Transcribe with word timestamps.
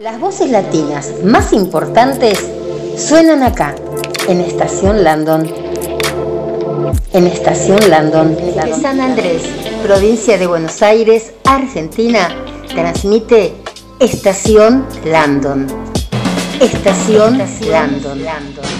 Las 0.00 0.18
voces 0.18 0.50
latinas 0.50 1.12
más 1.22 1.52
importantes 1.52 2.38
suenan 2.96 3.42
acá, 3.42 3.74
en 4.28 4.40
Estación 4.40 5.04
Landon. 5.04 5.46
En 7.12 7.26
Estación 7.26 7.78
Landon, 7.90 8.34
de 8.34 8.74
San 8.80 8.98
Andrés, 8.98 9.42
provincia 9.82 10.38
de 10.38 10.46
Buenos 10.46 10.80
Aires, 10.80 11.32
Argentina, 11.44 12.34
transmite 12.68 13.52
Estación 13.98 14.86
Landon. 15.04 15.66
Estación 16.62 17.36
Landon. 17.70 18.20
Pretty 18.20 18.79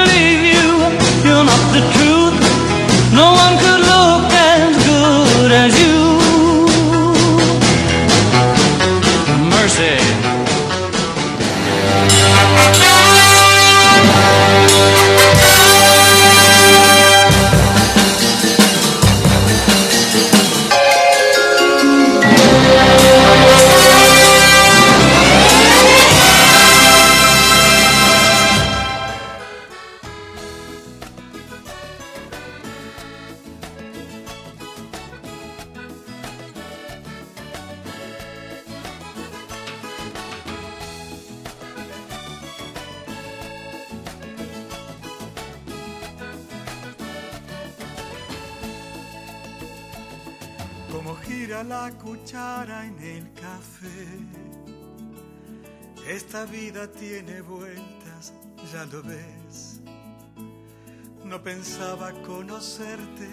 No 61.41 61.45
pensaba 61.45 62.11
conocerte 62.23 63.27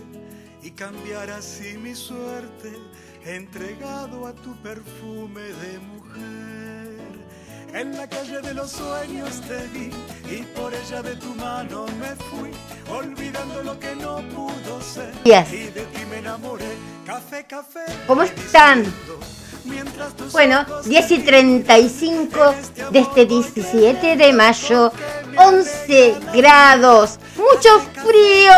y 0.63 0.71
cambiar 0.71 1.31
así 1.31 1.77
mi 1.77 1.95
suerte, 1.95 2.73
entregado 3.23 4.27
a 4.27 4.33
tu 4.33 4.57
perfume 4.63 5.43
de 5.43 5.79
mujer. 5.79 6.99
En 7.75 7.95
la 7.95 8.09
calle 8.09 8.41
de 8.41 8.55
los 8.55 8.71
sueños 8.71 9.43
te 9.43 9.67
vi 9.75 9.91
y 10.35 10.43
por 10.57 10.73
ella 10.73 11.03
de 11.03 11.17
tu 11.17 11.35
mano 11.35 11.85
me 12.01 12.17
fui, 12.17 12.51
olvidando 12.91 13.63
lo 13.63 13.79
que 13.79 13.95
no 13.95 14.27
pudo 14.31 14.81
ser. 14.81 15.13
Yes. 15.25 15.53
Y 15.53 15.67
de 15.67 15.83
ti 15.83 16.07
me 16.09 16.21
enamoré. 16.21 16.79
Café, 17.05 17.45
café. 17.47 17.85
¿Cómo 18.07 18.23
están? 18.23 18.87
Bueno, 20.33 20.65
ojos 20.69 20.89
10 20.89 21.11
y 21.11 21.19
35 21.21 22.55
de 22.91 22.99
este 22.99 23.27
17 23.27 24.17
de 24.17 24.33
mayo, 24.33 24.93
11 25.37 26.17
grados, 26.35 27.19
mucho 27.37 27.81
frío, 28.05 28.53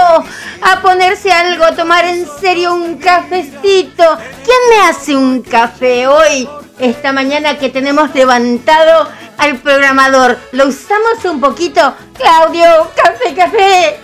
a 0.63 0.83
ponerse 0.83 1.33
algo, 1.33 1.65
a 1.65 1.75
tomar 1.75 2.05
en 2.05 2.27
serio 2.41 2.75
un 2.75 2.99
cafecito. 2.99 4.05
¿Quién 4.45 4.59
me 4.71 4.89
hace 4.89 5.17
un 5.17 5.43
café 5.43 6.07
hoy, 6.07 6.49
esta 6.79 7.13
mañana 7.13 7.59
que 7.59 7.69
tenemos 7.71 8.15
levantado 8.15 9.09
al 9.39 9.59
programador? 9.59 10.39
¿Lo 10.53 10.67
usamos 10.69 11.25
un 11.25 11.41
poquito? 11.41 11.95
Claudio, 12.15 12.91
café. 12.95 13.35
Café, 13.35 14.01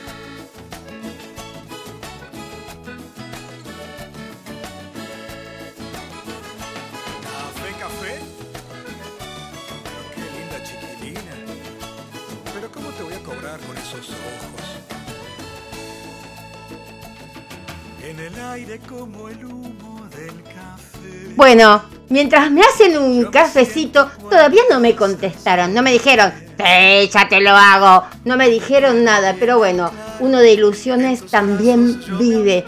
En 18.08 18.20
el 18.20 18.40
aire 18.40 18.78
como 18.88 19.28
el 19.28 19.44
humo 19.44 20.06
del 20.16 20.40
café. 20.44 21.34
Bueno, 21.34 21.82
mientras 22.08 22.52
me 22.52 22.60
hacen 22.60 22.96
un 22.96 23.24
cafecito, 23.32 24.08
todavía 24.30 24.62
no 24.70 24.78
me 24.78 24.94
contestaron, 24.94 25.74
no 25.74 25.82
me 25.82 25.90
dijeron, 25.90 26.32
sí, 26.56 27.10
ya 27.12 27.28
te 27.28 27.40
lo 27.40 27.50
hago, 27.50 28.06
no 28.24 28.36
me 28.36 28.48
dijeron 28.48 29.02
nada, 29.02 29.34
pero 29.40 29.58
bueno, 29.58 29.90
uno 30.20 30.38
de 30.38 30.52
ilusiones 30.52 31.26
también 31.26 32.00
vive. 32.16 32.64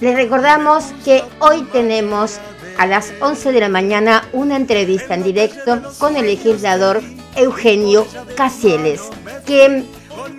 Les 0.00 0.14
recordamos 0.14 0.86
que 1.04 1.22
hoy 1.40 1.64
tenemos 1.70 2.38
a 2.78 2.86
las 2.86 3.12
11 3.20 3.52
de 3.52 3.60
la 3.60 3.68
mañana 3.68 4.26
una 4.32 4.56
entrevista 4.56 5.12
en 5.12 5.22
directo 5.22 5.82
con 5.98 6.16
el 6.16 6.24
legislador 6.24 7.02
Eugenio 7.36 8.06
Casieles, 8.38 9.02
que 9.44 9.84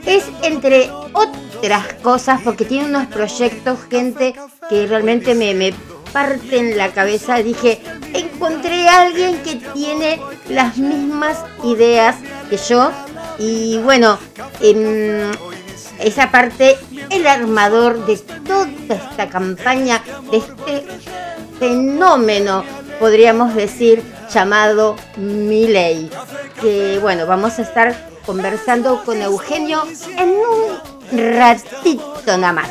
es 0.07 0.23
entre 0.41 0.89
otras 1.59 1.93
cosas 2.01 2.41
porque 2.43 2.65
tiene 2.65 2.85
unos 2.87 3.07
proyectos, 3.07 3.79
gente, 3.89 4.33
que 4.69 4.87
realmente 4.87 5.35
me, 5.35 5.53
me 5.53 5.73
parten 6.13 6.77
la 6.77 6.91
cabeza. 6.91 7.37
Dije, 7.37 7.81
encontré 8.13 8.87
a 8.87 9.01
alguien 9.01 9.41
que 9.43 9.55
tiene 9.73 10.21
las 10.49 10.77
mismas 10.77 11.43
ideas 11.63 12.15
que 12.49 12.57
yo. 12.57 12.91
Y 13.37 13.77
bueno, 13.79 14.17
em, 14.61 15.31
esa 15.99 16.31
parte, 16.31 16.77
el 17.09 17.27
armador 17.27 18.05
de 18.05 18.17
toda 18.17 18.69
esta 18.89 19.27
campaña, 19.29 20.01
de 20.31 20.37
este 20.37 20.85
fenómeno, 21.59 22.63
podríamos 22.99 23.53
decir, 23.53 24.01
llamado 24.33 24.95
Miley. 25.17 26.09
Que 26.61 26.99
bueno, 27.01 27.25
vamos 27.27 27.59
a 27.59 27.63
estar 27.63 28.09
conversando 28.25 29.03
con 29.03 29.21
Eugenio 29.21 29.83
en 30.17 30.29
un 30.29 30.98
ratito 31.11 32.37
nada 32.37 32.53
más. 32.53 32.69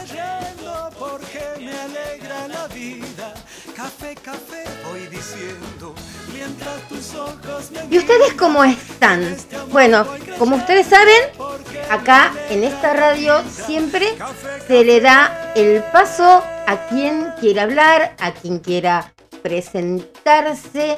¿Y 7.90 7.98
ustedes 7.98 8.34
cómo 8.34 8.64
están? 8.64 9.36
Bueno, 9.70 10.06
como 10.38 10.56
ustedes 10.56 10.86
saben, 10.86 11.22
acá 11.90 12.32
en 12.50 12.64
esta 12.64 12.92
radio 12.92 13.42
siempre 13.48 14.06
se 14.66 14.84
le 14.84 15.00
da 15.00 15.52
el 15.54 15.82
paso 15.92 16.42
a 16.66 16.86
quien 16.88 17.32
quiera 17.40 17.62
hablar, 17.62 18.14
a 18.18 18.32
quien 18.32 18.58
quiera 18.58 19.14
presentarse. 19.42 20.96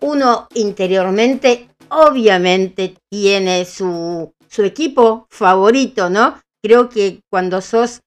Uno 0.00 0.48
interiormente, 0.54 1.70
obviamente, 1.88 2.94
tiene 3.08 3.64
su, 3.64 4.32
su 4.50 4.64
equipo 4.64 5.26
favorito, 5.30 6.10
¿no? 6.10 6.40
Creo 6.62 6.88
que 6.88 7.20
cuando 7.30 7.60
sos 7.60 8.00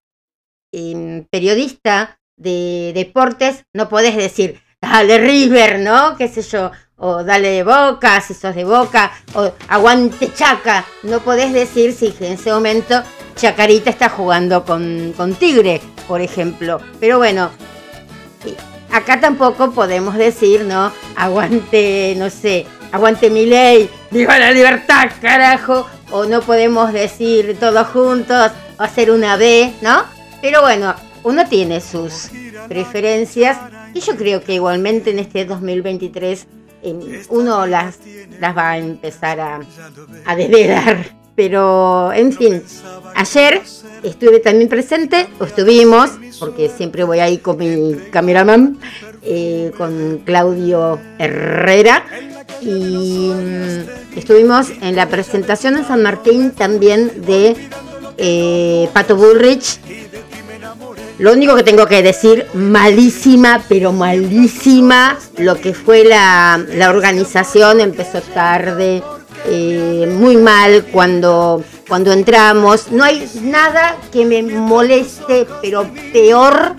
em, 0.72 1.26
periodista 1.32 2.20
de 2.38 2.92
deportes, 2.94 3.64
no 3.74 3.90
podés 3.90 4.16
decir, 4.16 4.62
dale 4.82 5.18
River, 5.18 5.80
¿no? 5.80 6.16
¿Qué 6.18 6.28
sé 6.28 6.42
yo? 6.42 6.72
O 6.98 7.24
dale 7.24 7.50
de 7.50 7.64
boca, 7.64 8.22
si 8.22 8.34
sos 8.34 8.56
de 8.56 8.66
boca, 8.66 9.12
o 9.34 9.52
aguante 9.70 10.34
Chaca. 10.34 10.86
No 11.04 11.22
podés 11.22 11.54
decir 11.54 11.94
si 11.94 12.14
en 12.20 12.34
ese 12.34 12.52
momento 12.52 13.02
Chacarita 13.36 13.90
está 13.90 14.10
jugando 14.10 14.64
con, 14.66 15.14
con 15.16 15.36
Tigre, 15.36 15.82
por 16.08 16.22
ejemplo. 16.22 16.80
Pero 17.00 17.18
bueno, 17.18 17.50
y 18.46 18.54
acá 18.94 19.20
tampoco 19.20 19.72
podemos 19.72 20.16
decir, 20.16 20.66
¿no? 20.66 20.92
Aguante, 21.16 22.16
no 22.18 22.30
sé, 22.30 22.66
aguante 22.92 23.30
mi 23.30 23.46
ley, 23.46 23.90
viva 24.12 24.38
la 24.38 24.52
libertad, 24.52 25.10
carajo. 25.22 25.88
O 26.16 26.26
no 26.26 26.42
podemos 26.42 26.94
decir 26.94 27.58
todos 27.60 27.88
juntos, 27.88 28.52
o 28.78 28.84
hacer 28.84 29.10
una 29.10 29.36
B, 29.36 29.74
¿no? 29.82 30.04
Pero 30.44 30.62
bueno, 30.62 30.94
uno 31.24 31.48
tiene 31.48 31.82
sus 31.82 32.30
preferencias 32.68 33.58
y 33.96 34.00
yo 34.00 34.16
creo 34.16 34.44
que 34.44 34.54
igualmente 34.54 35.10
en 35.10 35.18
este 35.18 35.44
2023 35.46 36.48
eh, 36.84 37.24
uno 37.30 37.66
las, 37.66 37.98
las 38.40 38.56
va 38.56 38.72
a 38.72 38.78
empezar 38.78 39.40
a, 39.40 39.60
a 40.26 40.36
desvelar. 40.36 41.24
Pero, 41.36 42.14
en 42.14 42.32
fin, 42.32 42.62
ayer 43.16 43.64
estuve 44.04 44.40
también 44.40 44.70
presente, 44.70 45.28
o 45.40 45.46
estuvimos, 45.46 46.12
porque 46.40 46.70
siempre 46.70 47.04
voy 47.04 47.20
ahí 47.22 47.40
con 47.40 47.58
mi 47.58 47.96
cameraman, 48.12 48.78
eh, 49.24 49.72
con 49.76 50.22
Claudio 50.26 51.00
Herrera, 51.18 52.06
y 52.66 53.32
mm, 53.34 54.18
estuvimos 54.18 54.68
en 54.82 54.96
la 54.96 55.08
presentación 55.10 55.78
en 55.78 55.86
San 55.86 56.02
Martín 56.02 56.52
también 56.52 57.26
de 57.26 57.56
eh, 58.18 58.90
Pato 58.94 59.16
Bullrich. 59.16 59.80
Lo 61.20 61.34
único 61.34 61.56
que 61.56 61.64
tengo 61.64 61.86
que 61.86 62.02
decir, 62.02 62.48
malísima, 62.54 63.64
pero 63.70 63.92
malísima, 63.92 65.18
lo 65.38 65.56
que 65.56 65.74
fue 65.74 66.04
la, 66.04 66.64
la 66.74 66.90
organización, 66.90 67.80
empezó 67.82 68.20
tarde, 68.22 69.04
eh, 69.46 70.12
muy 70.12 70.38
mal 70.38 70.86
cuando, 70.92 71.64
cuando 71.88 72.12
entramos. 72.12 72.92
No 72.92 73.04
hay 73.04 73.30
nada 73.42 73.98
que 74.12 74.26
me 74.26 74.42
moleste, 74.42 75.46
pero 75.62 75.90
peor 76.12 76.76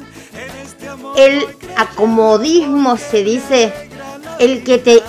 el 1.17 1.45
acomodismo, 1.77 2.97
se 2.97 3.23
dice, 3.23 3.73
el 4.39 4.65
que 4.65 4.79
te 4.79 5.03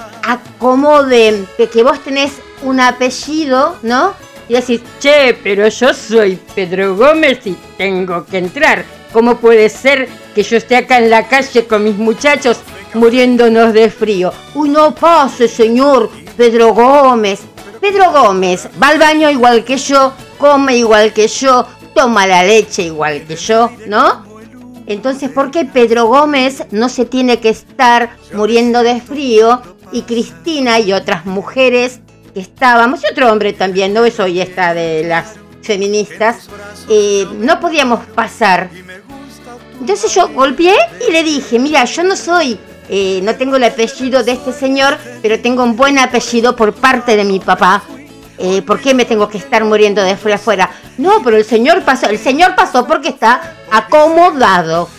de 1.08 1.70
que 1.72 1.84
vos 1.84 2.00
tenés 2.04 2.32
un 2.64 2.80
apellido, 2.80 3.76
¿no? 3.84 4.14
Y 4.48 4.54
decís, 4.54 4.82
che, 5.00 5.34
pero 5.44 5.68
yo 5.68 5.94
soy 5.94 6.40
Pedro 6.54 6.96
Gómez 6.96 7.46
y 7.46 7.56
tengo 7.78 8.26
que 8.26 8.38
entrar. 8.38 8.86
¿Cómo 9.12 9.38
puede 9.38 9.70
ser 9.70 10.08
que 10.34 10.44
yo 10.44 10.58
esté 10.58 10.76
acá 10.76 10.98
en 10.98 11.10
la 11.10 11.28
calle 11.28 11.66
con 11.66 11.84
mis 11.84 11.96
muchachos 11.96 12.60
muriéndonos 12.94 13.74
de 13.74 13.90
frío? 13.90 14.32
Uy, 14.54 14.70
no 14.70 14.94
pase, 14.94 15.48
señor 15.48 16.10
Pedro 16.38 16.74
Gómez. 16.74 17.42
Pedro 17.80 18.12
Gómez 18.12 18.68
va 18.82 18.90
al 18.90 19.00
baño 19.00 19.30
igual 19.30 19.64
que 19.64 19.78
yo, 19.78 20.14
come 20.38 20.78
igual 20.78 21.14
que 21.14 21.28
yo, 21.28 21.66
toma 21.94 22.28
la 22.28 22.44
leche 22.44 22.84
igual 22.84 23.24
que 23.26 23.36
yo, 23.36 23.70
¿no? 23.88 24.26
Entonces, 24.88 25.30
¿por 25.30 25.50
qué 25.50 25.66
Pedro 25.66 26.06
Gómez 26.08 26.64
no 26.72 26.90
se 26.90 27.06
tiene 27.06 27.40
que 27.40 27.50
estar 27.50 28.18
muriendo 28.34 28.84
de 28.84 29.02
frío 29.02 29.62
y 29.92 30.04
Cristina 30.04 30.80
y 30.80 30.94
otras 30.94 31.26
mujeres 31.26 32.00
que 32.34 32.40
estábamos, 32.40 33.02
y 33.04 33.12
otro 33.12 33.32
hombre 33.32 33.54
también, 33.54 33.94
no 33.94 34.06
es 34.06 34.20
hoy 34.20 34.42
esta 34.42 34.74
de 34.74 35.04
las 35.04 35.36
feministas, 35.62 36.50
eh, 36.90 37.26
no 37.40 37.60
podíamos 37.60 38.06
pasar. 38.08 38.70
Entonces 39.80 40.14
yo 40.14 40.30
golpeé 40.30 40.76
y 41.08 41.12
le 41.12 41.24
dije, 41.24 41.60
mira, 41.60 41.84
yo 41.86 42.04
no 42.04 42.16
soy, 42.16 42.60
eh, 42.90 43.20
no 43.24 43.36
tengo 43.36 43.58
el 43.58 43.64
apellido 43.64 44.24
de 44.24 44.34
este 44.34 44.54
señor, 44.54 44.98
pero 45.22 45.40
tengo 45.40 45.64
un 45.64 45.76
buen 45.76 45.98
apellido 45.98 46.56
por 46.56 46.74
parte 46.74 47.16
de 47.16 47.24
mi 47.24 47.40
papá. 47.40 47.84
Eh, 48.38 48.62
¿Por 48.62 48.82
qué 48.82 48.94
me 48.94 49.06
tengo 49.06 49.30
que 49.30 49.38
estar 49.38 49.64
muriendo 49.64 50.04
de 50.04 50.18
fuera 50.18 50.36
afuera? 50.36 50.70
No, 50.98 51.22
pero 51.24 51.38
el 51.38 51.46
señor 51.46 51.84
pasó, 51.84 52.08
el 52.08 52.20
señor 52.20 52.56
pasó 52.56 52.86
porque 52.86 53.10
está 53.10 53.56
acomodado. 53.72 54.90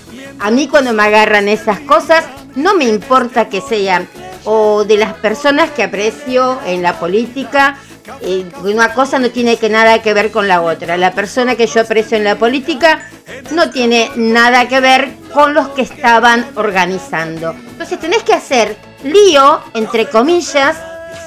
A 0.41 0.51
mí 0.51 0.69
cuando 0.69 0.93
me 0.93 1.03
agarran 1.03 1.49
esas 1.49 1.81
cosas, 1.81 2.25
no 2.55 2.75
me 2.75 2.85
importa 2.85 3.49
que 3.49 3.61
sean 3.61 4.09
o 4.47 4.85
de 4.85 4.97
las 4.97 5.15
personas 5.15 5.71
que 5.73 5.83
aprecio 5.83 6.59
en 6.65 6.83
la 6.83 6.99
política. 6.99 7.79
Eh, 8.23 8.47
una 8.63 8.95
cosa 8.95 9.19
no 9.19 9.31
tiene 9.31 9.57
que 9.57 9.69
nada 9.69 10.01
que 10.01 10.15
ver 10.15 10.31
con 10.31 10.49
la 10.49 10.63
otra. 10.63 10.97
La 10.97 11.13
persona 11.13 11.57
que 11.57 11.67
yo 11.67 11.81
aprecio 11.83 12.17
en 12.17 12.25
la 12.25 12.37
política 12.37 13.09
no 13.51 13.71
tiene 13.71 14.11
nada 14.17 14.69
que 14.69 14.81
ver 14.81 15.13
con 15.35 15.53
los 15.53 15.69
que 15.71 15.83
estaban 15.83 16.47
organizando. 16.55 17.51
Entonces 17.51 17.99
tenés 17.99 18.23
que 18.23 18.33
hacer 18.33 18.77
lío, 19.03 19.61
entre 19.75 20.09
comillas, 20.09 20.77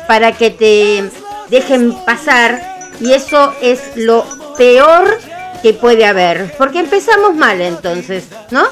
para 0.07 0.31
que 0.31 0.50
te 0.50 1.10
dejen 1.50 1.94
pasar 2.06 2.80
y 3.01 3.12
eso 3.12 3.54
es 3.62 3.81
lo 3.95 4.25
peor 4.57 5.19
que 5.62 5.74
puede 5.74 6.06
haber. 6.06 6.56
Porque 6.57 6.80
empezamos 6.80 7.36
mal 7.36 7.60
entonces, 7.60 8.25
¿no? 8.51 8.63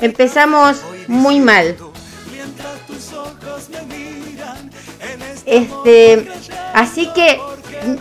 Empezamos 0.00 0.82
muy 1.08 1.40
mal. 1.40 1.76
Este, 5.54 6.26
así 6.72 7.08
que 7.14 7.38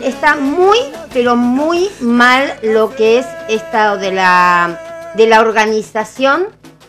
está 0.01 0.35
muy, 0.35 0.79
pero 1.13 1.35
muy 1.35 1.87
mal 2.01 2.57
lo 2.63 2.95
que 2.95 3.19
es 3.19 3.27
esta 3.47 3.95
de 3.95 4.11
la, 4.11 5.11
de 5.15 5.27
la 5.27 5.39
organización 5.41 6.47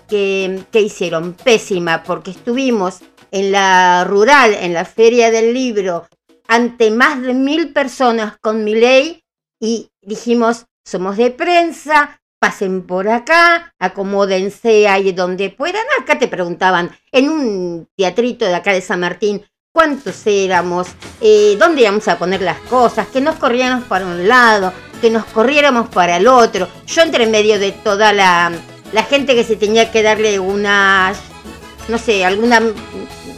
que, 0.09 0.65
que 0.73 0.81
hicieron. 0.81 1.35
Pésima, 1.35 2.03
porque 2.03 2.31
estuvimos 2.31 3.01
en 3.31 3.53
la 3.53 4.05
rural, 4.05 4.55
en 4.55 4.73
la 4.73 4.87
feria 4.87 5.31
del 5.31 5.53
libro, 5.53 6.07
ante 6.49 6.91
más 6.91 7.21
de 7.21 7.35
mil 7.35 7.75
personas 7.75 8.39
con 8.41 8.65
mi 8.65 8.75
ley 8.75 9.23
y 9.61 9.91
dijimos, 10.01 10.65
somos 10.83 11.19
de 11.19 11.31
prensa, 11.31 12.23
pasen 12.39 12.87
por 12.87 13.09
acá, 13.09 13.75
acomódense 13.79 14.89
ahí 14.89 15.13
donde 15.13 15.51
puedan. 15.51 15.85
Acá 16.01 16.19
te 16.19 16.29
preguntaban, 16.29 16.91
en 17.13 17.29
un 17.29 17.89
teatrito 17.97 18.47
de 18.47 18.55
acá 18.55 18.73
de 18.73 18.81
San 18.81 19.01
Martín, 19.01 19.45
cuántos 19.75 20.25
éramos, 20.27 20.87
eh, 21.21 21.57
dónde 21.59 21.83
íbamos 21.83 22.07
a 22.07 22.17
poner 22.17 22.41
las 22.41 22.61
cosas, 22.61 23.09
que 23.09 23.21
nos 23.21 23.35
corriéramos 23.35 23.83
para 23.87 24.07
un 24.07 24.29
lado, 24.29 24.73
que 25.01 25.11
nos 25.11 25.25
corriéramos 25.25 25.89
para 25.89 26.17
el 26.17 26.29
otro. 26.29 26.69
Yo 26.87 27.03
entre 27.03 27.27
medio 27.27 27.59
de 27.59 27.73
toda 27.73 28.13
la, 28.13 28.53
gente 29.11 29.35
que 29.35 29.43
se 29.43 29.57
tenía 29.57 29.91
que 29.91 30.05
darle 30.05 30.39
una, 30.39 31.13
no 31.89 31.99
sé, 31.99 32.25
alguna, 32.25 32.63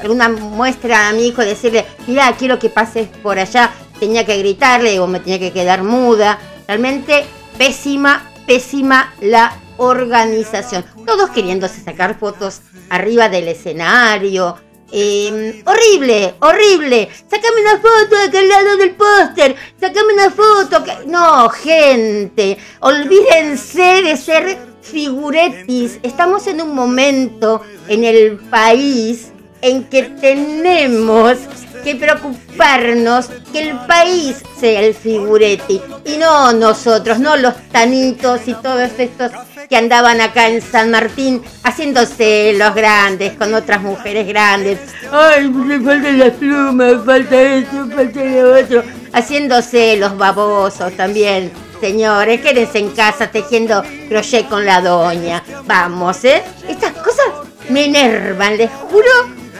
alguna 0.02 0.28
muestra 0.28 1.08
a 1.08 1.14
mi 1.14 1.28
hijo, 1.28 1.40
decirle, 1.40 1.86
mira, 2.06 2.30
quiero 2.38 2.58
que 2.58 2.68
pases 2.68 3.08
por 3.22 3.38
allá, 3.38 3.70
tenía 3.98 4.26
que 4.26 4.36
gritarle 4.36 5.00
o 5.00 5.06
me 5.06 5.20
tenía 5.20 5.38
que 5.38 5.54
quedar 5.54 5.84
muda. 5.84 6.38
Realmente 6.68 7.24
pésima, 7.56 8.30
pésima 8.46 9.14
la 9.22 9.56
organización. 9.78 10.84
Todos 11.06 11.30
queriéndose 11.30 11.82
sacar 11.82 12.18
fotos 12.18 12.60
arriba 12.90 13.30
del 13.30 13.48
escenario. 13.48 14.65
Em, 14.92 15.62
horrible, 15.66 16.34
horrible. 16.40 17.08
Sácame 17.28 17.60
una 17.60 17.78
foto 17.78 18.16
de 18.16 18.24
aquel 18.28 18.48
lado 18.48 18.76
del 18.76 18.90
póster. 18.92 19.56
Sácame 19.80 20.14
una 20.14 20.30
foto. 20.30 20.84
No, 21.06 21.48
gente. 21.50 22.58
Olvídense 22.80 24.02
de 24.02 24.16
ser 24.16 24.58
figuretis. 24.82 25.98
Estamos 26.02 26.46
en 26.46 26.60
un 26.60 26.74
momento 26.74 27.62
en 27.88 28.04
el 28.04 28.36
país 28.36 29.32
en 29.62 29.84
que 29.84 30.02
tenemos 30.04 31.38
que 31.84 31.94
preocuparnos 31.94 33.26
que 33.52 33.70
el 33.70 33.78
país 33.86 34.42
sea 34.58 34.80
el 34.80 34.94
figuretti 34.94 35.80
y 36.04 36.16
no 36.16 36.52
nosotros, 36.52 37.18
no 37.18 37.36
los 37.36 37.54
tanitos 37.70 38.40
y 38.46 38.54
todos 38.54 38.90
estos 38.98 39.30
que 39.68 39.76
andaban 39.76 40.20
acá 40.20 40.48
en 40.48 40.62
San 40.62 40.90
Martín 40.90 41.42
haciéndose 41.62 42.54
los 42.56 42.74
grandes 42.74 43.34
con 43.34 43.54
otras 43.54 43.82
mujeres 43.82 44.26
grandes. 44.26 44.78
Ay, 45.10 45.48
me 45.48 45.80
faltan 45.80 46.18
las 46.18 46.32
plumas, 46.32 46.94
falta 47.04 47.40
esto, 47.40 47.88
falta 47.94 48.24
lo 48.24 48.60
otro. 48.60 48.82
Haciéndose 49.12 49.96
los 49.96 50.16
babosos 50.16 50.92
también. 50.96 51.50
Señores, 51.80 52.40
quédense 52.40 52.78
en 52.78 52.90
casa 52.90 53.30
tejiendo 53.30 53.82
crochet 54.08 54.48
con 54.48 54.64
la 54.64 54.80
doña. 54.80 55.42
Vamos, 55.66 56.24
¿eh? 56.24 56.42
Estas 56.68 56.92
cosas 56.92 57.26
me 57.68 57.86
enervan, 57.86 58.56
les 58.56 58.70
juro 58.70 59.10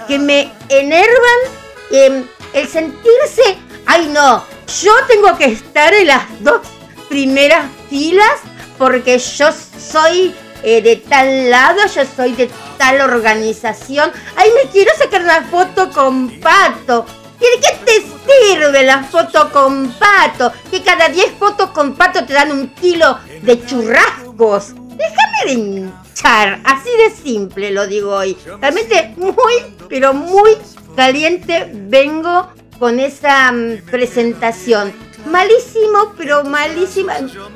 que 0.07 0.19
me 0.19 0.53
enervan 0.69 1.41
eh, 1.91 2.25
el 2.53 2.69
sentirse, 2.69 3.59
ay 3.87 4.09
no, 4.13 4.45
yo 4.83 4.93
tengo 5.09 5.37
que 5.37 5.47
estar 5.47 5.93
en 5.95 6.09
las 6.09 6.25
dos 6.43 6.61
primeras 7.09 7.67
filas 7.89 8.41
porque 8.79 9.19
yo 9.19 9.49
soy 9.53 10.35
eh, 10.63 10.83
de 10.83 10.97
tal 10.97 11.51
lado, 11.51 11.81
yo 11.95 12.03
soy 12.17 12.33
de 12.33 12.51
tal 12.77 13.01
organización. 13.01 14.11
Ay, 14.37 14.51
me 14.53 14.71
quiero 14.71 14.91
sacar 14.99 15.23
una 15.23 15.43
foto 15.43 15.91
con 15.91 16.41
Pato. 16.41 17.07
¿Y 17.39 17.45
de 17.45 17.61
qué 17.61 17.79
te 17.85 18.53
sirve 18.53 18.83
la 18.83 19.05
foto 19.05 19.53
con 19.53 19.93
Pato? 19.93 20.53
Que 20.71 20.83
cada 20.83 21.09
10 21.09 21.33
fotos 21.39 21.71
con 21.71 21.95
Pato 21.95 22.25
te 22.25 22.33
dan 22.33 22.51
un 22.51 22.69
kilo 22.71 23.19
de 23.43 23.65
churrascos. 23.65 24.75
Déjame 24.97 25.45
de 25.47 26.06
así 26.25 26.89
de 26.99 27.11
simple 27.11 27.71
lo 27.71 27.87
digo 27.87 28.15
hoy. 28.15 28.37
Realmente 28.61 29.15
muy, 29.17 29.55
pero 29.89 30.13
muy 30.13 30.57
caliente 30.95 31.71
vengo 31.73 32.49
con 32.79 33.01
esa 33.01 33.53
mm, 33.53 33.87
presentación. 33.91 34.93
Malísimo, 35.27 36.15
pero 36.17 36.45
malísima. 36.45 37.15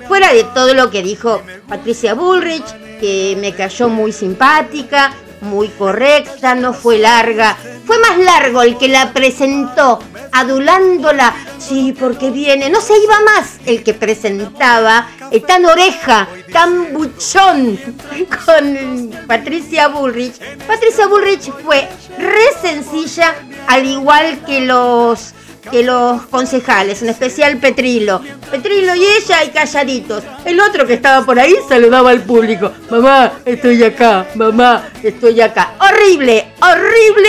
Fuera 0.08 0.32
de 0.32 0.44
todo 0.44 0.74
lo 0.74 0.90
que 0.90 1.02
dijo 1.02 1.42
Patricia 1.68 2.14
Bullrich, 2.14 2.66
que 2.98 3.36
me 3.40 3.54
cayó 3.54 3.88
muy 3.88 4.12
simpática, 4.12 5.14
muy 5.40 5.68
correcta, 5.68 6.54
no 6.54 6.72
fue 6.72 6.98
larga. 6.98 7.56
Fue 7.86 7.98
más 7.98 8.18
largo 8.18 8.62
el 8.62 8.76
que 8.78 8.88
la 8.88 9.12
presentó, 9.12 9.98
adulándola. 10.32 11.34
Sí, 11.58 11.94
porque 11.98 12.30
viene. 12.30 12.70
No 12.70 12.80
se 12.80 12.96
iba 12.98 13.20
más 13.20 13.58
el 13.66 13.82
que 13.82 13.94
presentaba, 13.94 15.08
eh, 15.30 15.40
tan 15.40 15.64
oreja, 15.64 16.28
tan 16.52 16.92
buchón 16.92 17.78
con 18.46 19.10
Patricia 19.26 19.88
Bullrich. 19.88 20.38
Patricia 20.66 21.06
Bullrich 21.06 21.50
fue 21.64 21.88
re 22.18 22.60
sencilla, 22.60 23.34
al 23.66 23.86
igual 23.86 24.44
que 24.44 24.60
los 24.60 25.34
que 25.70 25.82
los 25.82 26.22
concejales, 26.26 27.02
en 27.02 27.08
especial 27.08 27.58
Petrilo. 27.58 28.20
Petrilo 28.50 28.94
y 28.94 29.04
ella 29.04 29.44
y 29.44 29.50
calladitos. 29.50 30.24
El 30.44 30.60
otro 30.60 30.86
que 30.86 30.94
estaba 30.94 31.24
por 31.24 31.38
ahí 31.38 31.54
saludaba 31.68 32.10
al 32.10 32.22
público. 32.22 32.72
Mamá, 32.90 33.32
estoy 33.44 33.82
acá, 33.84 34.26
mamá, 34.34 34.88
estoy 35.02 35.40
acá. 35.40 35.74
Horrible, 35.80 36.52
horrible 36.60 37.28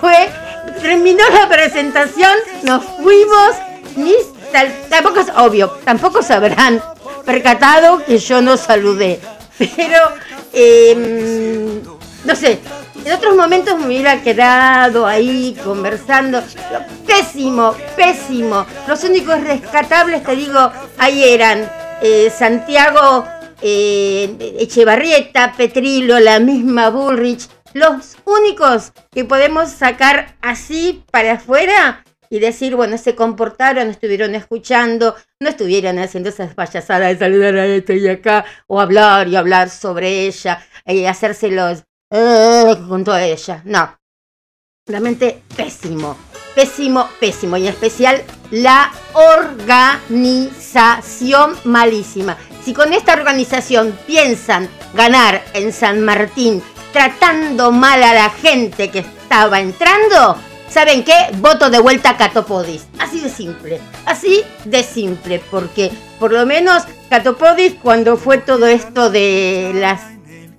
fue. 0.00 0.28
Terminó 0.80 1.24
la 1.32 1.48
presentación, 1.48 2.32
nos 2.62 2.84
fuimos, 2.84 3.56
tampoco 4.90 5.20
es 5.20 5.28
obvio, 5.36 5.70
tampoco 5.84 6.22
sabrán 6.22 6.82
percatado 7.24 8.04
que 8.04 8.18
yo 8.18 8.42
no 8.42 8.56
saludé. 8.56 9.20
Pero, 9.58 9.98
em, 10.52 11.82
no 12.24 12.36
sé, 12.36 12.60
en 13.06 13.12
otros 13.12 13.36
momentos 13.36 13.78
me 13.78 13.86
hubiera 13.86 14.20
quedado 14.20 15.06
ahí 15.06 15.56
conversando. 15.62 16.42
Pésimo, 17.06 17.72
pésimo. 17.94 18.66
Los 18.88 19.04
únicos 19.04 19.40
rescatables, 19.44 20.24
te 20.24 20.34
digo, 20.34 20.72
ahí 20.98 21.22
eran 21.22 21.70
eh, 22.02 22.32
Santiago 22.36 23.24
eh, 23.62 24.56
Echevarrieta, 24.58 25.54
Petrilo, 25.56 26.18
la 26.18 26.40
misma 26.40 26.90
Bullrich. 26.90 27.48
Los 27.74 28.16
únicos 28.24 28.92
que 29.12 29.24
podemos 29.24 29.70
sacar 29.70 30.34
así 30.40 31.04
para 31.12 31.34
afuera 31.34 32.02
y 32.28 32.40
decir, 32.40 32.74
bueno, 32.74 32.98
se 32.98 33.14
comportaron, 33.14 33.88
estuvieron 33.88 34.34
escuchando, 34.34 35.14
no 35.38 35.48
estuvieron 35.48 36.00
haciendo 36.00 36.30
esas 36.30 36.54
payasadas 36.54 37.10
de 37.10 37.18
saludar 37.18 37.54
a 37.54 37.66
esto 37.66 37.92
y 37.92 38.08
acá, 38.08 38.44
o 38.66 38.80
hablar 38.80 39.28
y 39.28 39.36
hablar 39.36 39.70
sobre 39.70 40.26
ella, 40.26 40.60
y 40.84 41.04
hacérselos 41.04 41.84
eh, 42.10 42.76
junto 42.88 43.16
ella. 43.16 43.62
No, 43.64 43.98
realmente 44.86 45.42
pésimo, 45.56 46.16
pésimo, 46.54 47.08
pésimo, 47.18 47.56
y 47.56 47.62
en 47.62 47.72
especial 47.72 48.22
la 48.50 48.92
organización 49.14 49.96
malísima. 51.64 52.36
Si 52.64 52.72
con 52.72 52.92
esta 52.92 53.14
organización 53.14 53.98
piensan 54.06 54.68
ganar 54.94 55.44
en 55.54 55.72
San 55.72 56.04
Martín 56.04 56.62
tratando 56.92 57.72
mal 57.72 58.02
a 58.02 58.14
la 58.14 58.30
gente 58.30 58.90
que 58.90 59.00
estaba 59.00 59.60
entrando, 59.60 60.36
¿Saben 60.68 61.04
qué? 61.04 61.14
Voto 61.36 61.70
de 61.70 61.78
vuelta 61.78 62.10
a 62.10 62.16
Catopodis. 62.16 62.86
Así 62.98 63.20
de 63.20 63.30
simple. 63.30 63.80
Así 64.04 64.42
de 64.64 64.82
simple. 64.82 65.40
Porque 65.50 65.92
por 66.18 66.32
lo 66.32 66.44
menos 66.44 66.82
Catopodis, 67.08 67.74
cuando 67.82 68.16
fue 68.16 68.38
todo 68.38 68.66
esto 68.66 69.08
de 69.08 69.72
las 69.74 70.15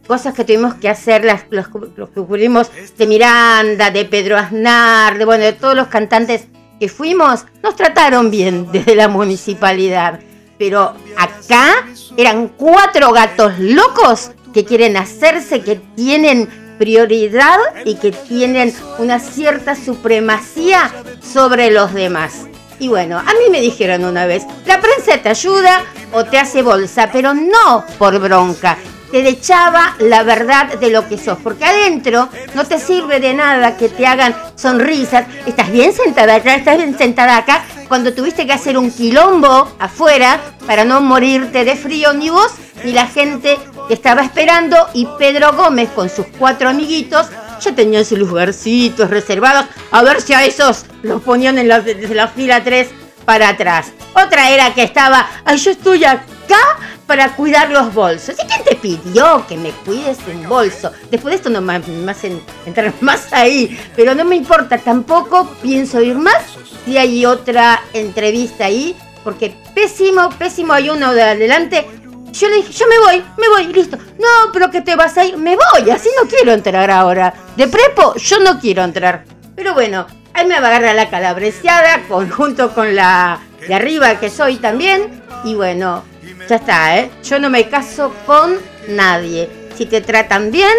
cosas 0.08 0.34
que 0.34 0.44
tuvimos 0.44 0.76
que 0.76 0.90
hacer, 0.90 1.26
las, 1.26 1.44
los, 1.50 1.68
que 1.68 2.20
ocurrimos 2.20 2.72
de 2.98 3.08
Miranda, 3.08 3.92
de 3.92 4.06
Pedro 4.06 4.38
Aznar, 4.38 5.18
de, 5.18 5.26
bueno, 5.26 5.44
de 5.44 5.54
todos 5.54 5.76
los 5.76 5.88
cantantes 5.88 6.48
que 6.80 6.90
fuimos, 6.90 7.46
nos 7.62 7.76
trataron 7.76 8.32
bien 8.32 8.72
desde 8.72 8.96
la 8.96 9.08
municipalidad. 9.08 10.20
Pero 10.58 10.96
acá 11.18 11.86
eran 12.16 12.48
cuatro 12.48 13.12
gatos 13.12 13.60
locos 13.60 14.32
que 14.54 14.66
quieren 14.66 14.98
hacerse, 14.98 15.62
que 15.62 15.76
tienen 15.96 16.50
prioridad 16.80 17.58
y 17.86 17.96
que 17.96 18.12
tienen 18.12 18.74
una 18.98 19.20
cierta 19.20 19.76
supremacía 19.76 20.92
sobre 21.22 21.72
los 21.72 21.94
demás. 21.94 22.48
Y 22.80 22.88
bueno, 22.88 23.18
a 23.18 23.24
mí 23.24 23.50
me 23.52 23.60
dijeron 23.60 24.06
una 24.06 24.28
vez, 24.28 24.44
la 24.66 24.80
prensa 24.80 25.22
te 25.22 25.30
ayuda 25.30 25.84
o 26.14 26.26
te 26.26 26.38
hace 26.38 26.62
bolsa, 26.62 27.10
pero 27.12 27.34
no 27.34 27.84
por 27.98 28.20
bronca. 28.20 28.78
Te 29.12 29.28
echaba 29.28 29.96
la 30.00 30.24
verdad 30.24 30.78
de 30.80 30.90
lo 30.90 31.08
que 31.08 31.18
sos, 31.18 31.38
porque 31.42 31.66
adentro 31.66 32.30
no 32.56 32.66
te 32.66 32.80
sirve 32.80 33.20
de 33.20 33.34
nada 33.34 33.78
que 33.78 33.90
te 33.90 34.06
hagan 34.06 34.36
sonrisas. 34.56 35.26
Estás 35.46 35.72
bien 35.72 35.94
sentada 35.94 36.36
acá, 36.36 36.56
estás 36.56 36.78
bien 36.78 36.98
sentada 36.98 37.38
acá, 37.38 37.64
cuando 37.88 38.14
tuviste 38.14 38.46
que 38.46 38.54
hacer 38.54 38.78
un 38.78 38.92
quilombo 38.92 39.72
afuera 39.80 40.42
para 40.66 40.84
no 40.84 41.00
morirte 41.02 41.64
de 41.64 41.76
frío 41.76 42.14
ni 42.14 42.30
vos 42.30 42.52
ni 42.84 42.92
la 42.92 43.08
gente 43.08 43.58
que 43.88 43.94
estaba 43.94 44.22
esperando 44.22 44.78
y 44.94 45.08
Pedro 45.18 45.54
Gómez 45.54 45.90
con 45.96 46.10
sus 46.10 46.26
cuatro 46.38 46.70
amiguitos 46.70 47.28
ya 47.60 47.74
tenían 47.74 48.06
sus 48.06 48.20
lugarcitos 48.20 49.10
reservados 49.10 49.66
a 49.92 50.04
ver 50.04 50.22
si 50.22 50.34
a 50.34 50.46
esos 50.46 50.86
los 51.02 51.22
ponían 51.22 51.58
en 51.58 51.68
la, 51.68 51.80
desde 51.80 52.14
la 52.14 52.28
fila 52.28 52.64
3 52.64 52.88
para 53.26 53.50
atrás. 53.50 53.92
Otra 54.14 54.52
era 54.52 54.74
que 54.74 54.84
estaba, 54.84 55.28
ay, 55.44 55.58
yo 55.58 55.72
estoy 55.72 56.04
acá 56.06 56.24
para 57.08 57.36
cuidar 57.36 57.72
los 57.72 57.94
bolsos. 57.94 58.36
¿Y 58.38 58.46
quién 58.46 58.64
te 58.64 58.76
pidió 58.76 59.46
que 59.48 59.58
me 59.58 59.72
cuides 59.72 60.20
un 60.32 60.48
bolso? 60.48 60.92
Después 61.10 61.32
de 61.32 61.36
esto 61.38 61.50
no 61.50 61.62
me, 61.62 61.82
hacen 62.12 62.42
entrar 62.66 62.94
más 63.02 63.34
ahí, 63.34 63.80
pero 63.96 64.14
no 64.14 64.26
me 64.26 64.36
importa, 64.36 64.78
tampoco 64.78 65.50
pienso 65.62 66.02
ir 66.02 66.16
más 66.16 66.44
si 66.86 66.98
hay 66.98 67.26
otra 67.26 67.82
entrevista 67.94 68.66
ahí, 68.66 68.96
porque 69.24 69.56
pésimo, 69.74 70.30
pésimo 70.38 70.74
hay 70.74 70.90
uno 70.90 71.14
de 71.14 71.24
adelante 71.24 71.86
yo 72.32 72.50
le 72.50 72.58
dije, 72.58 72.72
yo 72.72 72.86
me 72.88 73.00
voy, 73.00 73.24
me 73.38 73.50
voy, 73.50 73.74
listo. 73.74 73.98
No, 74.20 74.52
pero 74.54 74.70
que 74.70 74.82
te 74.82 74.96
vas 74.96 75.18
a 75.18 75.26
ir, 75.26 75.38
me 75.38 75.56
voy, 75.56 75.90
así 75.90 76.10
no 76.22 76.30
quiero 76.30 76.52
entrar 76.52 76.92
ahora. 76.92 77.34
De 77.56 77.68
prepo, 77.68 78.16
yo 78.16 78.40
no 78.40 78.60
quiero 78.60 78.84
entrar. 78.84 79.24
Pero 79.56 79.74
bueno, 79.74 80.06
ahí 80.34 80.46
me 80.46 80.60
va 80.60 80.68
a 80.68 80.70
agarrar 80.70 80.96
la 80.96 81.10
calabreseada 81.10 82.04
con, 82.08 82.30
junto 82.30 82.74
con 82.74 82.96
la 82.96 83.40
de 83.68 83.74
arriba 83.74 84.20
que 84.20 84.30
soy 84.30 84.58
también. 84.58 85.24
Y 85.44 85.56
bueno, 85.56 86.04
ya 86.48 86.56
está, 86.56 86.98
¿eh? 86.98 87.10
Yo 87.24 87.40
no 87.40 87.50
me 87.50 87.68
caso 87.70 88.14
con 88.26 88.58
nadie. 88.88 89.50
Si 89.78 89.86
te 89.86 90.02
tratan 90.02 90.52
bien, 90.52 90.74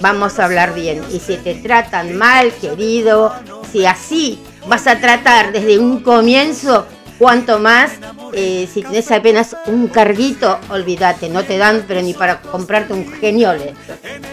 vamos 0.00 0.38
a 0.38 0.44
hablar 0.44 0.74
bien. 0.74 1.02
Y 1.12 1.20
si 1.20 1.36
te 1.36 1.54
tratan 1.54 2.16
mal, 2.16 2.52
querido, 2.52 3.34
si 3.70 3.84
así 3.84 4.38
vas 4.66 4.86
a 4.86 5.00
tratar 5.00 5.52
desde 5.52 5.78
un 5.78 6.00
comienzo, 6.00 6.86
cuanto 7.18 7.58
más 7.58 7.92
eh, 8.32 8.68
si 8.72 8.82
tienes 8.82 9.10
apenas 9.10 9.56
un 9.66 9.88
carguito, 9.88 10.58
olvídate, 10.70 11.28
no 11.28 11.44
te 11.44 11.58
dan 11.58 11.84
pero 11.86 12.00
ni 12.02 12.14
para 12.14 12.40
comprarte 12.40 12.92
un 12.92 13.10
geniole. 13.12 13.74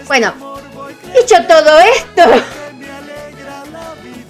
Bueno, 0.08 0.34
dicho 1.14 1.36
todo 1.48 1.80
esto, 1.80 2.22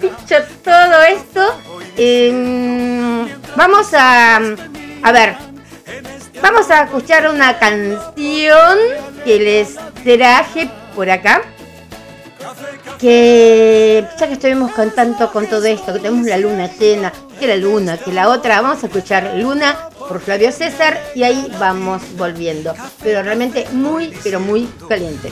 dicho 0.00 0.36
todo 0.64 1.02
esto, 1.02 1.60
em, 1.96 3.28
vamos 3.56 3.92
a, 3.92 4.40
a 5.02 5.12
ver, 5.12 5.36
vamos 6.42 6.70
a 6.70 6.84
escuchar 6.84 7.28
una 7.28 7.58
canción 7.58 8.78
que 9.24 9.38
les 9.38 9.76
traje 10.04 10.70
por 10.94 11.10
acá 11.10 11.42
que 12.98 14.06
ya 14.18 14.26
que 14.26 14.32
estuvimos 14.34 14.72
cantando 14.72 15.30
con 15.30 15.46
todo 15.46 15.64
esto, 15.64 15.92
que 15.92 15.98
tenemos 15.98 16.26
la 16.26 16.38
luna 16.38 16.70
llena, 16.78 17.12
que 17.38 17.46
la 17.46 17.56
luna, 17.56 17.98
que 17.98 18.12
la 18.12 18.28
otra, 18.28 18.60
vamos 18.62 18.82
a 18.82 18.86
escuchar 18.86 19.34
Luna 19.36 19.88
por 19.98 20.20
Flavio 20.20 20.50
César 20.52 20.98
y 21.14 21.22
ahí 21.22 21.52
vamos 21.58 22.02
volviendo. 22.16 22.74
Pero 23.02 23.22
realmente 23.22 23.66
muy, 23.72 24.14
pero 24.22 24.40
muy 24.40 24.68
caliente. 24.88 25.30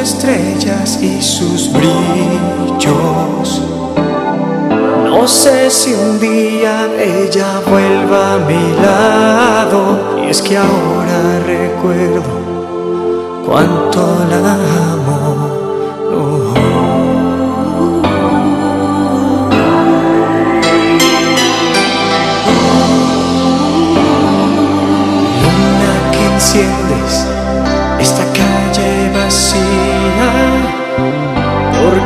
Estrellas 0.00 0.98
y 1.00 1.20
sus 1.20 1.72
brillos. 1.72 3.62
No 5.04 5.28
sé 5.28 5.70
si 5.70 5.92
un 5.92 6.18
día 6.18 6.88
ella 6.98 7.60
vuelva 7.68 8.34
a 8.34 8.38
mi 8.38 8.82
lado, 8.82 10.18
y 10.24 10.30
es 10.30 10.42
que 10.42 10.56
ahora 10.56 11.40
recuerdo 11.46 12.22
cuánto 13.46 14.00
la 14.30 14.54
amo. 14.54 15.31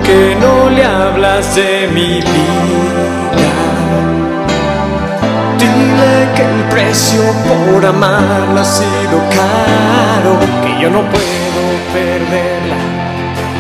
¿Por 0.07 0.15
qué 0.15 0.37
no 0.37 0.71
le 0.71 0.85
hablas 0.85 1.55
de 1.55 1.89
mi 1.89 2.21
vida? 2.21 3.07
Dile 5.59 6.29
que 6.35 6.43
el 6.43 6.65
precio 6.71 7.23
por 7.49 7.85
amarla 7.85 8.61
ha 8.61 8.65
sido 8.65 9.19
caro, 9.31 10.39
que 10.63 10.83
yo 10.83 10.91
no 10.91 11.01
puedo 11.01 11.63
perderla, 11.93 12.77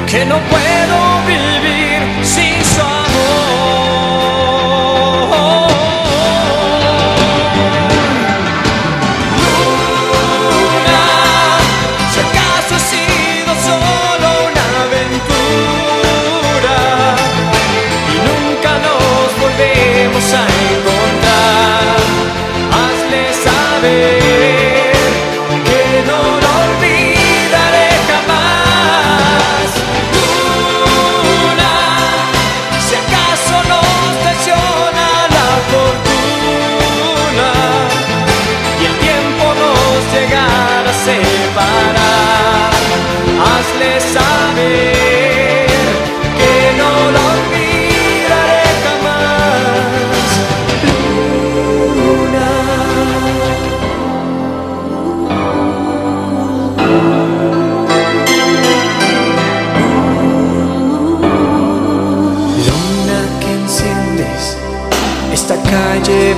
que 0.06 0.24
no 0.24 0.36
puedo 0.50 0.98
vivir 1.26 1.55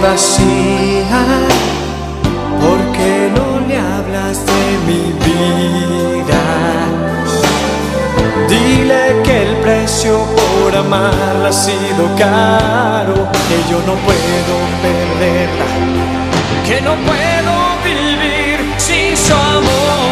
vacía, 0.02 1.22
¿por 2.60 2.78
qué 2.96 3.30
no 3.34 3.66
le 3.66 3.76
hablas 3.78 4.44
de 4.46 4.64
mi 4.86 5.12
vida? 5.26 6.42
Dile 8.48 9.22
que 9.24 9.42
el 9.42 9.56
precio 9.56 10.18
por 10.36 10.76
amarla 10.76 11.48
ha 11.48 11.52
sido 11.52 12.04
caro, 12.16 13.14
que 13.48 13.58
yo 13.70 13.78
no 13.86 13.94
puedo 14.06 14.54
perderla, 14.82 15.66
que 16.66 16.80
no 16.80 16.94
puedo 17.08 17.54
vivir 17.84 18.74
sin 18.78 19.16
su 19.16 19.34
amor. 19.34 20.07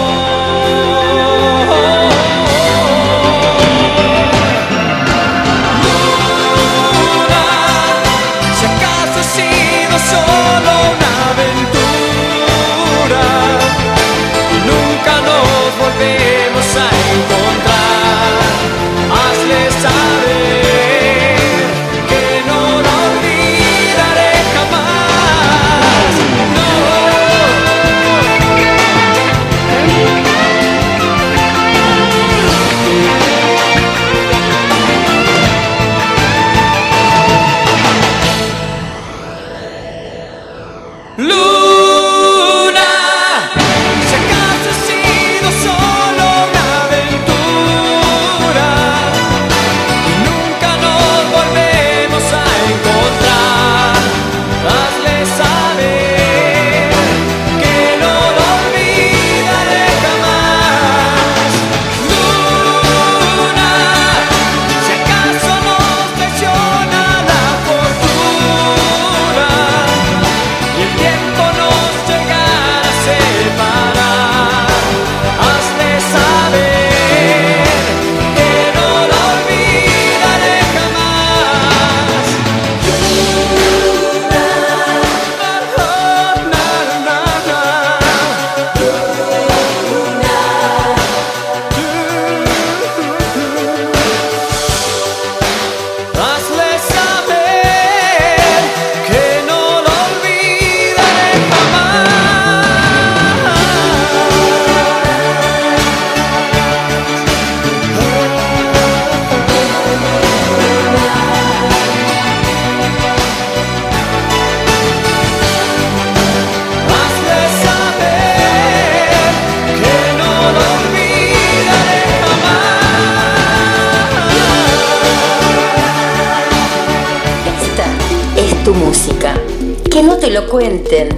Lo 130.37 130.51
cuenten. 130.51 131.09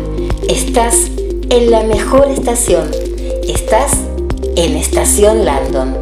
Estás 0.48 1.08
en 1.50 1.72
la 1.72 1.82
mejor 1.82 2.30
estación. 2.30 2.88
Estás 3.48 3.92
en 4.54 4.76
Estación 4.76 5.44
Landon. 5.44 5.96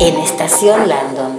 En 0.00 0.16
Estación 0.16 0.88
Landon. 0.88 1.38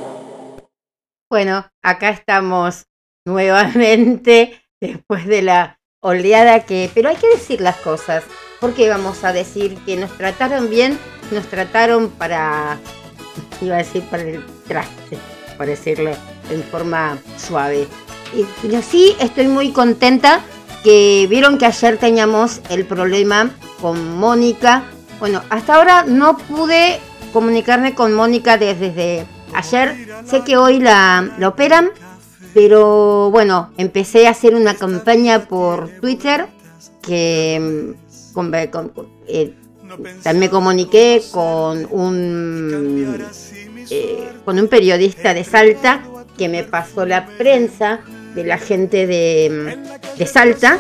Bueno, 1.28 1.66
acá 1.82 2.10
estamos 2.10 2.86
nuevamente 3.26 4.62
después 4.80 5.26
de 5.26 5.42
la 5.42 5.80
oleada 6.00 6.60
que... 6.60 6.92
Pero 6.94 7.10
hay 7.10 7.16
que 7.16 7.30
decir 7.30 7.60
las 7.60 7.78
cosas. 7.78 8.24
Porque 8.62 8.88
vamos 8.88 9.24
a 9.24 9.34
decir 9.34 9.80
que 9.84 9.98
nos 9.98 10.16
trataron 10.18 10.70
bien, 10.70 11.00
nos 11.32 11.48
trataron 11.48 12.10
para... 12.12 12.78
Iba 13.62 13.76
a 13.76 13.80
decir 13.80 14.04
para 14.12 14.22
el 14.22 14.46
traste, 14.68 15.18
por 15.58 15.66
decirlo 15.66 16.12
en 16.52 16.62
forma 16.66 17.18
suave. 17.36 17.88
Y- 18.36 18.46
Pero 18.62 18.84
sí 18.84 19.16
estoy 19.20 19.48
muy 19.48 19.72
contenta 19.72 20.44
que 20.86 21.26
vieron 21.28 21.58
que 21.58 21.66
ayer 21.66 21.98
teníamos 21.98 22.62
el 22.70 22.86
problema 22.86 23.50
con 23.82 24.18
Mónica. 24.18 24.84
Bueno, 25.20 25.42
hasta 25.50 25.74
ahora 25.76 26.04
no 26.08 26.38
pude 26.38 27.00
comunicarme 27.34 27.96
con 27.96 28.14
Mónica 28.14 28.58
desde, 28.60 29.26
ayer. 29.56 29.96
Sé 30.26 30.44
que 30.44 30.58
hoy 30.58 30.80
la, 30.80 31.34
la 31.40 31.48
operan, 31.48 31.90
pero 32.54 33.32
bueno, 33.32 33.72
empecé 33.78 34.28
a 34.28 34.30
hacer 34.30 34.54
una 34.54 34.76
campaña 34.76 35.46
por 35.48 35.90
Twitter 36.02 36.46
que 37.02 37.96
mm, 38.00 38.34
con- 38.36 38.52
con- 38.72 38.92
eh, 39.28 39.56
también 40.22 40.40
me 40.40 40.50
comuniqué 40.52 41.24
con 41.32 41.88
un 41.90 43.26
eh, 43.90 44.30
con 44.46 44.60
un 44.60 44.68
periodista 44.68 45.34
de 45.34 45.44
Salta 45.44 46.04
que 46.38 46.48
me 46.48 46.64
pasó 46.64 47.06
la 47.08 47.26
prensa 47.26 48.02
de 48.36 48.44
la 48.44 48.58
gente 48.58 49.08
de, 49.08 49.50
mm, 49.50 50.18
de 50.18 50.26
Salta 50.28 50.80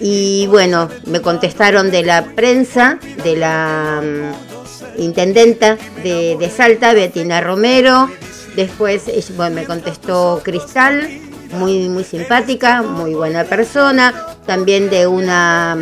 y 0.00 0.46
bueno, 0.46 0.88
me 1.06 1.20
contestaron 1.20 1.90
de 1.90 2.04
la 2.04 2.24
prensa, 2.36 2.98
de 3.24 3.36
la 3.36 4.00
mm, 4.02 5.00
intendenta 5.02 5.76
de, 6.02 6.36
de 6.38 6.50
Salta, 6.50 6.92
Betina 6.94 7.40
Romero. 7.40 8.08
Después 8.54 9.04
bueno, 9.36 9.56
me 9.56 9.64
contestó 9.64 10.40
Cristal, 10.44 11.08
muy, 11.52 11.88
muy 11.88 12.04
simpática, 12.04 12.82
muy 12.82 13.14
buena 13.14 13.44
persona. 13.44 14.14
también 14.46 14.88
de 14.88 15.06
una 15.06 15.76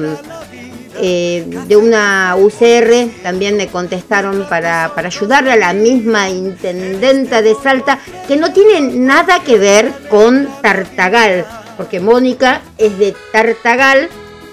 eh, 1.00 1.46
de 1.66 1.76
una 1.76 2.36
UCR, 2.36 3.22
también 3.22 3.56
me 3.56 3.68
contestaron 3.68 4.46
para, 4.48 4.92
para 4.94 5.08
ayudarle 5.08 5.52
a 5.52 5.56
la 5.56 5.72
misma 5.72 6.28
intendenta 6.28 7.42
de 7.42 7.54
Salta, 7.54 7.98
que 8.26 8.36
no 8.36 8.52
tiene 8.52 8.80
nada 8.80 9.40
que 9.40 9.58
ver 9.58 9.92
con 10.08 10.48
Tartagal, 10.62 11.46
porque 11.76 12.00
Mónica 12.00 12.62
es 12.78 12.98
de 12.98 13.14
Tartagal 13.32 14.08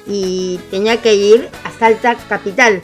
y 0.07 0.59
tenía 0.69 1.01
que 1.01 1.15
ir 1.15 1.49
a 1.63 1.71
Salta 1.79 2.15
Capital. 2.27 2.81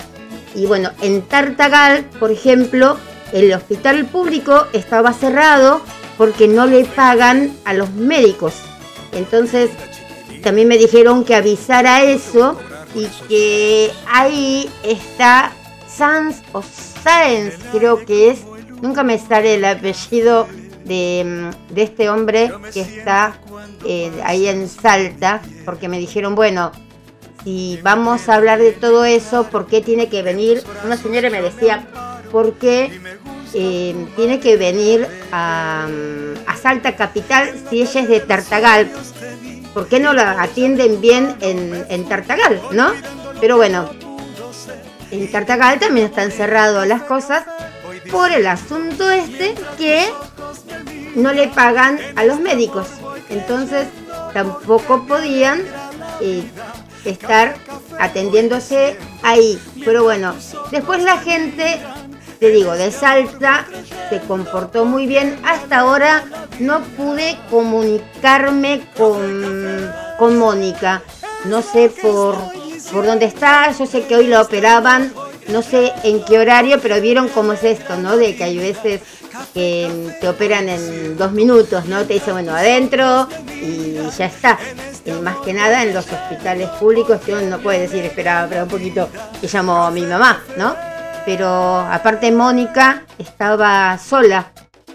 Y 0.55 0.65
bueno, 0.65 0.91
en 1.01 1.21
Tartagal, 1.21 2.05
por 2.19 2.31
ejemplo, 2.31 2.97
el 3.33 3.53
hospital 3.53 4.05
público 4.05 4.65
estaba 4.73 5.13
cerrado 5.13 5.81
porque 6.17 6.47
no 6.47 6.65
le 6.65 6.85
pagan 6.85 7.55
a 7.65 7.73
los 7.73 7.91
médicos. 7.91 8.53
Entonces, 9.11 9.69
también 10.43 10.67
me 10.67 10.77
dijeron 10.77 11.23
que 11.23 11.35
avisara 11.35 12.03
eso 12.03 12.57
y 12.95 13.07
que 13.27 13.91
ahí 14.11 14.69
está 14.83 15.51
Sans 15.87 16.41
o 16.53 16.61
Sáenz, 16.61 17.55
creo 17.71 18.05
que 18.05 18.31
es, 18.31 18.39
nunca 18.81 19.03
me 19.03 19.17
sale 19.17 19.55
el 19.55 19.65
apellido 19.65 20.47
de, 20.85 21.51
de 21.69 21.83
este 21.83 22.09
hombre 22.09 22.51
que 22.73 22.81
está 22.81 23.39
eh, 23.85 24.11
ahí 24.23 24.47
en 24.47 24.67
Salta, 24.67 25.41
porque 25.65 25.87
me 25.87 25.99
dijeron, 25.99 26.35
bueno, 26.35 26.71
si 27.43 27.79
vamos 27.83 28.27
a 28.27 28.35
hablar 28.35 28.59
de 28.59 28.71
todo 28.71 29.05
eso, 29.05 29.45
¿por 29.49 29.67
qué 29.67 29.81
tiene 29.81 30.09
que 30.09 30.21
venir? 30.21 30.63
Una 30.83 30.97
señora 30.97 31.29
me 31.29 31.41
decía, 31.41 31.87
¿por 32.31 32.53
qué 32.53 32.91
eh, 33.53 34.07
tiene 34.15 34.39
que 34.39 34.57
venir 34.57 35.07
a, 35.31 35.87
a, 36.45 36.55
Salta 36.57 36.95
Capital 36.95 37.53
si 37.69 37.81
ella 37.81 38.01
es 38.01 38.09
de 38.09 38.19
Tartagal? 38.19 38.91
¿Por 39.73 39.87
qué 39.87 39.99
no 39.99 40.13
la 40.13 40.41
atienden 40.41 40.99
bien 41.01 41.35
en, 41.41 41.85
en 41.89 42.07
Tartagal, 42.07 42.61
no? 42.71 42.91
Pero 43.39 43.57
bueno, 43.57 43.89
en 45.11 45.31
Tartagal 45.31 45.79
también 45.79 46.07
están 46.07 46.31
cerradas 46.31 46.87
las 46.87 47.03
cosas 47.03 47.43
por 48.11 48.31
el 48.31 48.47
asunto 48.47 49.09
este 49.09 49.55
que 49.77 50.05
no 51.15 51.33
le 51.33 51.47
pagan 51.47 51.99
a 52.15 52.23
los 52.23 52.39
médicos. 52.39 52.87
Entonces 53.29 53.87
tampoco 54.33 55.05
podían 55.05 55.63
eh, 56.21 56.43
estar 57.05 57.55
atendiéndose 57.99 58.97
ahí. 59.23 59.59
Pero 59.83 60.03
bueno, 60.03 60.35
después 60.71 61.03
la 61.03 61.17
gente, 61.17 61.79
te 62.39 62.49
digo, 62.51 62.71
de 62.73 62.91
Salta 62.91 63.65
se 64.09 64.19
comportó 64.21 64.85
muy 64.85 65.07
bien. 65.07 65.37
Hasta 65.43 65.79
ahora 65.79 66.23
no 66.59 66.81
pude 66.97 67.37
comunicarme 67.49 68.81
con, 68.97 69.91
con 70.17 70.37
Mónica. 70.37 71.01
No 71.45 71.61
sé 71.61 71.91
por, 72.01 72.35
por 72.91 73.05
dónde 73.05 73.25
está. 73.25 73.71
Yo 73.71 73.85
sé 73.85 74.03
que 74.03 74.15
hoy 74.15 74.27
la 74.27 74.41
operaban. 74.41 75.13
No 75.49 75.61
sé 75.61 75.91
en 76.03 76.23
qué 76.23 76.39
horario, 76.39 76.79
pero 76.79 77.01
vieron 77.01 77.27
cómo 77.27 77.53
es 77.53 77.63
esto, 77.63 77.97
¿no? 77.97 78.15
De 78.15 78.35
que 78.35 78.43
hay 78.43 78.57
veces 78.57 79.01
que 79.53 80.15
te 80.21 80.27
operan 80.27 80.69
en 80.69 81.17
dos 81.17 81.31
minutos, 81.31 81.85
¿no? 81.85 82.05
Te 82.05 82.13
dice, 82.15 82.31
bueno, 82.31 82.55
adentro 82.55 83.27
y 83.61 83.95
ya 84.17 84.25
está. 84.25 84.59
Y 85.05 85.11
más 85.11 85.37
que 85.37 85.53
nada 85.53 85.81
en 85.81 85.93
los 85.93 86.05
hospitales 86.05 86.69
públicos 86.79 87.19
que 87.25 87.33
uno 87.33 87.41
no 87.41 87.59
puede 87.59 87.81
decir, 87.81 88.05
espera, 88.05 88.43
espera 88.43 88.63
un 88.63 88.69
poquito, 88.69 89.09
que 89.41 89.47
llamo 89.47 89.85
a 89.85 89.91
mi 89.91 90.01
mamá, 90.01 90.43
¿no? 90.55 90.88
Pero 91.25 91.79
aparte 91.79 92.31
Mónica 92.31 93.05
estaba 93.17 93.97
sola 93.97 94.51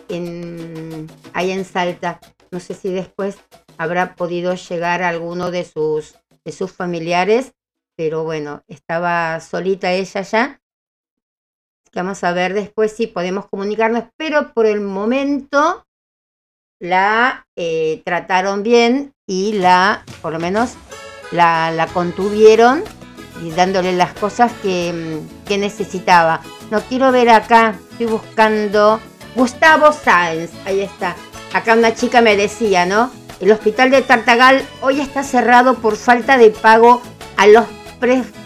en, 0.08 1.08
ahí 1.32 1.50
en 1.50 1.64
Salta. 1.64 2.20
No 2.50 2.60
sé 2.60 2.74
si 2.74 2.92
después 2.92 3.38
habrá 3.78 4.14
podido 4.14 4.54
llegar 4.54 5.02
alguno 5.02 5.50
de 5.50 5.64
sus, 5.64 6.16
de 6.44 6.52
sus 6.52 6.72
familiares, 6.72 7.52
pero 7.96 8.24
bueno, 8.24 8.62
estaba 8.68 9.40
solita 9.40 9.92
ella 9.92 10.22
ya 10.22 10.60
vamos 11.94 12.24
a 12.24 12.32
ver 12.32 12.54
después 12.54 12.92
si 12.92 13.06
podemos 13.06 13.48
comunicarnos, 13.48 14.04
pero 14.16 14.52
por 14.52 14.66
el 14.66 14.80
momento 14.80 15.87
la 16.80 17.46
eh, 17.56 18.02
trataron 18.04 18.62
bien 18.62 19.14
y 19.26 19.54
la, 19.54 20.04
por 20.20 20.32
lo 20.32 20.38
menos, 20.38 20.74
la, 21.30 21.70
la 21.70 21.87
contuvieron 21.87 22.82
y 23.42 23.51
dándole 23.51 23.92
las 23.92 24.12
cosas 24.14 24.53
que, 24.62 24.92
mm, 24.92 25.47
que, 25.47 25.59
necesitaba. 25.59 26.40
No 26.70 26.81
quiero 26.83 27.12
ver 27.12 27.31
acá, 27.31 27.75
estoy 27.90 28.07
buscando 28.07 29.01
Gustavo 29.35 29.92
Sáenz, 29.92 30.51
ahí 30.64 30.81
está. 30.81 31.16
Acá 31.53 31.75
una 31.75 31.94
chica 31.94 32.20
me 32.20 32.37
decía, 32.37 32.87
¿no? 32.87 33.11
El 33.40 33.53
hospital 33.53 33.90
de 33.90 34.03
Tartagal 34.03 34.62
hoy 34.81 35.01
está 35.01 35.23
cerrado 35.23 35.75
por 35.75 35.97
falta 35.97 36.38
de 36.38 36.51
pago 36.51 37.03
a 37.37 37.47
los 37.47 37.64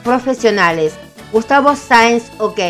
profesionales. 0.02 0.94
Gustavo 1.32 1.76
Sáenz, 1.76 2.30
ok. 2.38 2.60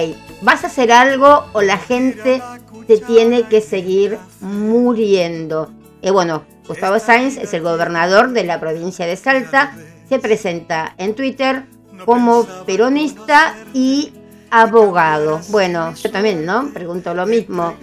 ¿Vas 0.42 0.64
a 0.64 0.68
hacer 0.68 0.92
algo 0.92 1.46
o 1.52 1.62
la 1.62 1.78
gente 1.78 2.42
te 2.86 2.98
tiene 2.98 3.44
que 3.44 3.60
seguir 3.60 4.18
muriendo? 4.40 5.72
Y 6.00 6.10
bueno, 6.10 6.44
Gustavo 6.66 6.98
Sáenz 6.98 7.36
es 7.36 7.52
el 7.54 7.62
gobernador 7.62 8.30
de 8.30 8.44
la 8.44 8.60
provincia 8.60 9.06
de 9.06 9.16
Salta. 9.16 9.74
Se 10.08 10.18
presenta 10.18 10.94
en 10.98 11.14
Twitter 11.14 11.66
como 12.04 12.44
peronista 12.66 13.54
y 13.72 14.12
abogado. 14.50 15.40
Bueno, 15.48 15.94
yo 15.94 16.10
también, 16.10 16.44
¿no? 16.44 16.70
Pregunto 16.72 17.14
lo 17.14 17.26
mismo. 17.26 17.74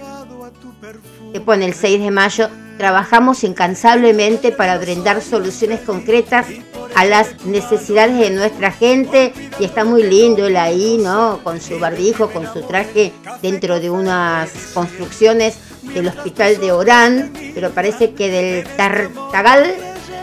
Se 1.31 1.41
pone 1.41 1.65
el 1.65 1.73
6 1.73 2.01
de 2.01 2.11
mayo. 2.11 2.49
Trabajamos 2.77 3.43
incansablemente 3.43 4.51
para 4.51 4.77
brindar 4.77 5.21
soluciones 5.21 5.79
concretas 5.81 6.47
a 6.95 7.05
las 7.05 7.45
necesidades 7.45 8.17
de 8.19 8.31
nuestra 8.31 8.71
gente 8.71 9.33
y 9.59 9.65
está 9.65 9.85
muy 9.85 10.03
lindo 10.03 10.45
él 10.45 10.57
ahí, 10.57 10.97
¿no? 10.97 11.39
Con 11.43 11.61
su 11.61 11.79
barbijo, 11.79 12.29
con 12.29 12.51
su 12.51 12.61
traje 12.63 13.13
dentro 13.41 13.79
de 13.79 13.89
unas 13.89 14.49
construcciones 14.73 15.57
del 15.93 16.07
hospital 16.07 16.57
de 16.59 16.71
Orán, 16.71 17.31
pero 17.53 17.71
parece 17.71 18.13
que 18.13 18.29
del 18.29 18.67
Tartagal, 18.75 19.75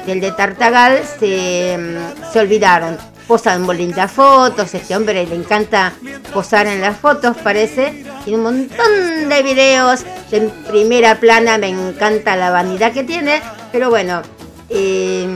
del 0.07 0.20
de 0.20 0.33
Tartagal 0.33 1.02
se, 1.20 1.78
mm, 1.78 2.33
se 2.33 2.40
olvidaron. 2.40 3.12
Posan 3.26 3.66
lindas 3.76 4.11
fotos, 4.11 4.74
este 4.74 4.96
hombre 4.96 5.26
le 5.26 5.35
encanta 5.35 5.92
posar 6.32 6.66
en 6.66 6.80
las 6.80 6.98
fotos, 6.98 7.37
parece. 7.38 8.04
Tiene 8.24 8.38
un 8.38 8.42
montón 8.42 9.28
de 9.28 9.42
videos 9.42 10.04
en 10.30 10.50
primera 10.68 11.18
plana, 11.18 11.58
me 11.58 11.68
encanta 11.68 12.37
la 12.37 12.50
vanidad 12.50 12.92
que 12.92 13.04
tiene, 13.04 13.40
pero 13.70 13.90
bueno, 13.90 14.22
eh, 14.68 15.26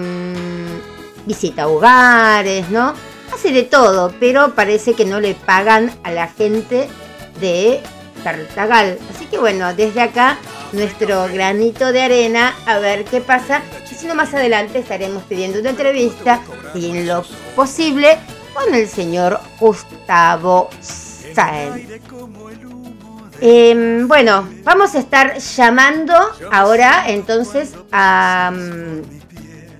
visita 1.27 1.69
hogares, 1.69 2.71
¿no? 2.71 2.95
Hace 3.33 3.53
de 3.53 3.63
todo, 3.63 4.15
pero 4.19 4.55
parece 4.55 4.95
que 4.95 5.05
no 5.05 5.21
le 5.21 5.35
pagan 5.35 5.93
a 6.05 6.11
la 6.11 6.29
gente 6.29 6.89
de 7.41 7.81
Tartagal. 8.23 8.99
Así 9.15 9.27
que 9.27 9.39
bueno, 9.39 9.75
desde 9.75 10.01
acá 10.01 10.39
nuestro 10.73 11.29
granito 11.29 11.93
de 11.93 12.03
arena 12.03 12.55
a 12.67 12.79
ver 12.79 13.05
qué 13.05 13.21
pasa. 13.21 13.63
Si 14.07 14.15
más 14.15 14.33
adelante 14.35 14.79
estaremos 14.79 15.25
pidiendo 15.25 15.59
una 15.59 15.71
entrevista, 15.71 16.41
y 16.75 16.91
en 16.91 17.09
lo 17.09 17.25
posible, 17.57 18.17
con 18.55 18.73
el 18.73 18.87
señor 18.87 19.41
Gustavo 19.59 20.71
Sáenz. 20.81 21.89
Eh, 23.41 24.05
bueno, 24.07 24.49
vamos 24.63 24.95
a 24.95 25.01
estar 25.01 25.39
llamando 25.39 26.15
ahora 26.53 27.05
entonces 27.09 27.73
a, 27.91 28.53
um, 28.55 29.03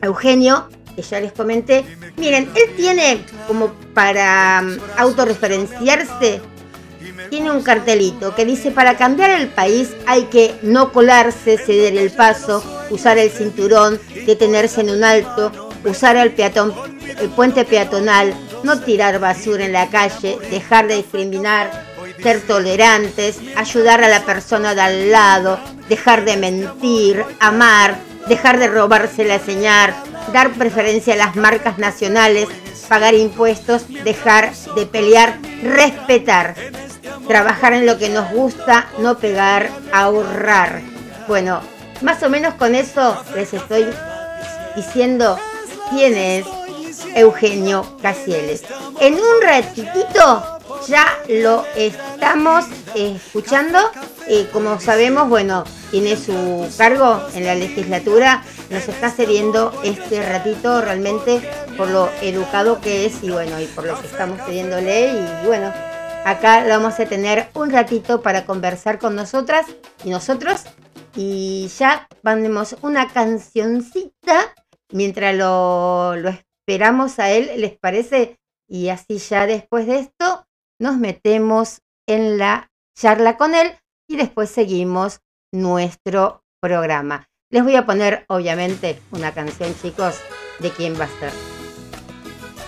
Eugenio 0.03 0.69
que 0.97 1.03
ya 1.03 1.21
les 1.21 1.33
comenté. 1.33 1.85
Miren, 2.17 2.51
él 2.55 2.75
tiene 2.77 3.25
como 3.47 3.75
para 3.95 4.61
um, 4.61 4.77
autorreferenciarse, 4.99 6.41
tiene 7.31 7.53
un 7.53 7.63
cartelito 7.63 8.35
que 8.35 8.45
dice, 8.45 8.73
para 8.73 8.97
cambiar 8.97 9.31
el 9.31 9.47
país 9.49 9.95
hay 10.07 10.25
que 10.25 10.57
no 10.63 10.93
colarse, 10.93 11.59
ceder 11.59 11.97
el 11.97 12.11
paso, 12.11 12.76
usar 12.91 13.19
el 13.19 13.31
cinturón, 13.31 14.01
detenerse 14.27 14.81
en 14.81 14.91
un 14.91 15.05
alto, 15.05 15.53
usar 15.85 16.17
el, 16.17 16.33
peatón, 16.33 16.75
el 17.21 17.29
puente 17.31 17.65
peatonal, 17.65 18.35
no 18.63 18.81
tirar 18.81 19.19
basura 19.19 19.65
en 19.65 19.73
la 19.73 19.89
calle, 19.89 20.39
dejar 20.51 20.87
de 20.89 20.97
discriminar, 20.97 21.71
ser 22.23 22.41
tolerantes, 22.41 23.39
ayudar 23.57 24.03
a 24.03 24.09
la 24.09 24.25
persona 24.25 24.75
de 24.75 24.81
al 24.81 25.11
lado, 25.11 25.59
dejar 25.89 26.25
de 26.25 26.37
mentir, 26.37 27.25
amar, 27.41 27.97
dejar 28.29 28.59
de 28.59 28.69
robarse 28.69 29.25
la 29.25 29.39
señal, 29.39 29.95
dar 30.33 30.53
preferencia 30.53 31.15
a 31.15 31.19
las 31.19 31.37
marcas 31.37 31.79
nacionales, 31.79 32.49
pagar 32.89 33.15
impuestos, 33.15 33.87
dejar 34.05 34.53
de 34.75 34.87
pelear, 34.87 35.39
respetar, 35.63 36.55
trabajar 37.27 37.73
en 37.73 37.87
lo 37.87 37.99
que 37.99 38.09
nos 38.09 38.31
gusta, 38.31 38.89
no 38.99 39.19
pegar, 39.19 39.71
ahorrar. 39.93 40.83
Bueno, 41.29 41.61
más 42.03 42.23
o 42.23 42.31
menos 42.31 42.55
con 42.55 42.75
eso 42.75 43.23
les 43.35 43.53
estoy 43.53 43.87
diciendo 44.75 45.39
quién 45.91 46.15
es 46.17 46.47
Eugenio 47.15 47.97
Casieles. 48.03 48.63
En 49.01 49.15
un 49.15 49.43
ratitito 49.43 50.57
ya 50.87 51.07
lo 51.29 51.65
estamos 51.77 52.67
escuchando. 52.95 53.79
Eh, 54.29 54.49
como 54.53 54.81
sabemos, 54.81 55.29
bueno, 55.29 55.65
tiene 55.91 56.17
su 56.17 56.69
cargo 56.77 57.23
en 57.35 57.47
la 57.47 57.55
legislatura, 57.55 58.43
nos 58.71 58.89
está 58.89 59.11
cediendo 59.11 59.73
este 59.85 60.21
ratito 60.29 60.81
realmente 60.81 61.41
por 61.77 61.89
lo 61.89 62.11
educado 62.23 62.81
que 62.81 63.07
es 63.07 63.23
y 63.23 63.31
bueno, 63.31 63.61
y 63.61 63.67
por 63.67 63.85
lo 63.85 63.99
que 64.01 64.07
estamos 64.07 64.41
pidiéndole 64.41 65.13
y 65.13 65.47
bueno, 65.47 65.73
acá 66.25 66.65
vamos 66.69 66.99
a 66.99 67.07
tener 67.07 67.49
un 67.55 67.71
ratito 67.71 68.21
para 68.21 68.45
conversar 68.47 68.99
con 68.99 69.15
nosotras 69.15 69.67
y 70.03 70.11
nosotros 70.11 70.63
y 71.17 71.69
ya 71.79 72.09
ponemos 72.23 72.77
una 72.83 73.09
cancioncita 73.09 74.55
mientras 74.93 75.35
lo, 75.35 76.15
lo 76.17 76.31
esperamos 76.31 77.19
a 77.19 77.31
él, 77.31 77.61
¿les 77.61 77.77
parece? 77.79 78.39
Y 78.69 78.89
así 78.89 79.19
ya 79.19 79.47
después 79.47 79.87
de 79.87 80.01
esto 80.01 80.47
nos 80.79 80.99
metemos 80.99 81.81
en 82.07 82.39
la 82.39 82.71
charla 82.97 83.37
con 83.37 83.55
él 83.55 83.73
y 84.09 84.17
después 84.17 84.51
seguimos 84.51 85.21
nuestro 85.53 86.45
programa. 86.61 87.29
Les 87.51 87.63
voy 87.63 87.77
a 87.77 87.87
poner, 87.87 88.25
obviamente, 88.29 89.01
una 89.13 89.33
canción, 89.33 89.75
chicos, 89.81 90.21
de 90.59 90.71
quién 90.71 90.99
va 90.99 91.05
a 91.05 91.21
ser. 91.21 91.33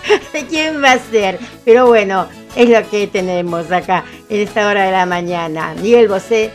de 0.33 0.47
quién 0.47 0.83
va 0.83 0.93
a 0.93 0.99
ser. 0.99 1.39
Pero 1.65 1.87
bueno, 1.87 2.29
es 2.57 2.69
lo 2.69 2.89
que 2.89 3.07
tenemos 3.09 3.71
acá 3.73 4.05
en 4.29 4.41
esta 4.41 4.69
hora 4.69 4.85
de 4.85 4.93
la 4.93 5.07
mañana. 5.07 5.75
Miguel 5.75 6.09
Bosé. 6.09 6.53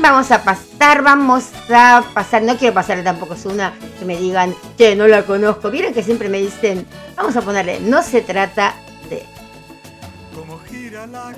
Vamos 0.00 0.30
a 0.30 0.42
pasar, 0.42 1.02
vamos 1.02 1.44
a 1.74 2.02
pasar. 2.14 2.42
No 2.42 2.56
quiero 2.56 2.74
pasarle 2.74 3.02
tampoco 3.02 3.34
es 3.34 3.44
una 3.46 3.72
que 3.98 4.04
me 4.04 4.16
digan, 4.16 4.54
que 4.76 4.94
no 4.94 5.06
la 5.06 5.24
conozco. 5.24 5.70
Vieron 5.70 5.92
que 5.92 6.02
siempre 6.02 6.28
me 6.28 6.38
dicen, 6.38 6.86
vamos 7.16 7.36
a 7.36 7.42
ponerle, 7.42 7.80
no 7.80 8.02
se 8.02 8.22
trata 8.22 8.74
de. 9.10 9.24
Como 10.34 10.58
gira 10.60 11.06
la 11.06 11.34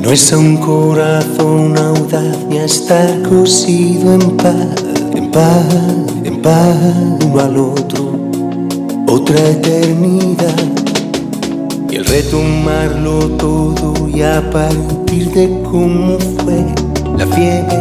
No 0.00 0.10
es 0.12 0.32
a 0.32 0.38
un 0.38 0.58
corazón 0.58 1.78
audacia 1.78 2.64
estar 2.64 3.22
cosido 3.22 4.14
en 4.14 4.36
paz, 4.36 4.84
en 5.14 5.30
paz, 5.30 5.94
uno 6.46 7.40
al 7.40 7.56
otro, 7.56 8.12
otra 9.08 9.38
eternidad. 9.48 10.54
Y 11.90 11.96
el 11.96 12.04
retomarlo 12.04 13.30
todo 13.38 14.08
y 14.08 14.22
a 14.22 14.50
partir 14.50 15.30
de 15.30 15.62
cómo 15.62 16.18
fue 16.18 16.66
la 17.16 17.26
fiebre 17.26 17.76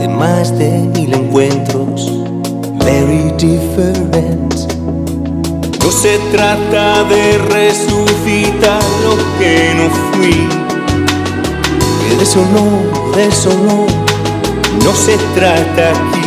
de 0.00 0.08
más 0.08 0.56
de 0.58 0.70
mil 0.96 1.14
encuentros, 1.14 2.12
very 2.84 3.30
different. 3.38 4.54
No 5.84 5.92
se 5.92 6.18
trata 6.32 7.04
de 7.04 7.38
resucitar 7.38 8.82
lo 9.04 9.16
que 9.38 9.74
no 9.76 9.90
fui 10.12 10.58
no, 12.36 13.16
de 13.16 13.26
eso 13.26 13.50
no 14.84 14.92
se 14.92 15.16
trata 15.34 15.90
aquí. 15.90 16.17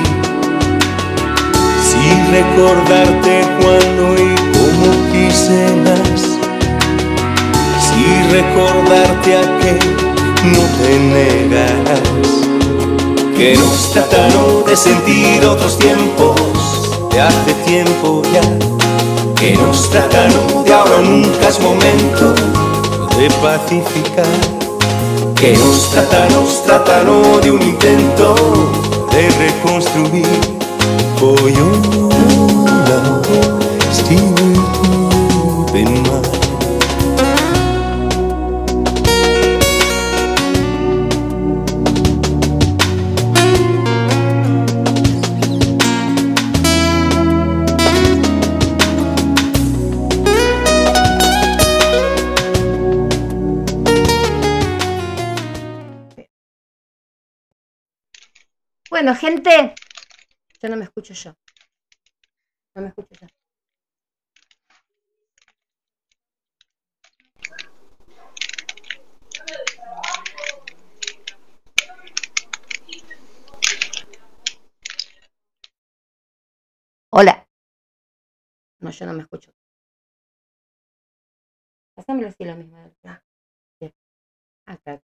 Si 2.01 2.09
recordarte 2.31 3.43
cuando 3.61 4.15
y 4.15 4.33
cómo 4.53 4.87
quise 5.11 5.67
más, 5.85 6.21
si 7.79 8.23
recordarte 8.31 9.37
a 9.37 9.41
que 9.59 9.73
no 10.49 10.61
te 10.79 10.97
negarás, 10.97 12.01
que 13.37 13.55
nos 13.55 13.91
trataron 13.91 14.65
de 14.65 14.75
sentir 14.75 15.45
otros 15.45 15.77
tiempos, 15.77 16.41
de 17.11 17.21
hace 17.21 17.53
tiempo 17.67 18.23
ya, 18.33 18.41
que 19.35 19.55
nos 19.57 19.87
trataron 19.91 20.63
de 20.65 20.73
ahora 20.73 21.01
nunca 21.01 21.49
es 21.49 21.59
momento 21.59 22.33
de 23.15 23.29
pacificar. 23.43 24.25
Que 25.35 25.55
nos 25.55 25.91
trataron, 25.91 26.45
nos 26.45 26.63
trataron 26.63 27.41
de 27.41 27.51
un 27.51 27.61
intento 27.61 28.35
de 29.11 29.29
reconstruir. 29.37 30.60
Escucho 61.01 61.13
yo. 61.13 61.35
No 62.75 62.81
me 62.83 62.87
escucho 62.89 63.15
yo. 63.19 63.27
Hola. 77.13 77.47
No, 78.79 78.91
yo 78.91 79.05
no 79.05 79.13
me 79.13 79.23
escucho. 79.23 79.51
Hacémoslo 81.97 82.29
así 82.29 82.45
lo 82.45 82.55
mismo. 82.55 82.77
Acá. 84.65 85.01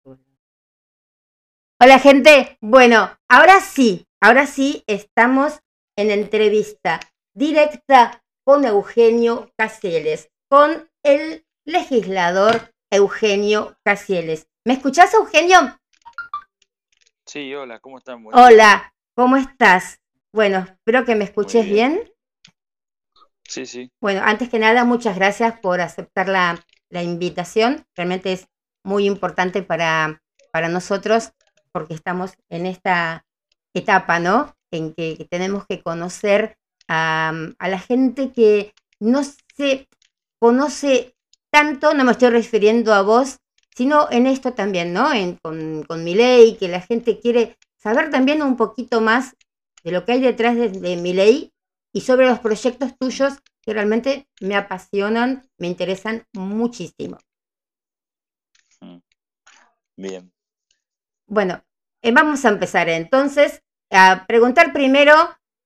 Hola 1.80 2.00
gente, 2.00 2.58
bueno, 2.62 3.18
ahora 3.30 3.60
sí, 3.62 4.08
ahora 4.22 4.48
sí 4.48 4.84
estamos 4.88 5.62
en 5.96 6.12
entrevista 6.12 7.00
directa 7.34 8.24
con 8.44 8.66
Eugenio 8.66 9.52
Casieles, 9.58 10.30
con 10.50 10.90
el 11.04 11.46
legislador 11.66 12.74
Eugenio 12.92 13.78
Casieles. 13.84 14.48
¿Me 14.66 14.74
escuchás, 14.74 15.14
Eugenio? 15.14 15.80
Sí, 17.26 17.54
hola, 17.56 17.80
¿cómo 17.80 17.98
están? 17.98 18.24
hola, 18.34 18.94
¿cómo 19.16 19.38
estás? 19.38 20.00
Bueno, 20.34 20.68
espero 20.70 21.06
que 21.06 21.16
me 21.16 21.24
escuches 21.24 21.66
bien. 21.66 22.12
Sí, 23.44 23.66
sí. 23.66 23.92
Bueno, 24.02 24.22
antes 24.24 24.50
que 24.50 24.60
nada, 24.60 24.84
muchas 24.84 25.16
gracias 25.16 25.60
por 25.60 25.82
aceptar 25.82 26.28
la, 26.28 26.64
la 26.90 27.04
invitación. 27.04 27.86
Realmente 27.96 28.34
es 28.34 28.48
muy 28.84 29.06
importante 29.06 29.64
para, 29.64 30.22
para 30.52 30.70
nosotros 30.70 31.34
porque 31.72 31.94
estamos 31.94 32.34
en 32.50 32.66
esta 32.66 33.26
etapa, 33.74 34.20
¿no? 34.20 34.56
En 34.74 34.94
que, 34.94 35.28
tenemos 35.30 35.66
que 35.68 35.82
conocer 35.82 36.58
a, 36.88 37.32
la 37.60 37.80
gente 37.80 38.32
que 38.32 38.74
no 39.00 39.22
se 39.24 39.88
conoce 40.40 41.16
tanto, 41.52 41.94
no 41.94 42.04
me 42.04 42.12
estoy 42.12 42.30
refiriendo 42.30 42.94
a 42.94 43.02
vos, 43.02 43.38
sino 43.76 44.08
en 44.12 44.28
esto 44.28 44.54
también, 44.54 44.94
¿no? 44.94 45.10
con, 45.42 45.84
con 45.84 46.04
mi 46.04 46.16
ley, 46.16 46.58
que 46.58 46.68
la 46.68 46.82
gente 46.82 47.20
quiere 47.20 47.58
saber 47.78 48.10
también 48.10 48.42
un 48.42 48.58
poquito 48.58 49.02
más 49.02 49.36
de 49.84 49.92
lo 49.92 50.06
que 50.06 50.14
hay 50.14 50.22
detrás 50.22 50.56
de, 50.56 50.70
de 50.70 50.98
mi 50.98 51.14
ley 51.14 51.54
y 51.92 52.02
sobre 52.02 52.28
los 52.28 52.40
proyectos 52.40 52.98
tuyos 52.98 53.34
que 53.62 53.74
realmente 53.74 54.28
me 54.42 54.56
apasionan, 54.56 55.48
me 55.58 55.68
interesan 55.68 56.26
muchísimo. 56.34 57.18
Mm. 58.82 58.98
Bien. 59.96 60.34
Bueno, 61.28 61.64
eh, 62.02 62.12
vamos 62.12 62.44
a 62.44 62.50
empezar 62.50 62.90
entonces 62.90 63.64
a 63.94 64.26
preguntar 64.28 64.74
primero, 64.74 65.14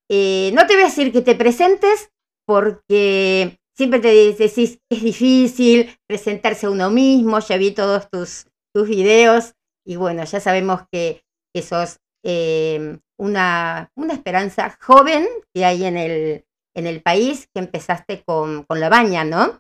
eh, 0.10 0.52
no 0.54 0.68
te 0.68 0.74
voy 0.74 0.84
a 0.84 0.88
decir 0.88 1.12
que 1.12 1.22
te 1.22 1.36
presentes 1.36 2.12
porque 2.46 3.60
siempre 3.76 4.00
te 4.00 4.34
decís 4.34 4.80
que 4.90 4.98
es 4.98 5.04
difícil 5.04 5.98
presentarse 6.08 6.66
a 6.66 6.70
uno 6.70 6.90
mismo, 6.90 7.40
ya 7.40 7.58
vi 7.58 7.72
todos 7.72 8.10
tus, 8.10 8.46
tus 8.74 8.88
videos 8.88 9.54
y 9.86 9.96
bueno, 9.96 10.24
ya 10.26 10.40
sabemos 10.40 10.82
que, 10.92 11.24
sos 11.64 11.98
eh, 12.24 13.00
una, 13.18 13.92
una, 13.96 14.14
esperanza 14.14 14.78
joven 14.80 15.28
que 15.52 15.66
hay 15.66 15.86
en 15.86 15.98
el, 15.98 16.46
en 16.76 16.86
el 16.86 17.02
país, 17.02 17.50
que 17.52 17.62
empezaste 17.62 18.24
con, 18.24 18.64
con 18.66 18.80
la 18.80 18.90
baña, 18.90 19.24
¿no? 19.24 19.60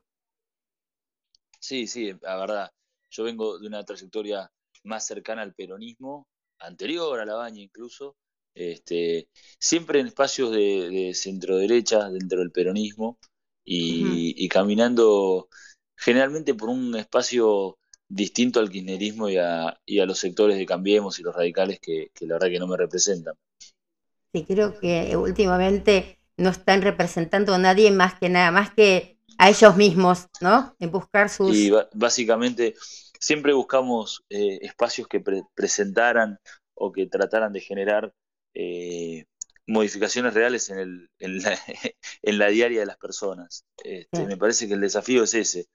Sí, 1.60 1.88
sí, 1.88 2.14
la 2.22 2.38
verdad. 2.38 2.72
Yo 3.10 3.24
vengo 3.24 3.58
de 3.58 3.66
una 3.66 3.84
trayectoria 3.84 4.52
más 4.84 5.08
cercana 5.08 5.42
al 5.42 5.56
peronismo, 5.56 6.28
anterior 6.60 7.20
a 7.20 7.26
la 7.26 7.36
baña 7.36 7.62
incluso, 7.62 8.16
este, 8.58 9.28
siempre 9.60 10.00
en 10.00 10.08
espacios 10.08 10.52
de, 10.52 11.12
centro 11.14 11.58
derecha, 11.58 12.10
dentro 12.10 12.40
del 12.40 12.52
peronismo, 12.52 13.18
y, 13.64 14.48
caminando 14.48 15.50
generalmente 15.96 16.54
por 16.54 16.70
un 16.70 16.96
espacio 16.96 17.78
distinto 18.08 18.60
al 18.60 18.70
kirchnerismo 18.70 19.28
y 19.30 19.38
a, 19.38 19.78
y 19.86 20.00
a 20.00 20.06
los 20.06 20.20
sectores 20.20 20.58
de 20.58 20.66
Cambiemos 20.66 21.20
y 21.20 21.24
los 21.24 21.36
radicales 21.36 21.80
que, 21.82 22.12
la 22.22 22.36
verdad 22.36 22.48
que 22.48 22.60
no 22.60 22.68
me 22.68 22.78
representan. 22.78 23.36
Sí, 24.32 24.46
creo 24.46 24.80
que 24.80 25.16
últimamente 25.18 26.20
no 26.38 26.50
están 26.50 26.82
representando 26.82 27.54
a 27.54 27.58
nadie 27.58 27.92
más 27.92 28.18
que 28.18 28.30
nada, 28.30 28.52
más 28.52 28.72
que 28.74 29.18
a 29.38 29.50
ellos 29.50 29.76
mismos, 29.76 30.28
¿no? 30.40 30.76
En 30.80 30.92
buscar 30.92 31.30
sus... 31.30 31.56
Y 31.56 31.72
básicamente 31.94 32.76
siempre 33.20 33.54
buscamos 33.54 34.24
eh, 34.30 34.60
espacios 34.62 35.08
que 35.08 35.22
presentaran 35.54 36.40
o 36.74 36.92
que 36.92 37.08
trataran 37.08 37.52
de 37.52 37.62
generar 37.62 38.14
eh, 38.54 39.26
modificaciones 39.68 40.34
reales 40.34 40.70
en, 40.70 40.80
el, 40.80 41.10
en, 41.20 41.42
la, 41.42 41.58
en, 42.22 42.38
la, 42.38 42.48
diaria 42.48 42.80
de 42.80 42.86
las 42.86 42.98
personas. 42.98 43.66
Este, 43.84 44.26
me 44.26 44.38
parece 44.38 44.68
que 44.68 44.74
el 44.74 44.82
desafío 44.82 45.24
es 45.24 45.34
ese. 45.34 45.68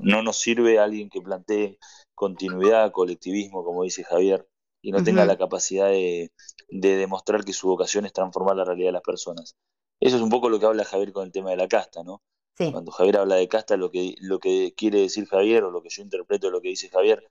no 0.00 0.22
nos 0.22 0.40
sirve 0.40 0.78
alguien 0.78 1.10
que 1.10 1.20
plantee 1.20 1.78
continuidad, 2.14 2.92
colectivismo, 2.92 3.64
como 3.64 3.84
dice 3.84 4.04
Javier, 4.04 4.46
y 4.82 4.92
no 4.92 5.02
tenga 5.02 5.24
la 5.24 5.38
capacidad 5.38 5.88
de, 5.88 6.30
demostrar 6.68 7.44
que 7.44 7.52
su 7.52 7.68
vocación 7.68 8.04
es 8.04 8.12
transformar 8.12 8.56
la 8.56 8.64
realidad 8.64 8.88
de 8.88 8.92
las 8.92 9.02
personas. 9.02 9.56
Eso 10.00 10.16
es 10.16 10.22
un 10.22 10.28
poco 10.28 10.48
lo 10.48 10.60
que 10.60 10.66
habla 10.66 10.84
Javier 10.84 11.12
con 11.12 11.24
el 11.24 11.32
tema 11.32 11.50
de 11.50 11.56
la 11.56 11.68
casta, 11.68 12.02
¿no? 12.02 12.22
Cuando 12.56 12.92
Javier 12.92 13.16
habla 13.16 13.34
de 13.34 13.48
casta, 13.48 13.76
lo 13.76 13.90
que, 13.90 14.14
lo 14.20 14.38
que 14.38 14.74
quiere 14.76 15.00
decir 15.00 15.26
Javier, 15.26 15.64
o 15.64 15.70
lo 15.70 15.82
que 15.82 15.88
yo 15.88 16.02
interpreto 16.02 16.46
de 16.46 16.52
lo 16.52 16.60
que 16.60 16.68
dice 16.68 16.88
Javier, 16.88 17.26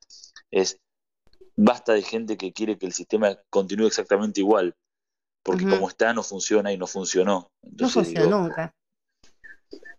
es 0.51 0.81
basta 1.55 1.93
de 1.93 2.01
gente 2.01 2.37
que 2.37 2.53
quiere 2.53 2.77
que 2.77 2.85
el 2.85 2.93
sistema 2.93 3.37
continúe 3.49 3.87
exactamente 3.87 4.41
igual, 4.41 4.75
porque 5.43 5.67
como 5.67 5.87
está 5.87 6.13
no 6.13 6.23
funciona 6.23 6.71
y 6.71 6.77
no 6.77 6.87
funcionó. 6.87 7.51
no 7.61 7.89
funcionó 7.89 8.41
nunca. 8.41 8.73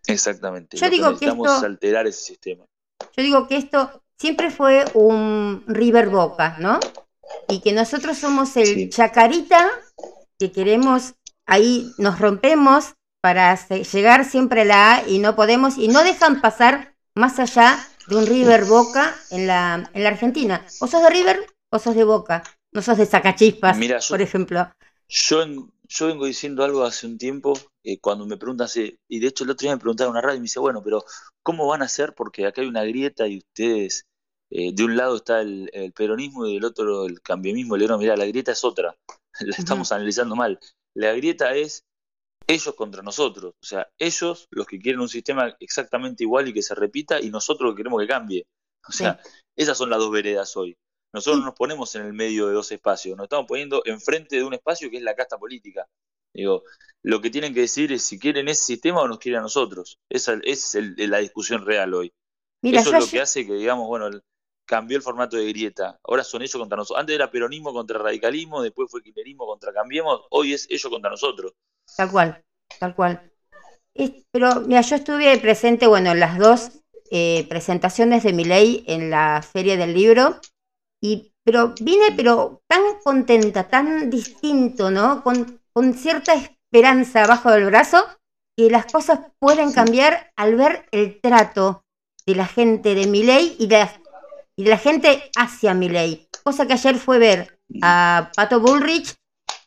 Exactamente. 0.07 0.77
Yo 0.77 0.90
digo 0.90 1.19
que, 1.19 1.27
esto, 1.27 1.45
alterar 1.45 2.07
ese 2.07 2.23
sistema. 2.23 2.64
Yo 3.17 3.23
digo 3.23 3.49
que 3.49 3.57
esto 3.57 4.03
siempre 4.19 4.51
fue 4.51 4.85
un 4.95 5.64
River 5.67 6.09
Boca, 6.09 6.57
¿no? 6.59 6.79
Y 7.49 7.61
que 7.61 7.73
nosotros 7.73 8.19
somos 8.19 8.57
el 8.57 8.90
chacarita 8.90 9.71
que 10.38 10.53
queremos, 10.53 11.14
ahí 11.47 11.90
nos 11.99 12.19
rompemos 12.19 12.95
para 13.23 13.55
llegar 13.69 14.25
siempre 14.25 14.62
a 14.62 14.64
la 14.64 14.95
A 14.95 15.09
y 15.09 15.19
no 15.19 15.35
podemos, 15.35 15.79
y 15.79 15.88
no 15.88 16.05
dejan 16.05 16.40
pasar 16.40 16.95
más 17.14 17.38
allá 17.38 17.79
de 18.07 18.17
un 18.17 18.27
River 18.27 18.64
Boca 18.64 19.14
en 19.31 19.47
la, 19.47 19.90
en 19.93 20.03
la 20.03 20.09
Argentina. 20.09 20.64
O 20.81 20.87
sos 20.87 21.03
de 21.03 21.11
River 21.11 21.47
o 21.71 21.79
sos 21.79 21.95
de 21.95 22.05
Boca, 22.05 22.43
no 22.73 22.83
sos 22.83 22.99
de 22.99 23.07
Sacachispas, 23.07 23.79
por 24.09 24.23
ejemplo. 24.23 24.71
Yo, 25.09 25.45
yo 25.85 26.07
vengo 26.07 26.27
diciendo 26.27 26.64
algo 26.64 26.85
hace 26.85 27.07
un 27.07 27.19
tiempo, 27.19 27.53
eh, 27.83 27.99
cuando 28.01 28.27
me 28.27 28.37
preguntan, 28.37 28.69
y 29.09 29.19
de 29.19 29.27
hecho 29.27 29.45
el 29.45 29.51
otro 29.51 29.67
día 29.67 29.75
me 29.75 29.81
preguntaron 29.81 30.11
en 30.11 30.19
una 30.19 30.21
radio 30.23 30.37
y 30.37 30.40
me 30.40 30.45
dice, 30.45 30.61
bueno, 30.61 30.83
pero 30.83 31.05
¿cómo 31.43 31.67
van 31.67 31.83
a 31.83 31.87
hacer? 31.87 32.14
Porque 32.14 32.47
acá 32.47 32.62
hay 32.62 32.69
una 32.69 32.85
grieta 32.85 33.27
y 33.27 33.38
ustedes, 33.38 34.07
eh, 34.51 34.73
de 34.73 34.85
un 34.85 34.97
lado 34.97 35.17
está 35.17 35.40
el, 35.40 35.71
peronismo 35.95 36.47
y 36.47 36.55
del 36.55 36.64
otro 36.64 37.07
el 37.07 37.21
cambiamismo. 37.21 37.77
Le 37.77 37.85
digo, 37.85 37.99
mira, 37.99 38.17
la 38.17 38.27
grieta 38.27 38.53
es 38.53 38.64
otra, 38.64 38.97
la 39.40 39.57
estamos 39.57 39.93
analizando 39.93 40.37
mal. 40.37 40.59
La 40.95 41.12
grieta 41.12 41.55
es 41.55 41.85
ellos 42.46 42.74
contra 42.74 43.02
nosotros, 43.02 43.54
o 43.61 43.66
sea, 43.66 43.88
ellos 43.98 44.46
los 44.50 44.66
que 44.66 44.78
quieren 44.78 45.00
un 45.00 45.09
sistema 45.09 45.57
exactamente 45.61 46.24
igual 46.24 46.48
y 46.48 46.52
que 46.52 46.62
se 46.62 46.74
repita 46.74 47.20
y 47.20 47.30
nosotros 47.30 47.72
que 47.72 47.78
queremos 47.78 48.00
que 48.00 48.09
cambie. 48.09 48.46
O 48.87 48.92
sea, 48.92 49.18
esas 49.57 49.78
son 49.78 49.90
las 49.90 49.98
dos 49.98 50.11
veredas 50.11 50.57
hoy. 50.57 50.76
Nosotros 51.12 51.44
nos 51.44 51.54
ponemos 51.54 51.94
en 51.94 52.02
el 52.02 52.12
medio 52.12 52.48
de 52.48 52.54
dos 52.54 52.70
espacios, 52.72 53.16
nos 53.16 53.24
estamos 53.24 53.46
poniendo 53.46 53.83
enfrente 53.87 54.37
de 54.37 54.44
un 54.44 54.54
espacio 54.54 54.90
que 54.90 54.96
es 54.96 55.02
la 55.02 55.14
casta 55.14 55.38
política. 55.38 55.87
Digo, 56.35 56.64
lo 57.02 57.20
que 57.20 57.30
tienen 57.30 57.54
que 57.54 57.61
decir 57.61 57.92
es 57.92 58.02
si 58.02 58.18
quieren 58.18 58.48
ese 58.48 58.64
sistema 58.64 59.00
o 59.00 59.09
nos 59.09 59.18
quieren 59.18 59.38
a 59.38 59.42
nosotros. 59.42 59.98
Esa, 60.11 60.38
es 60.42 60.74
la 60.74 61.18
discusión 61.18 61.64
real 61.64 61.94
hoy. 61.94 62.12
Eso 62.62 62.96
es 62.96 63.04
lo 63.04 63.11
que 63.11 63.20
hace 63.20 63.46
que, 63.46 63.54
digamos, 63.54 63.87
bueno, 63.87 64.11
cambió 64.66 64.96
el 64.96 65.02
formato 65.02 65.37
de 65.37 65.46
grieta. 65.46 66.00
Ahora 66.02 66.24
son 66.24 66.42
ellos 66.42 66.57
contra 66.57 66.76
nosotros. 66.76 67.00
Antes 67.00 67.14
era 67.14 67.30
peronismo 67.30 67.72
contra 67.72 67.98
radicalismo, 67.98 68.62
después 68.62 68.90
fue 68.90 69.02
kirchnerismo 69.02 69.46
contra 69.46 69.72
cambiemos. 69.72 70.22
Hoy 70.30 70.54
es 70.54 70.66
ellos 70.70 70.90
contra 70.90 71.11
nosotros. 71.11 71.52
Tal 71.97 72.11
cual, 72.11 72.44
tal 72.79 72.94
cual. 72.94 73.33
pero 74.31 74.61
mira, 74.62 74.81
yo 74.81 74.97
estuve 74.97 75.38
presente, 75.38 75.87
bueno, 75.87 76.12
en 76.12 76.20
las 76.20 76.38
dos 76.38 76.70
eh, 77.11 77.47
presentaciones 77.49 78.23
de 78.23 78.33
mi 78.33 78.44
ley 78.44 78.85
en 78.87 79.11
la 79.11 79.42
Feria 79.42 79.77
del 79.77 79.94
Libro 79.94 80.40
pero 81.44 81.75
vine, 81.81 82.12
pero 82.16 82.62
tan 82.66 82.83
contenta, 83.05 83.68
tan 83.68 84.11
distinto, 84.11 84.90
¿no? 84.90 85.23
Con, 85.23 85.61
cierta 85.94 86.35
esperanza 86.35 87.27
bajo 87.27 87.51
del 87.51 87.66
brazo, 87.66 88.05
que 88.57 88.70
las 88.70 88.87
cosas 88.87 89.20
pueden 89.38 89.73
cambiar 89.73 90.33
al 90.37 90.55
ver 90.55 90.87
el 90.92 91.20
trato 91.20 91.85
de 92.27 92.37
la 92.37 92.47
gente 92.47 92.94
de 92.94 93.07
mi 93.07 93.25
ley 93.25 93.57
y 93.59 93.66
de, 93.66 93.87
y 94.57 94.64
de 94.64 94.70
la 94.70 94.79
gente 94.79 95.31
hacia 95.37 95.75
mi 95.75 95.88
ley. 95.88 96.29
Cosa 96.42 96.66
que 96.66 96.75
ayer 96.75 96.97
fue 96.97 97.18
ver 97.18 97.59
a 97.83 98.31
Pato 98.35 98.61
Bullrich 98.61 99.14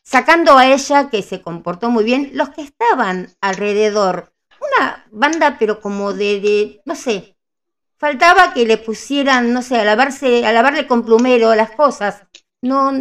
sacando 0.08 0.56
a 0.56 0.66
ella, 0.66 1.10
que 1.10 1.22
se 1.22 1.42
comportó 1.42 1.90
muy 1.90 2.02
bien, 2.02 2.30
los 2.32 2.48
que 2.48 2.62
estaban 2.62 3.28
alrededor. 3.42 4.32
Una 4.58 5.04
banda, 5.10 5.56
pero 5.58 5.80
como 5.80 6.14
de, 6.14 6.40
de 6.40 6.80
no 6.86 6.94
sé, 6.94 7.36
Faltaba 7.98 8.54
que 8.54 8.64
le 8.64 8.78
pusieran, 8.78 9.52
no 9.52 9.60
sé, 9.60 9.76
a, 9.76 9.84
lavarse, 9.84 10.46
a 10.46 10.52
lavarle 10.52 10.86
con 10.86 11.04
plumero 11.04 11.56
las 11.56 11.72
cosas. 11.72 12.22
No, 12.62 12.92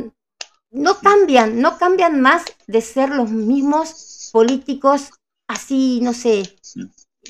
no 0.72 1.00
cambian, 1.00 1.62
no 1.62 1.78
cambian 1.78 2.20
más 2.20 2.44
de 2.66 2.82
ser 2.82 3.10
los 3.10 3.30
mismos 3.30 4.32
políticos 4.34 5.12
así, 5.48 6.00
no 6.02 6.14
sé, 6.14 6.58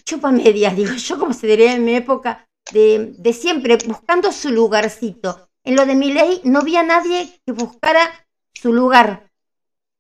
chupa 0.06 0.32
medias, 0.32 0.78
digo 0.78 0.94
yo, 0.94 1.20
como 1.20 1.34
se 1.34 1.46
diría 1.46 1.74
en 1.74 1.84
mi 1.84 1.96
época, 1.96 2.48
de, 2.72 3.13
de 3.18 3.34
siempre, 3.34 3.78
buscando 3.86 4.32
su 4.32 4.50
lugarcito. 4.50 5.50
En 5.66 5.76
lo 5.76 5.86
de 5.86 5.96
mi 5.96 6.13
ley 6.13 6.40
no 6.46 6.60
había 6.60 6.84
nadie 6.84 7.42
que 7.46 7.52
buscara 7.52 8.10
su 8.54 8.72
lugar. 8.72 9.27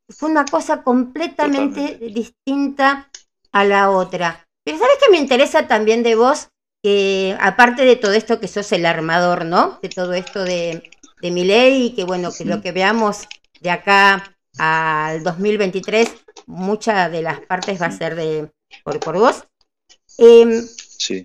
Fue 0.09 0.29
una 0.29 0.45
cosa 0.45 0.83
completamente 0.83 1.97
distinta 2.13 3.09
a 3.51 3.63
la 3.65 3.91
otra. 3.91 4.47
Pero 4.63 4.77
¿sabes 4.77 4.95
qué 4.99 5.11
me 5.11 5.17
interesa 5.17 5.67
también 5.67 6.03
de 6.03 6.15
vos? 6.15 6.49
que 6.83 7.35
aparte 7.39 7.85
de 7.85 7.95
todo 7.95 8.13
esto 8.13 8.39
que 8.39 8.47
sos 8.47 8.71
el 8.71 8.85
armador, 8.85 9.45
¿no? 9.45 9.79
De 9.81 9.89
todo 9.89 10.13
esto 10.13 10.43
de, 10.43 10.89
de 11.21 11.31
mi 11.31 11.43
ley 11.43 11.87
y 11.87 11.95
que 11.95 12.03
bueno, 12.03 12.31
que 12.35 12.45
lo 12.45 12.61
que 12.61 12.71
veamos 12.71 13.27
de 13.61 13.71
acá 13.71 14.37
al 14.57 15.23
2023, 15.23 16.09
muchas 16.45 17.11
de 17.11 17.21
las 17.21 17.41
partes 17.41 17.81
va 17.81 17.87
a 17.87 17.91
ser 17.91 18.15
de 18.15 18.51
por, 18.83 18.99
por 18.99 19.17
vos. 19.17 19.43
Em, 20.17 20.65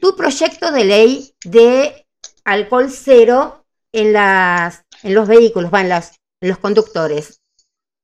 tu 0.01 0.17
proyecto 0.17 0.71
de 0.71 0.85
ley 0.85 1.35
de 1.45 2.07
alcohol 2.45 2.91
cero 2.91 3.65
en 3.93 4.13
las 4.13 4.85
en 5.03 5.15
los 5.15 5.29
vehículos, 5.29 5.71
van 5.71 5.91
en 5.91 6.49
los 6.49 6.59
conductores. 6.59 7.42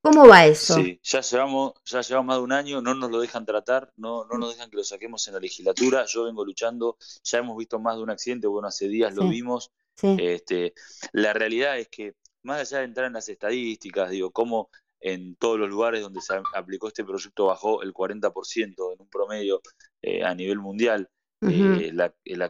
¿Cómo 0.01 0.29
va 0.29 0.47
eso? 0.47 0.77
Sí, 0.77 1.01
ya 1.03 1.21
llevamos, 1.21 1.73
ya 1.85 2.01
llevamos 2.01 2.27
más 2.27 2.37
de 2.39 2.43
un 2.43 2.53
año, 2.53 2.81
no 2.81 2.95
nos 2.95 3.11
lo 3.11 3.21
dejan 3.21 3.45
tratar, 3.45 3.93
no, 3.97 4.25
no 4.27 4.39
nos 4.39 4.55
dejan 4.55 4.71
que 4.71 4.77
lo 4.77 4.85
saquemos 4.85 5.27
en 5.27 5.35
la 5.35 5.41
legislatura. 5.41 6.05
Yo 6.07 6.25
vengo 6.25 6.45
luchando, 6.45 6.97
ya 7.25 7.39
hemos 7.39 7.57
visto 7.57 7.79
más 7.81 7.97
de 7.97 8.03
un 8.03 8.11
accidente, 8.11 8.47
bueno, 8.47 8.69
hace 8.69 8.89
días 8.89 9.15
lo 9.15 9.29
vimos. 9.29 9.73
Este, 10.01 10.75
la 11.13 11.33
realidad 11.33 11.79
es 11.79 11.89
que, 11.89 12.15
más 12.45 12.61
allá 12.61 12.79
de 12.79 12.85
entrar 12.85 13.07
en 13.07 13.15
las 13.15 13.29
estadísticas, 13.29 14.11
digo, 14.11 14.31
cómo 14.31 14.71
en 15.01 15.37
todos 15.37 15.59
los 15.59 15.69
lugares 15.69 16.03
donde 16.03 16.21
se 16.21 16.41
aplicó 16.55 16.89
este 16.89 17.05
proyecto 17.05 17.47
bajó 17.47 17.83
el 17.83 17.93
40% 17.93 18.93
en 18.93 19.01
un 19.01 19.09
promedio 19.09 19.61
eh, 20.03 20.25
a 20.25 20.35
nivel 20.35 20.59
mundial 20.59 21.09
eh, 21.43 21.93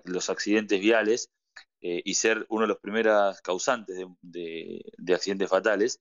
los 0.05 0.31
accidentes 0.31 0.81
viales 0.81 1.31
eh, 1.81 2.01
y 2.05 2.15
ser 2.15 2.47
uno 2.49 2.63
de 2.63 2.69
los 2.69 2.79
primeros 2.79 3.41
causantes 3.43 3.97
de 4.23 5.15
accidentes 5.15 5.49
fatales. 5.49 6.01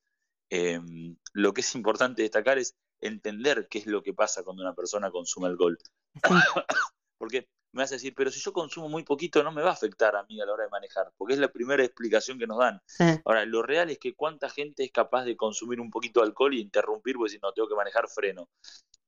Em, 0.49 1.17
lo 1.33 1.53
que 1.53 1.61
es 1.61 1.75
importante 1.75 2.21
destacar 2.21 2.57
es 2.57 2.75
entender 3.01 3.67
qué 3.69 3.79
es 3.79 3.85
lo 3.85 4.01
que 4.01 4.13
pasa 4.13 4.43
cuando 4.43 4.63
una 4.63 4.73
persona 4.73 5.11
consume 5.11 5.47
alcohol. 5.47 5.77
Porque 7.17 7.47
me 7.73 7.83
vas 7.83 7.91
a 7.91 7.95
decir, 7.95 8.13
pero 8.15 8.31
si 8.31 8.39
yo 8.39 8.53
consumo 8.53 8.89
muy 8.89 9.03
poquito 9.03 9.43
no 9.43 9.51
me 9.51 9.61
va 9.61 9.69
a 9.69 9.73
afectar 9.73 10.15
a 10.15 10.23
mí 10.23 10.39
a 10.41 10.45
la 10.45 10.53
hora 10.53 10.63
de 10.63 10.69
manejar, 10.69 11.11
porque 11.17 11.33
es 11.33 11.39
la 11.39 11.51
primera 11.51 11.83
explicación 11.83 12.39
que 12.39 12.47
nos 12.47 12.57
dan. 12.57 12.81
Ahora, 13.25 13.45
lo 13.45 13.61
real 13.61 13.89
es 13.89 13.99
que 13.99 14.15
cuánta 14.15 14.49
gente 14.49 14.83
es 14.83 14.91
capaz 14.91 15.25
de 15.25 15.35
consumir 15.35 15.79
un 15.79 15.91
poquito 15.91 16.21
de 16.21 16.27
alcohol 16.27 16.53
y 16.53 16.61
interrumpir 16.61 17.15
porque 17.15 17.33
si 17.33 17.39
no 17.39 17.51
tengo 17.53 17.67
que 17.67 17.75
manejar 17.75 18.07
freno. 18.07 18.49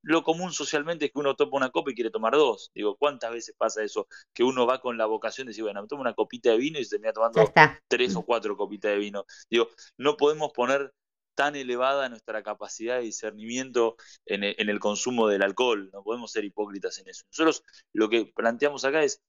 Lo 0.01 0.23
común 0.23 0.53
socialmente 0.53 1.05
es 1.05 1.11
que 1.11 1.19
uno 1.19 1.35
toma 1.35 1.57
una 1.57 1.71
copa 1.71 1.91
y 1.91 1.95
quiere 1.95 2.11
tomar 2.11 2.33
dos. 2.33 2.71
Digo, 2.73 2.95
¿cuántas 2.95 3.31
veces 3.31 3.55
pasa 3.57 3.83
eso? 3.83 4.07
Que 4.33 4.43
uno 4.43 4.65
va 4.65 4.79
con 4.81 4.97
la 4.97 5.05
vocación 5.07 5.47
de 5.47 5.49
decir, 5.51 5.63
bueno, 5.63 5.81
me 5.81 5.87
tomo 5.87 6.01
una 6.01 6.13
copita 6.13 6.51
de 6.51 6.57
vino 6.57 6.79
y 6.79 6.83
se 6.83 6.91
termina 6.91 7.11
tomando 7.11 7.51
tres 7.87 8.15
o 8.15 8.21
cuatro 8.21 8.55
copitas 8.55 8.91
de 8.91 8.97
vino. 8.97 9.25
Digo, 9.49 9.69
no 9.97 10.15
podemos 10.15 10.51
poner 10.53 10.93
tan 11.35 11.55
elevada 11.55 12.09
nuestra 12.09 12.43
capacidad 12.43 12.97
de 12.97 13.03
discernimiento 13.03 13.95
en 14.25 14.43
el, 14.43 14.79
consumo 14.79 15.27
del 15.27 15.41
alcohol. 15.41 15.89
No 15.93 16.03
podemos 16.03 16.31
ser 16.31 16.45
hipócritas 16.45 16.99
en 16.99 17.09
eso. 17.09 17.23
Nosotros 17.31 17.63
lo 17.93 18.09
que 18.09 18.31
planteamos 18.35 18.85
acá 18.85 19.03
es 19.03 19.21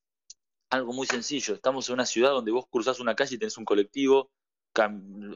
algo 0.70 0.92
muy 0.92 1.06
sencillo. 1.06 1.54
Estamos 1.54 1.88
en 1.88 1.94
una 1.94 2.06
ciudad 2.06 2.30
donde 2.30 2.52
vos 2.52 2.66
cruzás 2.70 3.00
una 3.00 3.14
calle 3.14 3.36
y 3.36 3.38
tenés 3.38 3.58
un 3.58 3.64
colectivo, 3.64 4.30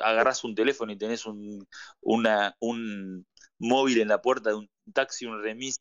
agarrás 0.01 0.45
un 0.45 0.55
teléfono 0.55 0.93
y 0.93 0.99
tenés 0.99 1.27
un, 1.27 1.67
una, 2.01 2.57
un 2.61 3.27
móvil 3.59 4.01
en 4.01 4.09
la 4.09 4.21
puerta 4.21 4.51
de 4.51 4.57
un 4.57 4.71
taxi, 4.93 5.27
un 5.27 5.43
remis, 5.43 5.81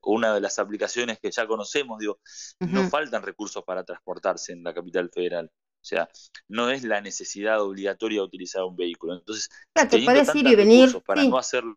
una 0.00 0.34
de 0.34 0.40
las 0.40 0.58
aplicaciones 0.58 1.18
que 1.20 1.30
ya 1.30 1.46
conocemos. 1.46 1.98
Digo, 1.98 2.20
no 2.60 2.88
faltan 2.88 3.22
recursos 3.22 3.64
para 3.64 3.84
transportarse 3.84 4.52
en 4.52 4.62
la 4.62 4.74
capital 4.74 5.10
federal. 5.10 5.50
O 5.82 5.84
sea, 5.84 6.08
no 6.48 6.70
es 6.70 6.84
la 6.84 7.00
necesidad 7.00 7.60
obligatoria 7.60 8.20
de 8.20 8.26
utilizar 8.26 8.62
un 8.62 8.76
vehículo. 8.76 9.14
Entonces, 9.14 9.48
claro, 9.72 9.90
te 9.90 10.02
puedes 10.02 10.34
ir 10.34 10.46
y 10.46 10.54
venir 10.54 11.02
para 11.04 11.24
no 11.24 11.36
hacerlo. 11.36 11.76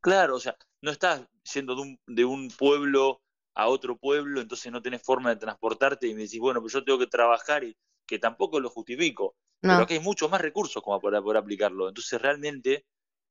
Claro, 0.00 0.36
o 0.36 0.40
sea, 0.40 0.56
no 0.82 0.90
estás 0.90 1.22
yendo 1.54 1.74
de 1.74 1.80
un, 1.80 2.00
de 2.06 2.24
un 2.24 2.48
pueblo 2.50 3.22
a 3.54 3.68
otro 3.68 3.96
pueblo, 3.96 4.40
entonces 4.40 4.70
no 4.70 4.82
tenés 4.82 5.02
forma 5.02 5.30
de 5.30 5.36
transportarte 5.36 6.06
y 6.06 6.14
me 6.14 6.22
decís, 6.22 6.38
bueno, 6.38 6.60
pues 6.60 6.72
yo 6.72 6.84
tengo 6.84 6.98
que 6.98 7.06
trabajar 7.08 7.64
y 7.64 7.76
que 8.06 8.18
tampoco 8.18 8.60
lo 8.60 8.70
justifico, 8.70 9.34
No. 9.62 9.70
pero 9.72 9.82
aquí 9.82 9.94
hay 9.94 10.00
muchos 10.00 10.30
más 10.30 10.40
recursos 10.40 10.82
como 10.82 11.00
para 11.00 11.20
poder 11.20 11.38
aplicarlo. 11.38 11.88
Entonces 11.88 12.20
realmente 12.20 12.84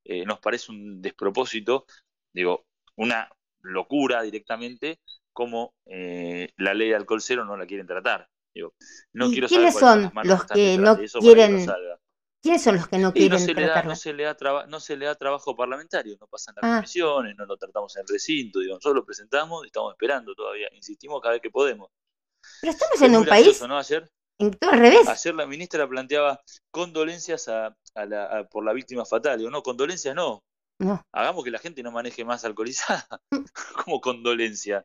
eh, 0.04 0.24
nos 0.26 0.40
parece 0.40 0.72
un 0.72 1.00
despropósito, 1.00 1.86
digo, 2.32 2.66
una 2.96 3.30
locura 3.62 4.22
directamente, 4.22 5.00
como 5.32 5.74
eh, 5.86 6.52
la 6.56 6.74
ley 6.74 6.88
de 6.90 6.96
alcohol 6.96 7.22
cero 7.22 7.44
no 7.44 7.56
la 7.56 7.66
quieren 7.66 7.86
tratar. 7.86 8.28
Digo, 8.58 8.74
no 9.12 9.26
¿Y 9.26 9.32
quiero 9.32 9.46
quiénes 9.48 9.74
saber 9.74 10.10
son 10.10 10.12
los 10.24 10.44
que 10.46 10.60
detrás 10.70 10.78
no 10.78 10.96
que 10.96 11.06
quieren. 11.20 11.66
¿Quiénes 12.42 12.62
son 12.62 12.74
los 12.76 12.88
que 12.88 12.98
no 12.98 13.08
Y 13.14 13.28
no 13.28 13.36
quieren 13.36 13.38
se, 13.40 13.54
le 13.54 13.66
da, 13.66 13.82
no, 13.84 13.94
se 13.96 14.12
le 14.12 14.22
da 14.24 14.66
no 14.68 14.80
se 14.80 14.96
le 14.96 15.06
da 15.06 15.14
trabajo 15.14 15.54
parlamentario, 15.56 16.16
no 16.20 16.26
pasan 16.26 16.54
las 16.56 16.64
Ah. 16.64 16.76
comisiones, 16.78 17.36
no 17.36 17.46
lo 17.46 17.56
tratamos 17.56 17.96
en 17.96 18.02
el 18.02 18.08
recinto, 18.08 18.58
digo, 18.60 18.74
nosotros 18.74 18.94
lo 18.96 19.04
presentamos 19.04 19.62
y 19.64 19.66
estamos 19.68 19.92
esperando 19.92 20.34
todavía, 20.34 20.68
insistimos 20.72 21.20
cada 21.20 21.34
vez 21.34 21.42
que 21.42 21.50
podemos. 21.50 21.88
Pero 22.60 22.72
estamos 22.72 22.94
Es 22.96 23.02
en 23.02 23.16
un 23.16 23.24
país 23.26 23.62
¿no? 23.62 23.76
Ayer, 23.78 24.08
en 24.40 24.50
todo 24.52 24.70
al 24.70 24.78
revés. 24.80 25.08
ayer 25.08 25.34
la 25.34 25.46
ministra 25.46 25.88
planteaba 25.88 26.40
condolencias 26.72 27.48
a, 27.48 27.76
a 27.94 28.04
la, 28.06 28.24
a- 28.26 28.44
por 28.48 28.64
la 28.64 28.72
víctima 28.72 29.04
fatal. 29.04 29.38
Digo, 29.38 29.50
no, 29.50 29.62
condolencias 29.62 30.14
no. 30.14 30.42
No. 30.80 31.02
Hagamos 31.12 31.42
que 31.42 31.50
la 31.50 31.58
gente 31.58 31.82
no 31.82 31.90
maneje 31.90 32.24
más 32.24 32.44
alcoholizada. 32.44 33.04
como 33.84 34.00
condolencia. 34.00 34.84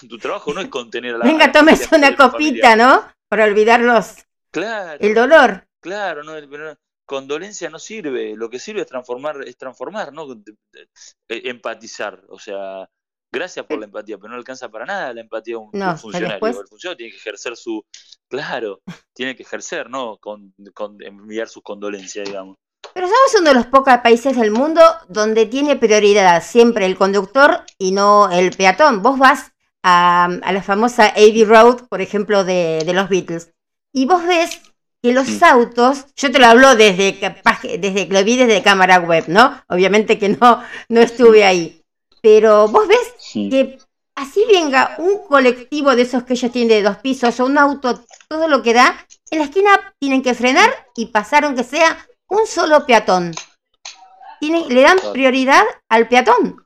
Tu 0.08 0.18
trabajo 0.18 0.52
no 0.52 0.60
es 0.60 0.68
contener 0.68 1.14
a 1.14 1.18
la 1.18 1.24
Venga, 1.24 1.52
tómese 1.52 1.84
una 1.94 2.12
familia. 2.14 2.16
copita, 2.16 2.76
¿no? 2.76 3.06
Para 3.28 3.44
olvidar 3.44 3.80
los, 3.80 4.16
Claro, 4.50 4.98
el 5.00 5.14
dolor. 5.14 5.66
claro, 5.80 6.22
no, 6.22 6.38
no, 6.40 6.74
condolencia 7.06 7.70
no 7.70 7.78
sirve. 7.78 8.34
Lo 8.36 8.48
que 8.50 8.58
sirve 8.58 8.82
es 8.82 8.86
transformar, 8.86 9.42
es 9.46 9.56
transformar, 9.56 10.12
¿no? 10.12 10.26
Eh, 10.32 11.42
Empatizar. 11.48 12.22
O 12.28 12.38
sea, 12.38 12.88
gracias 13.32 13.64
por 13.66 13.78
la 13.78 13.86
empatía, 13.86 14.18
pero 14.18 14.30
no 14.30 14.36
alcanza 14.36 14.68
para 14.68 14.84
nada 14.84 15.12
la 15.14 15.20
empatía 15.22 15.54
de 15.54 15.56
un, 15.58 15.70
No, 15.72 15.96
funcionario. 15.96 16.28
después- 16.34 16.58
El 16.58 16.66
funcionario 16.68 16.96
tiene 16.98 17.10
que 17.12 17.18
ejercer 17.18 17.56
su, 17.56 17.82
claro, 18.28 18.80
tiene 19.14 19.34
que 19.34 19.42
ejercer, 19.42 19.88
¿no? 19.88 20.18
Con, 20.18 20.54
con 20.74 21.02
enviar 21.02 21.48
sus 21.48 21.62
condolencias, 21.62 22.26
digamos. 22.28 22.56
Pero 22.94 23.06
somos 23.06 23.34
uno 23.40 23.48
de 23.50 23.54
los 23.54 23.66
pocos 23.68 23.96
países 24.02 24.36
del 24.36 24.50
mundo 24.50 24.82
donde 25.08 25.46
tiene 25.46 25.76
prioridad 25.76 26.42
siempre 26.42 26.84
el 26.84 26.96
conductor 26.98 27.64
y 27.78 27.92
no 27.92 28.30
el 28.30 28.50
peatón. 28.50 29.02
Vos 29.02 29.18
vas 29.18 29.51
a, 29.82 30.24
a 30.24 30.52
la 30.52 30.62
famosa 30.62 31.06
Abbey 31.08 31.44
Road, 31.44 31.86
por 31.88 32.00
ejemplo, 32.00 32.44
de, 32.44 32.82
de 32.84 32.92
los 32.92 33.08
Beatles, 33.08 33.50
y 33.92 34.06
vos 34.06 34.24
ves 34.26 34.60
que 35.02 35.12
los 35.12 35.28
Mm. 35.28 35.44
autos, 35.44 36.06
yo 36.16 36.30
te 36.30 36.38
lo 36.38 36.46
hablo 36.46 36.76
desde, 36.76 37.18
desde 37.78 38.08
que 38.08 38.14
lo 38.14 38.22
vi 38.24 38.36
desde 38.36 38.62
cámara 38.62 39.00
web, 39.00 39.24
¿no? 39.28 39.60
Obviamente 39.68 40.18
que 40.18 40.28
no, 40.30 40.62
no 40.88 41.00
estuve 41.00 41.44
ahí. 41.44 41.82
Pero 42.22 42.68
vos 42.68 42.86
ves 42.86 43.12
que 43.50 43.78
así 44.14 44.44
venga 44.48 44.94
un 44.98 45.26
colectivo 45.26 45.96
de 45.96 46.02
esos 46.02 46.22
que 46.22 46.34
ellos 46.34 46.52
tienen 46.52 46.68
de 46.68 46.82
dos 46.82 46.98
pisos 46.98 47.40
o 47.40 47.46
un 47.46 47.58
auto, 47.58 48.04
todo 48.28 48.46
lo 48.46 48.62
que 48.62 48.74
da, 48.74 48.96
en 49.30 49.40
la 49.40 49.46
esquina 49.46 49.94
tienen 49.98 50.22
que 50.22 50.34
frenar 50.34 50.70
y 50.94 51.06
pasar 51.06 51.44
aunque 51.44 51.64
sea 51.64 52.06
un 52.28 52.46
solo 52.46 52.86
peatón. 52.86 53.34
Tienen, 54.40 54.68
le 54.68 54.82
dan 54.82 54.98
prioridad 55.12 55.64
al 55.88 56.08
peatón. 56.08 56.61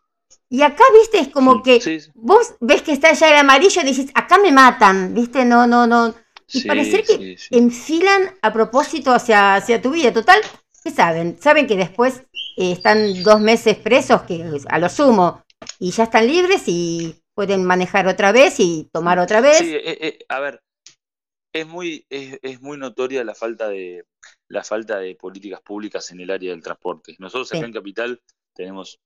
Y 0.49 0.63
acá, 0.63 0.85
viste, 0.95 1.19
es 1.19 1.29
como 1.29 1.63
que 1.63 1.81
Sí, 1.81 2.01
sí, 2.01 2.11
vos 2.15 2.55
ves 2.61 2.83
que 2.83 2.93
está 2.93 3.13
ya 3.13 3.31
el 3.31 3.37
amarillo 3.37 3.83
y 3.83 3.87
dices, 3.87 4.11
acá 4.15 4.39
me 4.39 4.53
matan, 4.53 5.13
viste, 5.13 5.45
no, 5.45 5.67
no, 5.67 5.87
no. 5.87 6.15
Y 6.49 6.61
sí, 6.61 6.69
parece 6.69 7.03
que 7.03 7.37
enfilan 7.51 8.37
a 8.43 8.53
propósito 8.53 9.13
hacia, 9.13 9.57
hacia 9.57 9.83
tu 9.83 9.91
vida. 9.91 10.13
Total, 10.13 10.41
¿qué 10.85 10.91
saben? 10.91 11.37
Saben 11.41 11.67
que 11.67 11.77
después 11.77 12.23
eh, 12.57 12.73
están 12.73 13.23
dos 13.25 13.41
meses 13.41 13.77
presos, 13.77 14.23
que 14.23 14.45
a 14.69 14.79
lo 14.79 14.89
sumo, 14.89 15.43
y 15.81 15.91
ya 15.91 16.05
están 16.05 16.27
libres 16.27 16.63
y 16.67 17.21
pueden 17.35 17.65
manejar 17.65 18.07
otra 18.07 18.31
vez 18.31 18.61
y 18.61 18.89
tomar 18.93 19.19
otra 19.19 19.41
vez. 19.41 19.59
Sí, 19.59 19.75
eh, 19.75 19.99
eh, 20.01 20.19
a 20.29 20.39
ver, 20.39 20.63
es 21.53 21.67
muy, 21.67 22.07
es, 22.09 22.39
es 22.43 22.61
muy 22.63 22.79
notoria 22.79 23.25
la 23.25 23.35
falta 23.35 23.69
de 23.69 24.05
la 24.49 24.63
falta 24.63 24.99
de 24.99 25.15
políticas 25.17 25.61
públicas 25.61 26.11
en 26.13 26.21
el 26.21 26.31
área 26.31 26.53
del 26.53 26.63
transporte. 26.63 27.17
Nosotros 27.19 27.53
acá 27.53 27.67
en 27.67 27.73
Capital 27.73 28.23
tenemos 28.55 29.01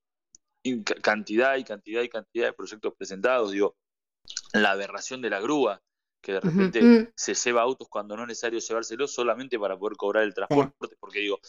cantidad 1.03 1.57
y 1.57 1.65
cantidad 1.65 2.03
y 2.03 2.09
cantidad 2.09 2.47
de 2.47 2.53
proyectos 2.53 2.95
presentados. 2.97 3.53
Digo, 3.53 3.77
la 4.53 4.73
aberración 4.73 5.23
de 5.23 5.31
la 5.31 5.41
grúa, 5.41 5.81
que 6.23 6.33
de 6.35 6.41
repente 6.41 6.83
mm. 6.83 7.09
se 7.15 7.35
lleva 7.35 7.63
autos 7.63 7.89
cuando 7.89 8.15
no 8.17 8.23
es 8.23 8.29
necesario 8.29 8.61
llevárselos 8.61 9.13
solamente 9.13 9.59
para 9.59 9.79
poder 9.79 9.97
cobrar 9.97 10.25
el 10.25 10.35
transporte. 10.35 10.97
Porque 11.01 11.21
digo, 11.21 11.41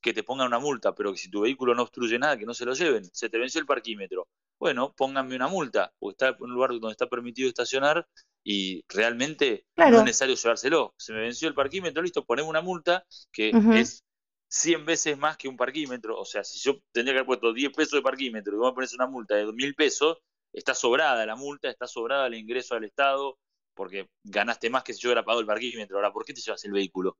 que 0.00 0.12
te 0.12 0.22
pongan 0.22 0.48
una 0.48 0.58
multa, 0.58 0.94
pero 0.94 1.12
que 1.12 1.18
si 1.18 1.30
tu 1.30 1.42
vehículo 1.42 1.74
no 1.74 1.82
obstruye 1.82 2.18
nada, 2.18 2.36
que 2.36 2.46
no 2.46 2.54
se 2.54 2.64
lo 2.64 2.74
lleven. 2.74 3.04
Se 3.12 3.28
te 3.28 3.38
venció 3.38 3.60
el 3.60 3.66
parquímetro. 3.66 4.28
Bueno, 4.58 4.92
pónganme 4.96 5.36
una 5.36 5.48
multa, 5.48 5.92
porque 5.98 6.12
está 6.12 6.28
en 6.28 6.44
un 6.44 6.52
lugar 6.52 6.70
donde 6.70 6.90
está 6.90 7.06
permitido 7.06 7.48
estacionar 7.48 8.06
y 8.44 8.84
realmente 8.88 9.64
Claro. 9.74 9.92
no 9.92 9.98
es 9.98 10.04
necesario 10.06 10.34
llevárselo. 10.34 10.94
Se 10.98 11.12
me 11.12 11.20
venció 11.20 11.48
el 11.48 11.54
parquímetro, 11.54 12.02
listo, 12.02 12.24
ponemos 12.24 12.50
una 12.50 12.60
multa 12.60 13.04
que 13.32 13.50
es 13.74 14.04
100 14.48 14.84
veces 14.86 15.18
más 15.18 15.36
que 15.36 15.48
un 15.48 15.56
parquímetro. 15.56 16.18
O 16.18 16.24
sea, 16.24 16.44
si 16.44 16.58
yo 16.60 16.78
tendría 16.92 17.14
que 17.14 17.18
haber 17.18 17.26
puesto 17.26 17.52
10 17.52 17.72
pesos 17.72 17.98
de 17.98 18.02
parquímetro 18.02 18.54
y 18.54 18.58
vos 18.58 18.70
me 18.72 18.74
pones 18.74 18.94
una 18.94 19.06
multa 19.06 19.34
de 19.36 19.44
2.000 19.44 19.74
pesos, 19.74 20.18
está 20.52 20.74
sobrada 20.74 21.26
la 21.26 21.36
multa, 21.36 21.68
está 21.70 21.86
sobrada 21.86 22.26
el 22.26 22.34
ingreso 22.34 22.74
al 22.74 22.84
Estado, 22.84 23.38
porque 23.74 24.08
ganaste 24.24 24.70
más 24.70 24.82
que 24.82 24.94
si 24.94 25.00
yo 25.00 25.08
hubiera 25.10 25.24
pagado 25.24 25.40
el 25.40 25.46
parquímetro. 25.46 25.96
Ahora, 25.96 26.12
¿por 26.12 26.24
qué 26.24 26.34
te 26.34 26.40
llevas 26.40 26.64
el 26.64 26.72
vehículo? 26.72 27.16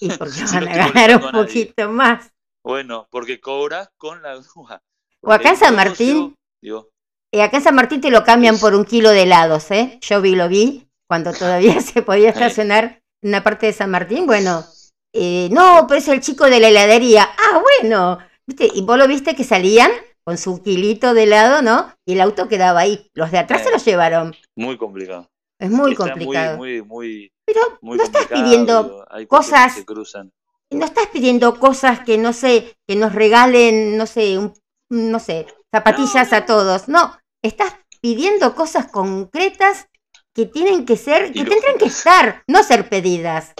Y 0.00 0.10
porque 0.10 0.32
Si 0.46 0.54
van 0.54 0.64
no 0.64 0.70
a 0.70 0.74
ganar 0.74 1.16
un 1.16 1.24
a 1.24 1.32
poquito 1.32 1.88
más. 1.90 2.32
Bueno, 2.62 3.08
porque 3.10 3.40
cobras 3.40 3.88
con 3.96 4.22
la 4.22 4.36
grúa. 4.36 4.82
O 5.22 5.32
acá 5.32 5.50
en 5.50 5.56
San 5.56 5.74
Martín, 5.74 6.34
Digo, 6.60 6.90
eh, 7.32 7.42
acá 7.42 7.56
en 7.58 7.62
San 7.62 7.74
Martín 7.74 8.00
te 8.00 8.10
lo 8.10 8.24
cambian 8.24 8.54
Es- 8.54 8.60
por 8.60 8.74
un 8.74 8.84
kilo 8.84 9.10
de 9.10 9.22
helados, 9.22 9.70
¿eh? 9.70 9.98
Yo 10.02 10.20
vi, 10.20 10.34
lo 10.36 10.48
vi, 10.48 10.88
cuando 11.08 11.32
todavía 11.32 11.80
se 11.80 12.02
podía 12.02 12.30
estacionar 12.34 13.00
en 13.22 13.30
una 13.30 13.42
parte 13.42 13.66
de 13.66 13.72
San 13.72 13.90
Martín. 13.90 14.26
Bueno, 14.26 14.64
eh, 15.12 15.48
no, 15.52 15.86
pero 15.88 15.98
es 15.98 16.08
el 16.08 16.20
chico 16.20 16.44
de 16.46 16.60
la 16.60 16.68
heladería. 16.68 17.28
Ah, 17.38 17.60
bueno. 17.80 18.18
¿Viste? 18.46 18.68
Y 18.74 18.82
vos 18.82 18.96
lo 18.98 19.06
viste 19.06 19.34
que 19.36 19.44
salían 19.44 19.90
con 20.24 20.38
su 20.38 20.62
kilito 20.62 21.14
de 21.14 21.24
helado, 21.24 21.62
¿no? 21.62 21.92
Y 22.06 22.14
el 22.14 22.20
auto 22.20 22.48
quedaba 22.48 22.80
ahí. 22.80 23.10
Los 23.14 23.30
de 23.30 23.38
atrás 23.38 23.62
se 23.62 23.68
Eh. 23.68 23.72
lo 23.72 23.78
llevaron. 23.78 24.36
muy 24.56 24.76
complicado. 24.76 25.28
Es 25.58 25.70
muy 25.70 25.92
Está 25.92 26.04
complicado. 26.10 26.56
Muy, 26.56 26.82
muy, 26.82 26.86
muy, 26.86 27.32
Pero 27.44 27.60
muy 27.80 27.98
no 27.98 28.04
estás 28.04 28.26
pidiendo 28.26 29.04
hay 29.10 29.26
cosas- 29.26 29.74
que 29.74 29.84
cruzan. 29.84 30.32
no 30.70 30.84
estás 30.84 31.06
pidiendo 31.08 31.58
cosas 31.58 32.00
que 32.00 32.16
no 32.18 32.32
sé, 32.32 32.76
que 32.86 32.94
nos 32.96 33.12
regalen, 33.14 33.96
no 33.96 34.06
sé, 34.06 34.38
un- 34.38 34.54
no 34.90 35.18
sé, 35.18 35.46
zapatillas 35.74 36.32
a 36.32 36.46
todos. 36.46 36.88
No, 36.88 37.18
estás 37.42 37.74
pidiendo 38.00 38.54
cosas 38.54 38.86
concretas 38.86 39.88
que 40.34 40.46
tienen 40.46 40.84
que 40.86 40.96
ser, 40.96 41.32
que 41.32 41.44
tendrán 41.44 41.76
que 41.78 41.86
estar, 41.86 42.44
no 42.46 42.62
ser 42.62 42.88
pedidas. 42.88 43.52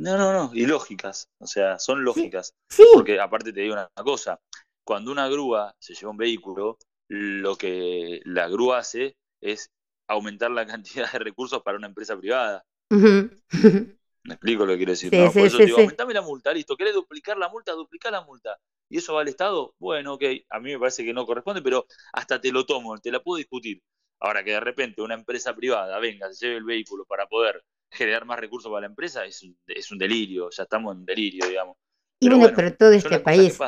No, 0.00 0.16
no, 0.16 0.32
no, 0.32 0.50
y 0.54 0.64
lógicas, 0.64 1.28
o 1.38 1.46
sea, 1.46 1.78
son 1.78 2.04
lógicas. 2.04 2.54
Sí, 2.70 2.84
Porque 2.94 3.20
aparte 3.20 3.52
te 3.52 3.60
digo 3.60 3.74
una 3.74 3.90
cosa, 4.02 4.40
cuando 4.82 5.12
una 5.12 5.28
grúa 5.28 5.74
se 5.78 5.94
lleva 5.94 6.10
un 6.10 6.16
vehículo, 6.16 6.78
lo 7.08 7.56
que 7.56 8.22
la 8.24 8.48
grúa 8.48 8.78
hace 8.78 9.18
es 9.42 9.70
aumentar 10.08 10.52
la 10.52 10.66
cantidad 10.66 11.12
de 11.12 11.18
recursos 11.18 11.62
para 11.62 11.76
una 11.76 11.86
empresa 11.86 12.18
privada. 12.18 12.64
Me 12.90 14.34
explico 14.34 14.64
lo 14.64 14.72
que 14.72 14.78
quiero 14.78 14.92
decir. 14.92 15.10
Sí, 15.10 15.18
¿no? 15.18 15.30
sí, 15.30 15.38
Por 15.38 15.46
eso 15.46 15.56
sí, 15.58 15.62
te 15.64 15.66
digo, 15.66 15.78
aumentame 15.80 16.14
la 16.14 16.22
multa, 16.22 16.52
listo. 16.54 16.76
¿Querés 16.78 16.94
duplicar 16.94 17.36
la 17.36 17.50
multa? 17.50 17.72
Duplicar 17.72 18.12
la 18.12 18.22
multa. 18.22 18.56
¿Y 18.88 18.96
eso 18.98 19.14
va 19.14 19.20
al 19.20 19.28
Estado? 19.28 19.74
Bueno, 19.78 20.14
ok, 20.14 20.24
a 20.48 20.60
mí 20.60 20.72
me 20.72 20.78
parece 20.78 21.04
que 21.04 21.12
no 21.12 21.26
corresponde, 21.26 21.60
pero 21.60 21.84
hasta 22.14 22.40
te 22.40 22.52
lo 22.52 22.64
tomo, 22.64 22.96
te 22.98 23.12
la 23.12 23.22
puedo 23.22 23.36
discutir. 23.36 23.82
Ahora 24.18 24.42
que 24.42 24.52
de 24.52 24.60
repente 24.60 25.02
una 25.02 25.14
empresa 25.14 25.54
privada 25.54 25.98
venga, 25.98 26.32
se 26.32 26.46
lleve 26.46 26.56
el 26.56 26.64
vehículo 26.64 27.04
para 27.04 27.26
poder 27.26 27.62
generar 27.90 28.24
más 28.24 28.38
recursos 28.38 28.70
para 28.70 28.82
la 28.82 28.86
empresa, 28.86 29.24
es 29.24 29.42
un, 29.42 29.56
es 29.66 29.90
un 29.90 29.98
delirio, 29.98 30.48
ya 30.50 30.62
estamos 30.64 30.94
en 30.96 31.04
delirio, 31.04 31.46
digamos. 31.46 31.76
y 32.20 32.26
Pero 32.26 32.38
bueno, 32.38 32.52
pero 32.56 32.76
todo 32.76 32.92
este 32.92 33.18
país 33.20 33.58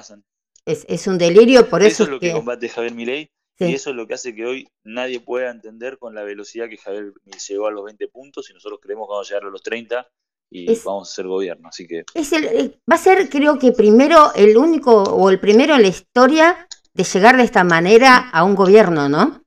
es, 0.64 0.84
es 0.88 1.06
un 1.06 1.18
delirio, 1.18 1.68
por 1.68 1.82
eso, 1.82 1.88
Eso 1.90 2.02
es 2.04 2.08
lo 2.10 2.20
que, 2.20 2.28
que, 2.28 2.32
combate 2.34 2.68
Javier 2.68 2.94
Milei 2.94 3.30
Sí. 3.58 3.66
y 3.66 3.74
eso 3.74 3.90
es 3.90 3.96
lo 3.96 4.06
que 4.08 4.14
hace 4.14 4.34
que 4.34 4.46
hoy 4.46 4.66
nadie 4.82 5.20
pueda 5.20 5.50
entender 5.50 5.98
con 5.98 6.14
la 6.14 6.22
velocidad 6.22 6.70
que 6.70 6.78
Javier 6.78 7.12
llegó 7.48 7.66
a 7.66 7.70
los 7.70 7.84
20 7.84 8.08
puntos 8.08 8.48
y 8.48 8.54
nosotros 8.54 8.80
creemos 8.82 9.06
que 9.06 9.10
vamos 9.12 9.26
a 9.26 9.34
llegar 9.34 9.46
a 9.46 9.50
los 9.50 9.62
30 9.62 10.08
y 10.50 10.72
Es- 10.72 10.84
vamos 10.84 11.10
a 11.10 11.14
ser 11.14 11.26
gobierno. 11.26 11.68
Así 11.68 11.86
que 11.86 12.04
es 12.14 12.32
el, 12.32 12.80
va 12.90 12.94
a 12.94 12.98
ser, 12.98 13.28
creo 13.28 13.58
que 13.58 13.72
primero, 13.72 14.32
el 14.34 14.56
único 14.56 15.02
o 15.02 15.28
el 15.28 15.38
primero 15.38 15.74
en 15.74 15.82
la 15.82 15.88
historia 15.88 16.66
de 16.94 17.04
llegar 17.04 17.36
de 17.36 17.42
esta 17.42 17.62
manera 17.62 18.30
a 18.30 18.42
un 18.42 18.54
gobierno, 18.54 19.08
¿no? 19.10 19.42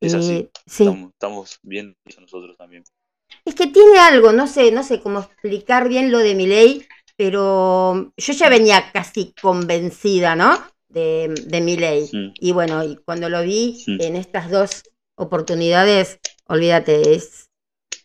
Es 0.00 0.14
así. 0.14 0.32
Eh, 0.34 0.50
sí. 0.66 0.84
estamos, 0.84 1.10
estamos 1.12 1.58
viendo 1.62 1.96
eso 2.04 2.20
nosotros 2.20 2.56
también. 2.56 2.84
Es 3.48 3.54
que 3.54 3.66
tiene 3.68 3.98
algo, 3.98 4.32
no 4.32 4.46
sé, 4.46 4.70
no 4.72 4.82
sé 4.82 5.00
cómo 5.00 5.20
explicar 5.20 5.88
bien 5.88 6.12
lo 6.12 6.18
de 6.18 6.34
mi 6.34 6.46
ley, 6.46 6.86
pero 7.16 8.12
yo 8.14 8.32
ya 8.34 8.48
venía 8.50 8.92
casi 8.92 9.32
convencida, 9.40 10.36
¿no? 10.36 10.58
De, 10.88 11.32
de 11.46 11.60
mi 11.62 11.78
ley. 11.78 12.10
Y 12.40 12.52
bueno, 12.52 12.84
y 12.84 12.96
cuando 13.06 13.30
lo 13.30 13.42
vi 13.42 13.82
Sí. 13.82 13.96
en 14.00 14.16
estas 14.16 14.50
dos 14.50 14.82
oportunidades, 15.16 16.18
olvídate, 16.46 17.14
es, 17.14 17.48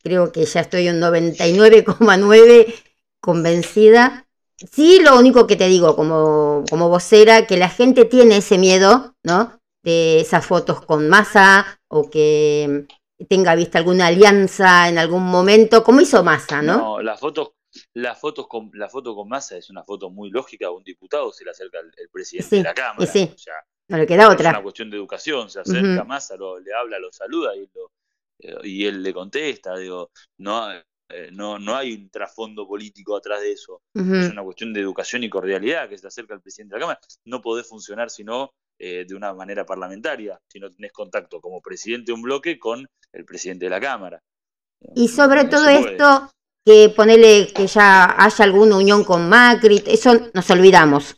creo 0.02 0.32
que 0.32 0.46
ya 0.46 0.62
estoy 0.62 0.88
un 0.88 1.02
99,9 1.02 2.74
convencida. 3.20 4.26
Sí, 4.72 5.02
lo 5.02 5.20
único 5.20 5.46
que 5.46 5.58
te 5.58 5.68
digo 5.68 5.98
como, 5.98 6.64
como 6.70 6.88
vocera, 6.88 7.48
que 7.48 7.58
la 7.58 7.68
gente 7.68 8.06
tiene 8.06 8.38
ese 8.38 8.58
miedo, 8.58 9.14
¿no? 9.24 9.60
De 9.84 10.22
esas 10.22 10.46
fotos 10.46 10.86
con 10.86 11.10
masa 11.10 11.82
o 11.90 12.10
que 12.10 12.86
tenga 13.30 13.56
vista 13.56 13.80
alguna 13.80 14.08
alianza 14.08 14.90
en 14.90 14.98
algún 14.98 15.24
momento, 15.24 15.84
como 15.84 16.02
hizo 16.02 16.24
Massa, 16.24 16.62
¿no? 16.62 16.78
No, 16.78 17.02
las 17.02 17.20
fotos, 17.20 17.52
las 17.94 18.20
fotos 18.20 18.48
con, 18.48 18.70
la 18.74 18.90
foto 18.90 19.16
con 19.16 19.28
Massa 19.30 19.58
es 19.58 19.70
una 19.70 19.84
foto 19.84 20.10
muy 20.10 20.30
lógica, 20.30 20.70
un 20.72 20.84
diputado 20.84 21.32
se 21.32 21.44
le 21.46 21.52
acerca 21.52 21.80
el, 21.80 21.92
el 21.98 22.10
presidente 22.10 22.50
Sí, 22.50 22.58
de 22.58 22.64
la 22.64 22.74
Cámara. 22.74 23.06
sí. 23.06 23.32
O 23.34 23.38
sea, 23.38 23.56
No 23.90 23.98
le 23.98 24.08
queda 24.08 24.24
Es 24.24 24.30
otra. 24.30 24.50
una 24.52 24.62
cuestión 24.64 24.90
de 24.90 24.98
educación, 24.98 25.50
se 25.50 25.60
acerca. 25.60 26.04
Massa, 26.04 26.36
lo- 26.36 26.60
le 26.60 26.74
habla, 26.74 27.00
lo 27.00 27.12
saluda 27.12 27.56
y, 27.56 27.70
lo- 27.74 27.92
eh, 28.40 28.56
y 28.64 28.86
él 28.86 29.02
le 29.04 29.14
contesta. 29.14 29.78
Digo, 29.78 30.12
no, 30.38 30.72
eh, 31.10 31.30
no, 31.32 31.60
no 31.60 31.76
hay 31.76 31.94
un 31.94 32.10
trasfondo 32.10 32.68
político 32.68 33.16
atrás 33.16 33.42
de 33.42 33.52
eso. 33.52 33.82
Es 33.94 34.32
una 34.32 34.44
cuestión 34.44 34.74
de 34.74 34.82
educación 34.82 35.24
y 35.24 35.30
cordialidad 35.30 35.88
que 35.90 35.98
se 35.98 36.08
acerca 36.08 36.34
al 36.34 36.42
presidente 36.42 36.76
de 36.76 36.80
la 36.80 36.84
Cámara. 36.86 37.00
No 37.26 37.42
podés 37.42 37.68
funcionar 37.68 38.10
sino 38.10 38.54
eh, 38.80 39.06
de 39.08 39.16
una 39.16 39.34
manera 39.34 39.66
parlamentaria, 39.66 40.40
si 40.48 40.60
no 40.60 40.70
tenés 40.70 40.92
contacto 40.92 41.40
como 41.40 41.62
presidente 41.62 42.12
de 42.12 42.16
un 42.16 42.22
bloque 42.22 42.58
con 42.60 42.88
el 43.12 43.26
presidente 43.26 43.66
de 43.66 43.70
la 43.70 43.80
Cámara. 43.80 44.22
Y 44.96 45.08
sobre 45.08 45.44
No 45.46 45.50
todo 45.50 45.66
se 45.66 45.92
esto, 45.92 46.32
que 46.66 46.90
ponele 46.96 47.52
que 47.54 47.68
ya 47.68 48.16
haya 48.24 48.46
alguna 48.46 48.78
unión 48.78 49.04
con 49.04 49.28
Macri, 49.30 49.84
eso 49.86 50.14
nos 50.34 50.50
olvidamos. 50.50 51.16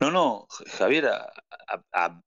No, 0.00 0.10
no, 0.12 0.46
Javier, 0.78 1.06
a, 1.06 1.32
a- 1.68 1.82
a 2.06 2.22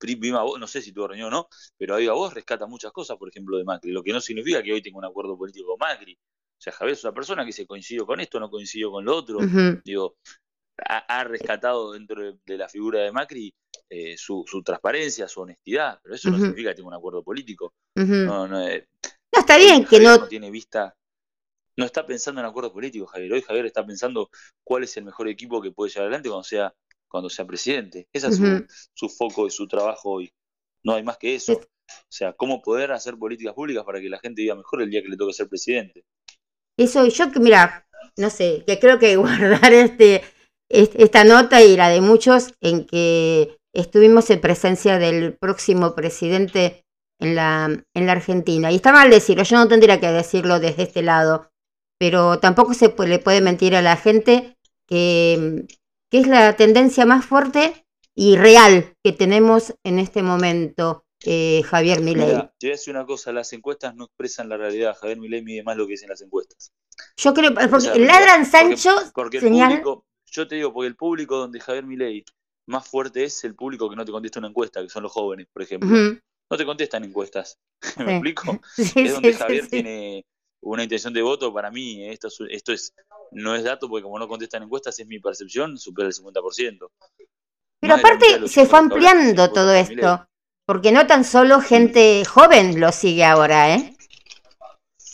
no 0.59 0.67
sé 0.67 0.81
si 0.81 0.91
tuvo 0.91 1.07
reunión 1.07 1.29
o 1.33 1.37
no, 1.37 1.47
pero 1.77 1.95
a 1.95 1.97
viva 1.97 2.13
voz 2.13 2.33
rescata 2.33 2.67
muchas 2.67 2.91
cosas, 2.91 3.17
por 3.17 3.29
ejemplo, 3.29 3.57
de 3.57 3.63
Macri, 3.63 3.91
lo 3.91 4.03
que 4.03 4.11
no 4.11 4.19
significa 4.19 4.61
que 4.61 4.73
hoy 4.73 4.81
tenga 4.81 4.97
un 4.97 5.05
acuerdo 5.05 5.37
político 5.37 5.67
con 5.67 5.77
Macri. 5.79 6.13
O 6.13 6.63
sea, 6.63 6.73
Javier 6.73 6.93
es 6.97 7.03
una 7.03 7.13
persona 7.13 7.41
que 7.43 7.47
dice 7.47 7.65
coincido 7.65 8.05
con 8.05 8.19
esto, 8.19 8.39
no 8.39 8.49
coincido 8.49 8.91
con 8.91 9.03
lo 9.05 9.15
otro. 9.15 9.39
Digo, 9.83 10.17
ha, 10.87 11.23
rescatado 11.23 11.93
dentro 11.93 12.21
de, 12.23 12.37
de 12.45 12.57
la 12.57 12.69
figura 12.69 13.01
de 13.01 13.11
Macri 13.11 13.53
eh, 13.89 14.17
su, 14.17 14.43
su 14.47 14.63
transparencia, 14.63 15.27
su 15.27 15.41
honestidad, 15.41 15.99
pero 16.03 16.15
eso 16.15 16.29
no 16.31 16.39
significa 16.39 16.69
que 16.71 16.75
tenga 16.75 16.89
un 16.89 16.93
acuerdo 16.95 17.23
político. 17.23 17.73
Ujú. 17.95 18.13
No, 18.25 18.47
no, 18.47 18.67
eh, 18.67 18.87
No, 19.33 19.39
está 19.39 19.57
bien 19.57 19.85
que 19.85 19.99
Javier 19.99 20.03
no, 20.03 20.27
tiene 20.27 20.51
vista, 20.51 20.95
no 21.77 21.85
está 21.85 22.05
pensando 22.05 22.41
en 22.41 22.47
acuerdos 22.47 22.73
políticos, 22.73 23.11
Javier. 23.11 23.33
Hoy 23.33 23.41
Javier 23.41 23.65
está 23.67 23.85
pensando 23.85 24.29
cuál 24.63 24.83
es 24.83 24.95
el 24.97 25.05
mejor 25.05 25.27
equipo 25.29 25.61
que 25.61 25.71
puede 25.71 25.91
llevar 25.91 26.07
adelante 26.07 26.29
cuando 26.29 26.43
sea, 26.43 26.73
cuando 27.07 27.29
sea 27.29 27.45
presidente. 27.45 28.07
Ese 28.13 28.27
es 28.29 28.35
su, 28.37 28.43
Ujú. 28.43 28.67
su 28.93 29.09
foco 29.09 29.47
y 29.47 29.51
su 29.51 29.67
trabajo 29.67 30.11
hoy. 30.11 30.31
No 30.83 30.93
hay 30.95 31.03
más 31.03 31.17
que 31.17 31.35
eso. 31.35 31.53
O 31.53 31.63
sea, 32.09 32.33
cómo 32.33 32.61
poder 32.61 32.91
hacer 32.91 33.17
políticas 33.17 33.53
públicas 33.53 33.83
para 33.85 33.99
que 34.01 34.09
la 34.09 34.19
gente 34.19 34.41
viva 34.43 34.55
mejor 34.55 34.81
el 34.81 34.89
día 34.89 35.01
que 35.01 35.09
le 35.09 35.17
toque 35.17 35.33
ser 35.33 35.49
presidente. 35.49 36.05
Eso, 36.77 37.05
yo 37.07 37.31
que, 37.31 37.39
mira, 37.39 37.85
no 38.17 38.29
sé, 38.29 38.63
que 38.65 38.79
creo 38.79 38.99
que 38.99 39.15
guardar 39.17 39.73
este, 39.73 40.15
est- 40.15 40.25
esta 40.71 41.23
nota 41.23 41.61
y 41.61 41.75
la 41.75 41.89
de 41.89 42.01
muchos 42.01 42.53
en 42.61 42.85
que 42.85 43.57
estuvimos 43.73 44.29
en 44.29 44.41
presencia 44.41 44.97
del 44.97 45.37
próximo 45.37 45.95
presidente 45.95 46.85
en 47.19 47.35
la, 47.35 47.83
en 47.93 48.05
la 48.05 48.11
Argentina. 48.11 48.71
Y 48.71 48.75
está 48.75 48.91
mal 48.91 49.09
decirlo, 49.09 49.43
yo 49.43 49.57
no 49.57 49.67
tendría 49.67 49.99
que 49.99 50.11
decirlo 50.11 50.59
desde 50.59 50.83
este 50.83 51.01
lado, 51.03 51.49
pero 51.99 52.39
tampoco 52.39 52.73
se 52.73 52.93
le 53.05 53.19
puede 53.19 53.41
mentir 53.41 53.75
a 53.75 53.81
la 53.81 53.95
gente 53.95 54.57
que, 54.87 55.65
que 56.09 56.19
es 56.19 56.27
la 56.27 56.55
tendencia 56.55 57.05
más 57.05 57.25
fuerte 57.25 57.85
y 58.15 58.35
real 58.35 58.95
que 59.03 59.13
tenemos 59.13 59.73
en 59.83 59.99
este 59.99 60.21
momento, 60.21 61.05
eh, 61.23 61.61
Javier 61.63 62.01
Milei. 62.01 62.25
Mira, 62.27 62.53
te 62.57 62.67
voy 62.67 62.71
a 62.71 62.77
decir 62.77 62.95
una 62.95 63.05
cosa, 63.05 63.31
las 63.31 63.53
encuestas 63.53 63.95
no 63.95 64.05
expresan 64.05 64.49
la 64.49 64.57
realidad. 64.57 64.97
Javier 64.99 65.19
Milei 65.19 65.41
mide 65.43 65.63
más 65.63 65.77
lo 65.77 65.85
que 65.85 65.91
dicen 65.91 66.09
las 66.09 66.21
encuestas. 66.21 66.73
Yo 67.17 67.33
creo, 67.33 67.53
porque 67.53 67.69
la 67.69 67.93
realidad. 67.93 68.19
ladran 68.19 68.45
Sancho, 68.45 68.95
Porque 69.13 69.39
señal. 69.39 69.69
público, 69.69 70.05
yo 70.31 70.47
te 70.47 70.55
digo, 70.55 70.73
porque 70.73 70.87
el 70.87 70.95
público 70.95 71.37
donde 71.37 71.59
Javier 71.59 71.85
Milei 71.85 72.23
más 72.67 72.87
fuerte 72.87 73.23
es 73.25 73.43
el 73.43 73.53
público 73.55 73.89
que 73.89 73.95
no 73.95 74.05
te 74.05 74.11
contesta 74.11 74.39
una 74.39 74.47
encuesta, 74.47 74.81
que 74.81 74.89
son 74.89 75.03
los 75.03 75.11
jóvenes, 75.11 75.47
por 75.51 75.61
ejemplo. 75.61 75.89
No 76.49 76.57
te 76.57 76.65
contestan 76.65 77.03
encuestas. 77.03 77.57
Sí. 77.81 78.03
¿Me 78.03 78.11
explico? 78.13 78.59
Sí, 78.75 78.91
es 78.95 79.13
donde 79.13 79.33
sí, 79.33 79.39
Javier 79.39 79.67
tiene 79.67 80.25
una 80.61 80.83
intención 80.83 81.13
de 81.13 81.21
voto. 81.23 81.51
Para 81.53 81.71
mí, 81.71 82.07
esto 82.07 82.27
es, 82.27 82.37
esto 82.49 82.71
es 82.73 82.93
no 83.31 83.55
es 83.55 83.63
dato, 83.63 83.89
porque 83.89 84.03
como 84.03 84.19
no 84.19 84.27
contestan 84.27 84.63
encuestas, 84.63 84.99
es 84.99 85.07
mi 85.07 85.19
percepción, 85.19 85.77
supera 85.77 86.07
el 86.07 86.13
50%. 86.13 86.91
Pero 87.79 87.93
Más 87.95 87.99
aparte 87.99 88.47
se 88.47 88.65
fue 88.67 88.77
ampliando 88.79 89.51
todo 89.51 89.73
esto, 89.73 90.27
porque 90.67 90.91
no 90.91 91.07
tan 91.07 91.23
solo 91.25 91.59
gente 91.61 92.23
joven 92.25 92.79
lo 92.79 92.91
sigue 92.91 93.23
ahora, 93.25 93.73
¿eh? 93.73 93.95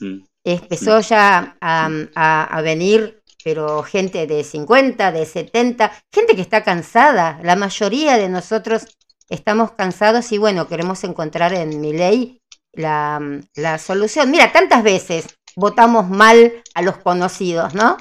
Mm. 0.02 0.26
Empezó 0.44 1.00
ya 1.02 1.58
a, 1.62 1.90
a- 2.16 2.44
a 2.58 2.62
venir, 2.62 3.22
pero 3.44 3.84
gente 3.84 4.28
de 4.28 4.44
50, 4.44 5.12
de 5.12 5.26
70, 5.26 5.92
gente 6.14 6.36
que 6.36 6.42
está 6.42 6.64
cansada. 6.64 7.40
La 7.44 7.56
mayoría 7.56 8.18
de 8.18 8.30
nosotros 8.30 8.86
estamos 9.30 9.72
cansados 9.72 10.32
y 10.32 10.38
bueno, 10.38 10.68
queremos 10.68 11.04
encontrar 11.04 11.54
en 11.54 11.80
mi 11.82 11.94
ley 11.94 12.42
la, 12.74 13.20
la 13.56 13.78
solución. 13.78 14.32
Mira, 14.32 14.52
tantas 14.52 14.84
veces 14.84 15.28
votamos 15.56 16.10
mal 16.10 16.64
a 16.74 16.82
los 16.82 16.98
conocidos, 16.98 17.74
¿no? 17.74 17.98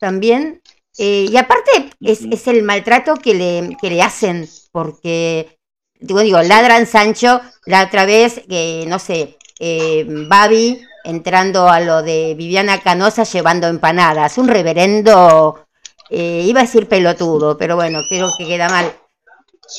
también. 0.00 0.62
eh, 0.98 1.26
y 1.30 1.36
aparte 1.36 1.70
es, 2.02 2.22
es 2.30 2.46
el 2.48 2.62
maltrato 2.62 3.16
que 3.16 3.34
le, 3.34 3.76
que 3.80 3.90
le 3.90 4.02
hacen, 4.02 4.48
porque, 4.72 5.58
digo, 6.00 6.20
digo, 6.20 6.42
ladran 6.42 6.86
Sancho 6.86 7.40
la 7.66 7.84
otra 7.84 8.06
vez, 8.06 8.42
que 8.48 8.84
no 8.88 8.98
sé, 8.98 9.38
eh, 9.60 10.04
Babi 10.08 10.82
entrando 11.06 11.68
a 11.68 11.80
lo 11.80 12.02
de 12.02 12.34
Viviana 12.36 12.80
Canosa 12.80 13.24
llevando 13.24 13.68
empanadas, 13.68 14.38
un 14.38 14.48
reverendo, 14.48 15.66
eh, 16.10 16.42
iba 16.44 16.60
a 16.60 16.64
decir 16.64 16.88
pelotudo, 16.88 17.56
pero 17.58 17.76
bueno, 17.76 18.00
creo 18.08 18.30
que 18.36 18.46
queda 18.46 18.68
mal. 18.68 18.92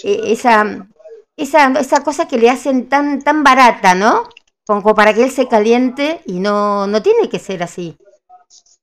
Eh, 0.04 0.22
esa, 0.34 0.88
esa, 1.36 1.72
esa 1.80 2.04
cosa 2.04 2.28
que 2.28 2.38
le 2.38 2.50
hacen 2.50 2.90
tan, 2.90 3.22
tan 3.22 3.44
barata, 3.44 3.96
¿no? 3.96 4.24
Como 4.66 4.94
para 4.96 5.14
que 5.14 5.24
él 5.24 5.32
se 5.32 5.48
caliente 5.48 6.22
y 6.26 6.40
no, 6.40 6.88
no 6.88 7.02
tiene 7.02 7.30
que 7.30 7.40
ser 7.40 7.64
así. 7.64 7.98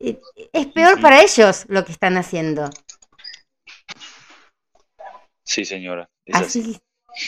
Eh, 0.00 0.20
Es 0.52 0.66
peor 0.68 1.00
para 1.00 1.22
ellos 1.22 1.64
lo 1.68 1.84
que 1.84 1.92
están 1.92 2.16
haciendo. 2.16 2.70
Sí, 5.44 5.64
señora. 5.64 6.08
Es 6.24 6.34
así. 6.36 6.60
Así. 6.60 6.78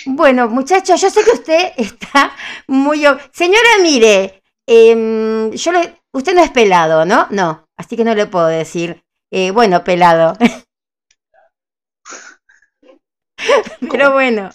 Bueno, 0.07 0.49
muchachos, 0.49 1.01
yo 1.01 1.11
sé 1.11 1.23
que 1.25 1.31
usted 1.31 1.73
está 1.77 2.33
muy... 2.67 3.05
Señora, 3.33 3.71
mire, 3.83 4.43
em, 4.67 5.51
yo 5.53 5.73
le... 5.73 6.01
usted 6.13 6.35
no 6.35 6.43
es 6.43 6.51
pelado, 6.51 7.05
¿no? 7.05 7.27
No, 7.31 7.67
así 7.77 7.97
que 7.97 8.05
no 8.05 8.15
le 8.15 8.27
puedo 8.27 8.47
decir, 8.47 9.03
eh, 9.33 9.51
bueno, 9.51 9.85
pelado. 9.85 10.35
Pero 13.91 14.13
bueno, 14.13 14.51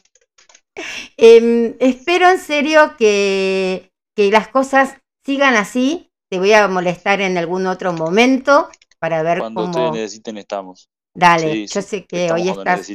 Em, 1.18 1.76
espero 1.80 2.30
en 2.30 2.40
serio 2.40 2.96
que, 2.98 3.92
que 4.16 4.32
las 4.32 4.48
cosas 4.48 4.98
sigan 5.26 5.56
así. 5.56 6.10
Te 6.30 6.40
voy 6.40 6.54
a 6.54 6.68
molestar 6.68 7.20
en 7.22 7.38
algún 7.38 7.68
otro 7.68 7.92
momento 7.92 8.70
para 9.00 9.22
ver 9.22 9.40
Cuando 9.40 9.62
cómo... 9.62 9.72
ustedes 9.72 9.92
necesiten, 9.92 10.38
estamos. 10.38 10.90
Dale, 11.14 11.52
Sí, 11.52 11.68
yo 11.68 11.82
sé 11.82 12.06
que 12.06 12.32
hoy 12.32 12.46
cuando 12.46 12.62
estás 12.62 12.88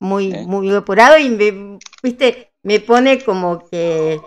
muy, 0.00 0.32
¿Eh? 0.32 0.44
muy 0.44 0.74
apurado 0.74 1.16
y 1.18 1.30
me, 1.30 1.78
viste, 2.02 2.52
me 2.64 2.80
pone 2.80 3.22
como 3.22 3.64
que 3.68 4.20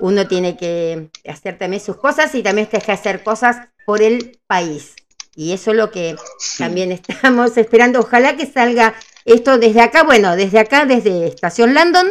uno 0.00 0.26
tiene 0.26 0.56
que 0.56 1.10
hacer 1.28 1.58
también 1.58 1.82
sus 1.82 1.96
cosas 1.96 2.34
y 2.34 2.42
también 2.42 2.66
tienes 2.68 2.86
que 2.86 2.92
hacer 2.92 3.22
cosas 3.22 3.68
por 3.86 4.02
el 4.02 4.40
país. 4.46 4.94
Y 5.34 5.52
eso 5.52 5.70
es 5.70 5.76
lo 5.76 5.90
que 5.90 6.16
también 6.58 6.92
estamos 7.08 7.56
esperando. 7.56 8.00
Ojalá 8.00 8.36
que 8.36 8.46
salga 8.46 8.94
esto 9.24 9.58
desde 9.58 9.80
acá. 9.80 10.02
Bueno, 10.02 10.36
desde 10.36 10.58
acá, 10.58 10.84
desde 10.86 11.26
Estación 11.26 11.74
Landon, 11.74 12.08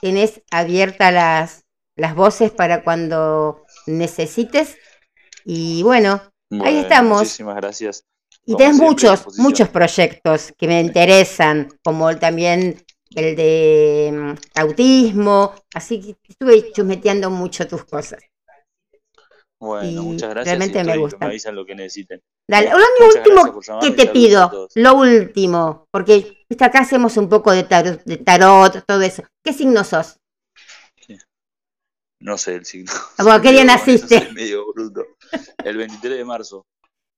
tenés 0.00 0.42
abiertas 0.50 1.12
las, 1.12 1.64
las 1.96 2.14
voces 2.14 2.50
para 2.50 2.82
cuando 2.82 3.64
necesites. 3.86 4.76
Y 5.44 5.82
bueno, 5.82 6.22
Bueno, 6.50 6.80
estamos. 6.80 7.20
Muchísimas 7.20 7.56
gracias. 7.56 8.04
y 8.46 8.56
tenés 8.56 8.76
muchos, 8.76 9.38
muchos 9.38 9.68
proyectos 9.68 10.52
que 10.58 10.66
me 10.66 10.80
interesan, 10.80 11.68
como 11.82 12.16
también 12.18 12.84
el 13.14 13.36
de 13.36 14.10
mm, 14.12 14.58
autismo, 14.60 15.54
así 15.74 16.00
que 16.00 16.16
estuve 16.28 16.72
chusmeteando 16.72 17.30
mucho 17.30 17.66
tus 17.66 17.84
cosas. 17.84 18.22
Bueno, 19.60 20.02
y 20.02 20.04
muchas 20.04 20.30
gracias. 20.30 20.58
realmente 20.58 20.84
me 20.84 20.98
me 20.98 21.26
avisan 21.26 21.54
lo 21.54 21.64
que 21.64 21.74
necesiten. 21.74 22.20
Dale, 22.46 22.70
lo 22.70 23.06
último 23.06 23.60
que 23.80 23.90
te 23.92 24.06
pido, 24.08 24.68
lo 24.74 24.94
último, 24.94 25.86
porque 25.90 26.44
viste, 26.48 26.64
acá 26.64 26.80
hacemos 26.80 27.16
un 27.16 27.28
poco 27.28 27.52
de 27.52 27.62
tarot, 27.62 28.02
de 28.04 28.18
tarot, 28.18 28.84
todo 28.86 29.00
eso. 29.00 29.22
¿Qué 29.42 29.52
signo 29.52 29.82
sos? 29.84 30.18
No 32.20 32.38
sé 32.38 32.54
el 32.54 32.64
signo. 32.64 32.92
¿qué 33.42 33.52
día 33.52 33.64
naciste? 33.64 34.18
soy 34.18 34.32
medio 34.32 34.72
bruto. 34.72 35.04
El 35.62 35.76
23 35.76 36.18
de 36.18 36.24
marzo. 36.24 36.66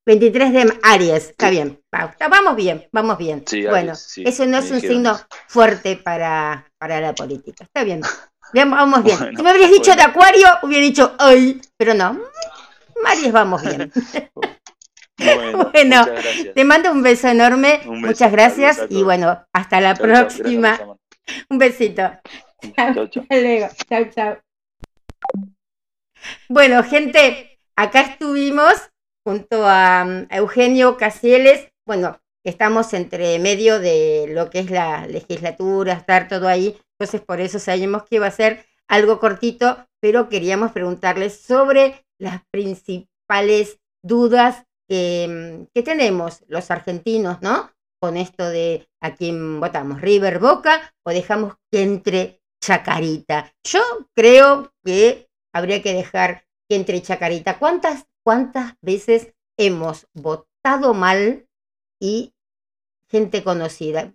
23 0.07 0.52
de 0.52 0.78
Aries, 0.84 1.30
está 1.30 1.50
bien, 1.50 1.80
vamos 1.90 2.54
bien, 2.54 2.88
vamos 2.92 3.18
bien. 3.18 3.42
Sí, 3.44 3.66
bueno, 3.66 3.96
sí, 3.96 4.22
eso 4.24 4.46
no 4.46 4.59
es 4.59 4.70
un 4.70 4.80
signo 4.80 5.18
fuerte 5.48 5.96
para, 5.96 6.64
para 6.78 7.00
la 7.00 7.12
política, 7.12 7.64
está 7.64 7.82
bien. 7.82 8.02
Bien, 8.52 8.70
vamos 8.70 9.02
bien. 9.02 9.18
Bueno, 9.18 9.36
si 9.36 9.42
me 9.42 9.50
hubieras 9.50 9.72
dicho 9.72 9.96
de. 9.96 10.02
Acuario, 10.02 10.46
hubiera 10.62 10.84
dicho 10.84 11.16
ay, 11.18 11.61
pero 11.76 11.94
no. 11.94 12.12
mm, 12.12 13.07
Aries, 13.07 13.32
vamos 13.32 13.62
bien. 13.62 13.92
Bueno. 15.72 16.07
Te 16.54 16.64
mando 16.64 16.92
un 16.92 17.02
beso 17.02 17.28
enorme, 17.28 17.80
Un 17.86 18.02
beso, 18.02 18.07
muchas 18.07 18.32
gracias 18.32 18.80
y 18.90 19.02
bueno, 19.02 19.46
hasta 19.50 19.80
la 19.80 19.94
Chau, 19.94 20.07
chau, 20.07 20.07
gracias 20.09 20.40
por 20.42 20.44
próxima. 20.44 20.96
Un 21.48 21.59
besito. 21.59 22.02
Chau, 22.76 22.94
chau. 22.94 23.22
Hasta 23.22 23.36
luego. 23.36 23.68
Chau, 23.88 24.04
chau. 24.14 24.36
Bueno, 26.50 26.82
gente, 26.84 27.59
acá 27.76 28.02
estuvimos 28.02 28.74
junto 29.27 29.66
a, 29.66 30.05
mm, 30.05 30.29
Eugenio 30.31 30.97
Casieles. 30.97 31.72
Bueno, 31.85 32.20
estamos 32.45 32.95
entre 32.95 33.41
medio 33.41 33.81
de 33.81 34.27
lo 34.29 34.51
que 34.51 34.61
es 34.61 34.70
la 34.70 35.05
legislatura, 35.09 35.95
estar 35.95 36.29
todo 36.29 36.47
ahí. 36.47 36.79
Entonces, 36.93 37.22
por 37.22 37.41
eso 37.41 37.59
sabemos 37.59 38.05
que 38.05 38.16
iba 38.16 38.29
a 38.29 38.31
ser 38.31 38.64
algo 38.87 39.18
cortito, 39.18 39.85
pero 40.01 40.29
queríamos 40.29 40.70
preguntarles 40.70 41.41
sobre 41.41 42.07
las 42.20 42.43
principales 42.53 43.81
dudas 44.01 44.64
que, 44.89 45.27
mm, 45.29 45.64
que 45.74 45.83
tenemos 45.83 46.45
los 46.47 46.70
argentinos, 46.70 47.43
¿no? 47.43 47.72
Con 48.01 48.16
esto 48.16 48.49
de 48.49 48.87
a 49.03 49.16
quién 49.16 49.59
votamos, 49.59 50.01
River 50.01 50.39
Boca 50.39 50.95
o 51.05 51.11
dejamos 51.11 51.55
que 51.72 51.83
entre 51.83 52.41
Chacarita. 52.62 53.53
Yo 53.64 53.83
creo 54.14 54.72
que 54.85 55.27
habría 55.53 55.83
que 55.83 55.95
dejar 55.95 56.45
que 56.68 56.77
entre 56.77 57.03
Chacarita. 57.03 57.59
¿Cuántas, 57.59 58.07
cuántas 58.27 58.74
veces 58.83 59.33
hemos 59.57 60.09
votado 60.12 60.95
mal 60.95 61.47
y 62.03 62.35
gente 63.09 63.45
conocida? 63.45 64.12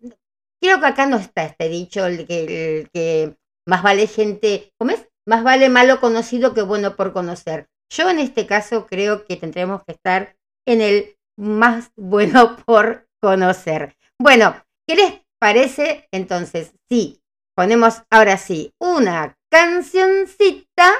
Creo 0.61 0.81
que 0.81 0.85
acá 0.85 1.05
no 1.05 1.15
está 1.15 1.45
este 1.45 1.69
dicho, 1.69 2.05
el 2.05 2.27
que, 2.27 3.37
más 3.65 3.81
vale 3.81 4.07
gente, 4.07 4.73
¿cómo 4.77 4.91
es? 4.91 5.07
Más 5.25 5.45
vale 5.45 5.69
malo 5.69 6.01
conocido 6.01 6.53
que 6.53 6.61
bueno 6.61 6.97
por 6.97 7.13
conocer. 7.13 7.69
Yo 7.89 8.09
en 8.09 8.19
este 8.19 8.45
caso 8.45 8.85
creo 8.85 9.25
que 9.25 9.37
tendremos 9.37 9.81
que 9.85 9.93
estar 9.93 10.35
en 10.67 10.81
el 10.81 11.15
más 11.37 11.91
bueno 11.95 12.57
por 12.65 13.07
conocer. 13.21 13.95
Bueno, 14.19 14.61
¿qué 14.85 14.95
les 14.97 15.21
parece 15.39 16.09
entonces? 16.11 16.73
Sí, 16.89 17.21
ponemos 17.55 18.03
ahora 18.09 18.35
sí 18.35 18.73
una 18.77 19.37
cancioncita 19.49 20.91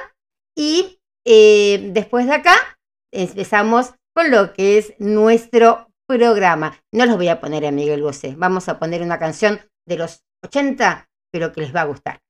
y 0.56 0.98
eh, 1.26 1.90
después 1.92 2.26
de 2.26 2.34
acá 2.34 2.71
empezamos 3.12 3.94
con 4.14 4.30
lo 4.30 4.52
que 4.52 4.78
es 4.78 4.94
nuestro 4.98 5.88
programa. 6.06 6.78
No 6.92 7.06
los 7.06 7.16
voy 7.16 7.28
a 7.28 7.40
poner 7.40 7.64
a 7.64 7.70
Miguel 7.70 8.02
Bosé, 8.02 8.34
vamos 8.36 8.68
a 8.68 8.78
poner 8.78 9.02
una 9.02 9.18
canción 9.18 9.60
de 9.86 9.98
los 9.98 10.24
80, 10.42 11.08
pero 11.30 11.52
que 11.52 11.60
les 11.60 11.74
va 11.74 11.82
a 11.82 11.86
gustar. 11.86 12.20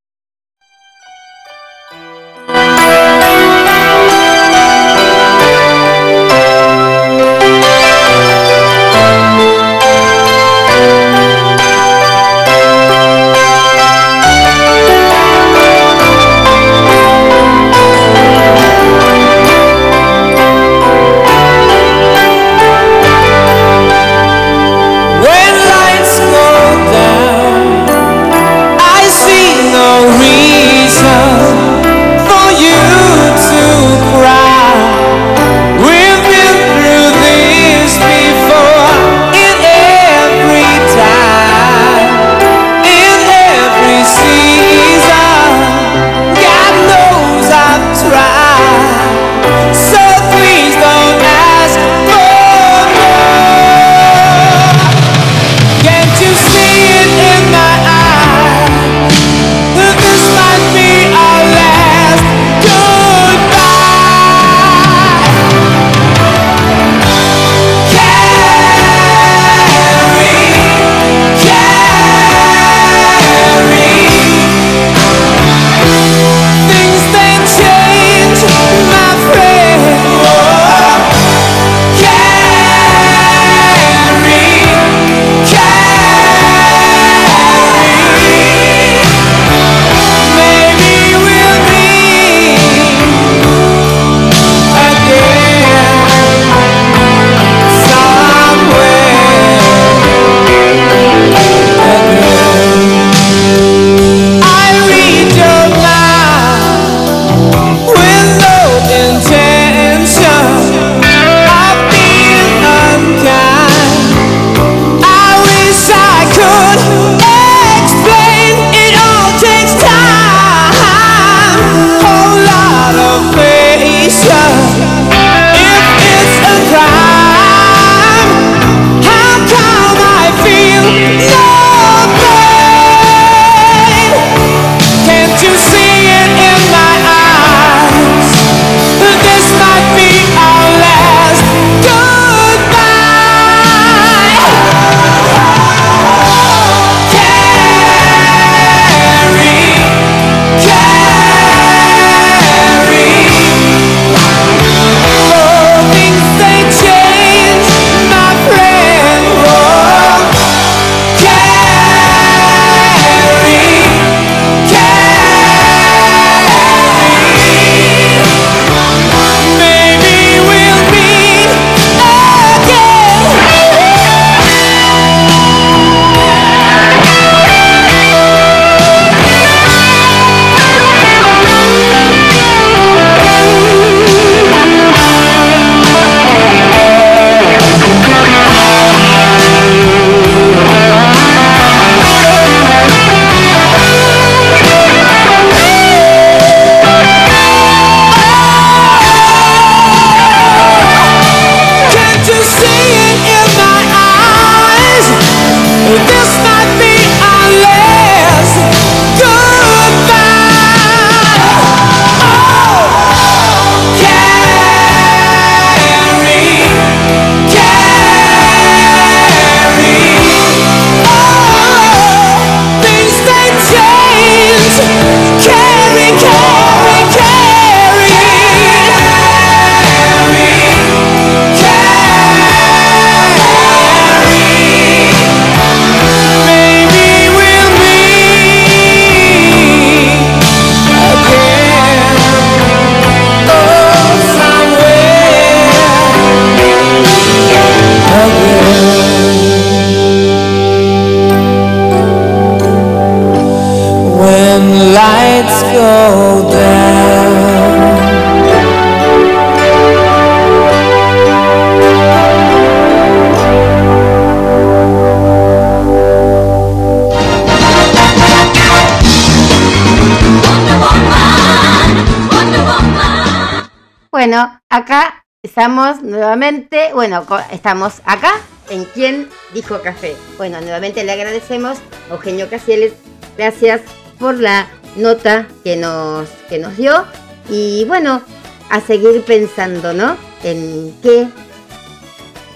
Nuevamente, 276.33 276.95
bueno, 276.95 277.27
estamos 277.51 278.01
acá 278.07 278.33
en 278.71 278.87
quien 278.87 279.29
dijo 279.53 279.83
café. 279.83 280.17
Bueno, 280.39 280.63
nuevamente 280.63 281.05
le 281.05 281.13
agradecemos 281.13 281.77
Eugenio 282.11 282.49
Casieles, 282.49 282.95
gracias 283.37 283.83
por 284.19 284.41
la 284.41 284.67
nota 284.97 285.47
que 285.63 285.77
nos, 285.77 286.31
que 286.49 286.59
nos 286.59 286.75
dio 286.79 287.05
y 287.51 287.85
bueno, 287.85 288.23
a 288.71 288.81
seguir 288.81 289.23
pensando, 289.25 289.93
¿no? 289.93 290.17
En 290.43 290.95
qué 291.03 291.29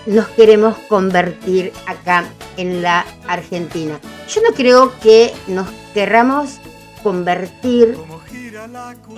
nos 0.06 0.26
queremos 0.28 0.78
convertir 0.88 1.70
acá 1.86 2.24
en 2.56 2.80
la 2.80 3.04
Argentina. 3.28 4.00
Yo 4.26 4.40
no 4.40 4.54
creo 4.54 4.98
que 5.00 5.34
nos 5.48 5.68
querramos 5.92 6.60
convertir 7.02 7.94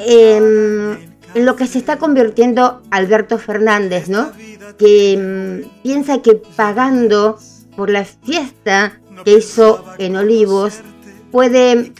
en 0.01 1.17
lo 1.35 1.57
que 1.57 1.67
se 1.67 1.79
está 1.79 1.99
convirtiendo 1.99 2.83
Alberto 2.91 3.39
Fernández, 3.39 4.09
¿no? 4.09 4.33
Que 4.77 5.17
mm, 5.17 5.83
piensa 5.83 6.21
que 6.21 6.35
pagando 6.57 7.39
por 7.77 7.91
la 7.91 8.05
fiesta 8.05 9.01
que 9.25 9.39
hizo 9.39 9.85
en 9.99 10.17
Olivos 10.17 10.81
puede 11.31 11.93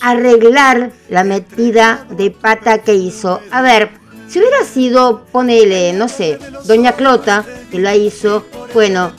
arreglar 0.00 0.92
la 1.08 1.24
metida 1.24 2.06
de 2.10 2.30
pata 2.30 2.78
que 2.78 2.94
hizo. 2.94 3.40
A 3.50 3.62
ver, 3.62 3.90
si 4.28 4.38
hubiera 4.38 4.64
sido, 4.64 5.24
ponele, 5.32 5.92
no 5.92 6.08
sé, 6.08 6.38
Doña 6.64 6.92
Clota, 6.92 7.44
que 7.70 7.78
la 7.78 7.94
hizo, 7.94 8.44
bueno, 8.74 9.12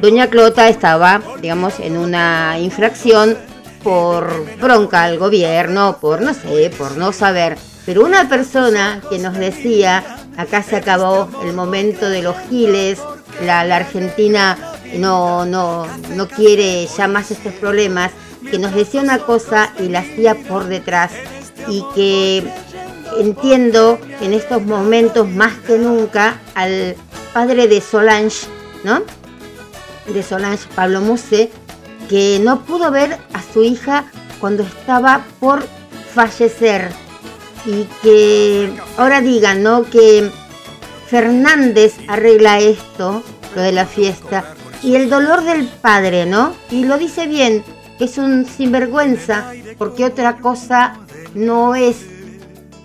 Doña 0.00 0.28
Clota 0.28 0.68
estaba, 0.68 1.22
digamos, 1.40 1.80
en 1.80 1.96
una 1.96 2.58
infracción 2.58 3.36
por 3.82 4.46
bronca 4.58 5.04
al 5.04 5.18
gobierno, 5.18 5.98
por 6.00 6.22
no 6.22 6.32
sé, 6.34 6.70
por 6.76 6.96
no 6.96 7.12
saber. 7.12 7.58
Pero 7.84 8.04
una 8.04 8.28
persona 8.28 9.02
que 9.10 9.18
nos 9.18 9.34
decía, 9.34 10.23
acá 10.36 10.62
se 10.62 10.76
acabó 10.76 11.28
el 11.44 11.52
momento 11.52 12.08
de 12.08 12.22
los 12.22 12.36
giles, 12.48 12.98
la, 13.42 13.64
la 13.64 13.76
Argentina 13.76 14.56
no, 14.96 15.44
no, 15.44 15.86
no 16.10 16.28
quiere 16.28 16.86
ya 16.86 17.08
más 17.08 17.30
estos 17.30 17.52
problemas, 17.54 18.12
que 18.50 18.58
nos 18.58 18.74
decía 18.74 19.00
una 19.00 19.18
cosa 19.18 19.72
y 19.78 19.88
la 19.88 20.00
hacía 20.00 20.34
por 20.34 20.66
detrás. 20.66 21.12
Y 21.68 21.82
que 21.94 22.44
entiendo 23.18 23.98
en 24.20 24.34
estos 24.34 24.62
momentos 24.62 25.28
más 25.28 25.54
que 25.66 25.78
nunca 25.78 26.40
al 26.54 26.96
padre 27.32 27.68
de 27.68 27.80
Solange, 27.80 28.46
¿no? 28.82 29.02
De 30.06 30.22
Solange, 30.22 30.68
Pablo 30.74 31.00
Muse, 31.00 31.50
que 32.08 32.38
no 32.42 32.64
pudo 32.64 32.90
ver 32.90 33.18
a 33.32 33.42
su 33.52 33.62
hija 33.62 34.04
cuando 34.40 34.62
estaba 34.62 35.24
por 35.40 35.64
fallecer 36.14 36.90
y 37.66 37.84
que 38.02 38.72
ahora 38.96 39.20
digan, 39.20 39.62
¿no? 39.62 39.84
Que 39.84 40.30
Fernández 41.06 41.94
arregla 42.08 42.58
esto, 42.58 43.22
lo 43.54 43.62
de 43.62 43.72
la 43.72 43.86
fiesta, 43.86 44.44
y 44.82 44.96
el 44.96 45.08
dolor 45.08 45.44
del 45.44 45.66
padre, 45.66 46.26
¿no? 46.26 46.54
Y 46.70 46.84
lo 46.84 46.98
dice 46.98 47.26
bien, 47.26 47.64
es 47.98 48.18
un 48.18 48.44
sinvergüenza, 48.46 49.52
porque 49.78 50.04
otra 50.04 50.36
cosa 50.36 50.98
no 51.34 51.74
es. 51.74 51.96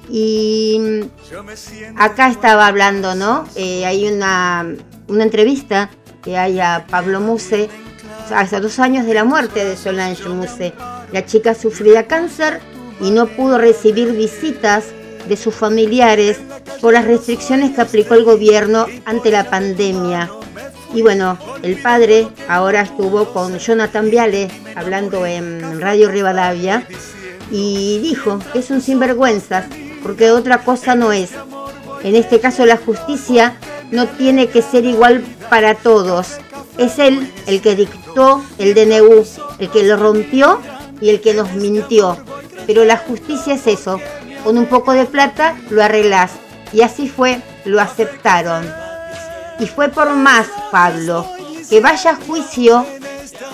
Y 0.10 1.04
acá 1.98 2.30
estaba 2.30 2.68
hablando, 2.68 3.16
¿no? 3.16 3.46
Eh, 3.56 3.86
hay 3.86 4.08
una, 4.08 4.66
una 5.08 5.24
entrevista 5.24 5.90
que 6.24 6.38
hay 6.38 6.60
a 6.60 6.86
Pablo 6.90 7.20
Muse, 7.20 7.70
hace 8.34 8.60
dos 8.60 8.80
años 8.80 9.06
de 9.06 9.14
la 9.14 9.24
muerte 9.24 9.66
de 9.66 9.78
Solange 9.78 10.28
Muse. 10.30 10.74
La 11.12 11.26
chica 11.26 11.54
sufría 11.54 12.08
cáncer 12.08 12.60
y 13.00 13.12
no 13.12 13.28
pudo 13.28 13.58
recibir 13.58 14.12
visitas 14.14 14.86
de 15.28 15.38
sus 15.38 15.54
familiares 15.54 16.40
por 16.82 16.94
las 16.94 17.06
restricciones 17.06 17.72
que 17.72 17.82
aplicó 17.82 18.16
el 18.16 18.24
gobierno 18.24 18.88
ante 19.06 19.32
la 19.32 19.50
pandemia. 19.50 20.30
Y 20.94 21.02
bueno, 21.02 21.38
el 21.62 21.82
padre 21.82 22.28
ahora 22.48 22.82
estuvo 22.82 23.26
con 23.26 23.58
Jonathan 23.60 24.10
Viale 24.10 24.50
hablando 24.76 25.26
en 25.26 25.80
Radio 25.80 26.10
Rivadavia 26.10 26.88
y 27.52 28.00
dijo 28.00 28.40
es 28.54 28.70
un 28.72 28.82
sinvergüenza 28.82 29.68
porque 30.02 30.32
otra 30.32 30.64
cosa 30.64 30.96
no 30.96 31.12
es. 31.12 31.32
En 32.04 32.16
este 32.16 32.40
caso 32.40 32.66
la 32.66 32.78
justicia 32.78 33.56
no 33.92 34.08
tiene 34.08 34.48
que 34.48 34.62
ser 34.62 34.86
igual 34.86 35.24
para 35.50 35.76
todos. 35.76 36.38
Es 36.78 36.98
él 36.98 37.32
el 37.46 37.62
que 37.62 37.76
dictó 37.76 38.44
el 38.58 38.74
DNU, 38.74 39.26
el 39.60 39.70
que 39.70 39.84
lo 39.84 39.98
rompió 39.98 40.60
y 41.02 41.10
el 41.10 41.22
que 41.22 41.34
nos 41.34 41.54
mintió. 41.54 42.18
Pero 42.70 42.86
la 42.86 42.98
justicia 42.98 43.56
es 43.56 43.66
eso. 43.66 44.00
Con 44.44 44.56
un 44.60 44.68
poco 44.68 44.94
de 44.94 45.06
plata 45.06 45.56
lo 45.72 45.82
arreglás. 45.82 46.30
Y 46.72 46.82
así 46.82 47.10
fue, 47.10 47.42
lo 47.66 47.82
aceptaron. 47.82 48.64
Y 49.60 49.66
fue 49.66 49.90
por 49.90 50.12
más, 50.12 50.46
Pablo, 50.72 51.26
que 51.68 51.80
vaya 51.80 52.12
a 52.12 52.16
juicio 52.16 52.86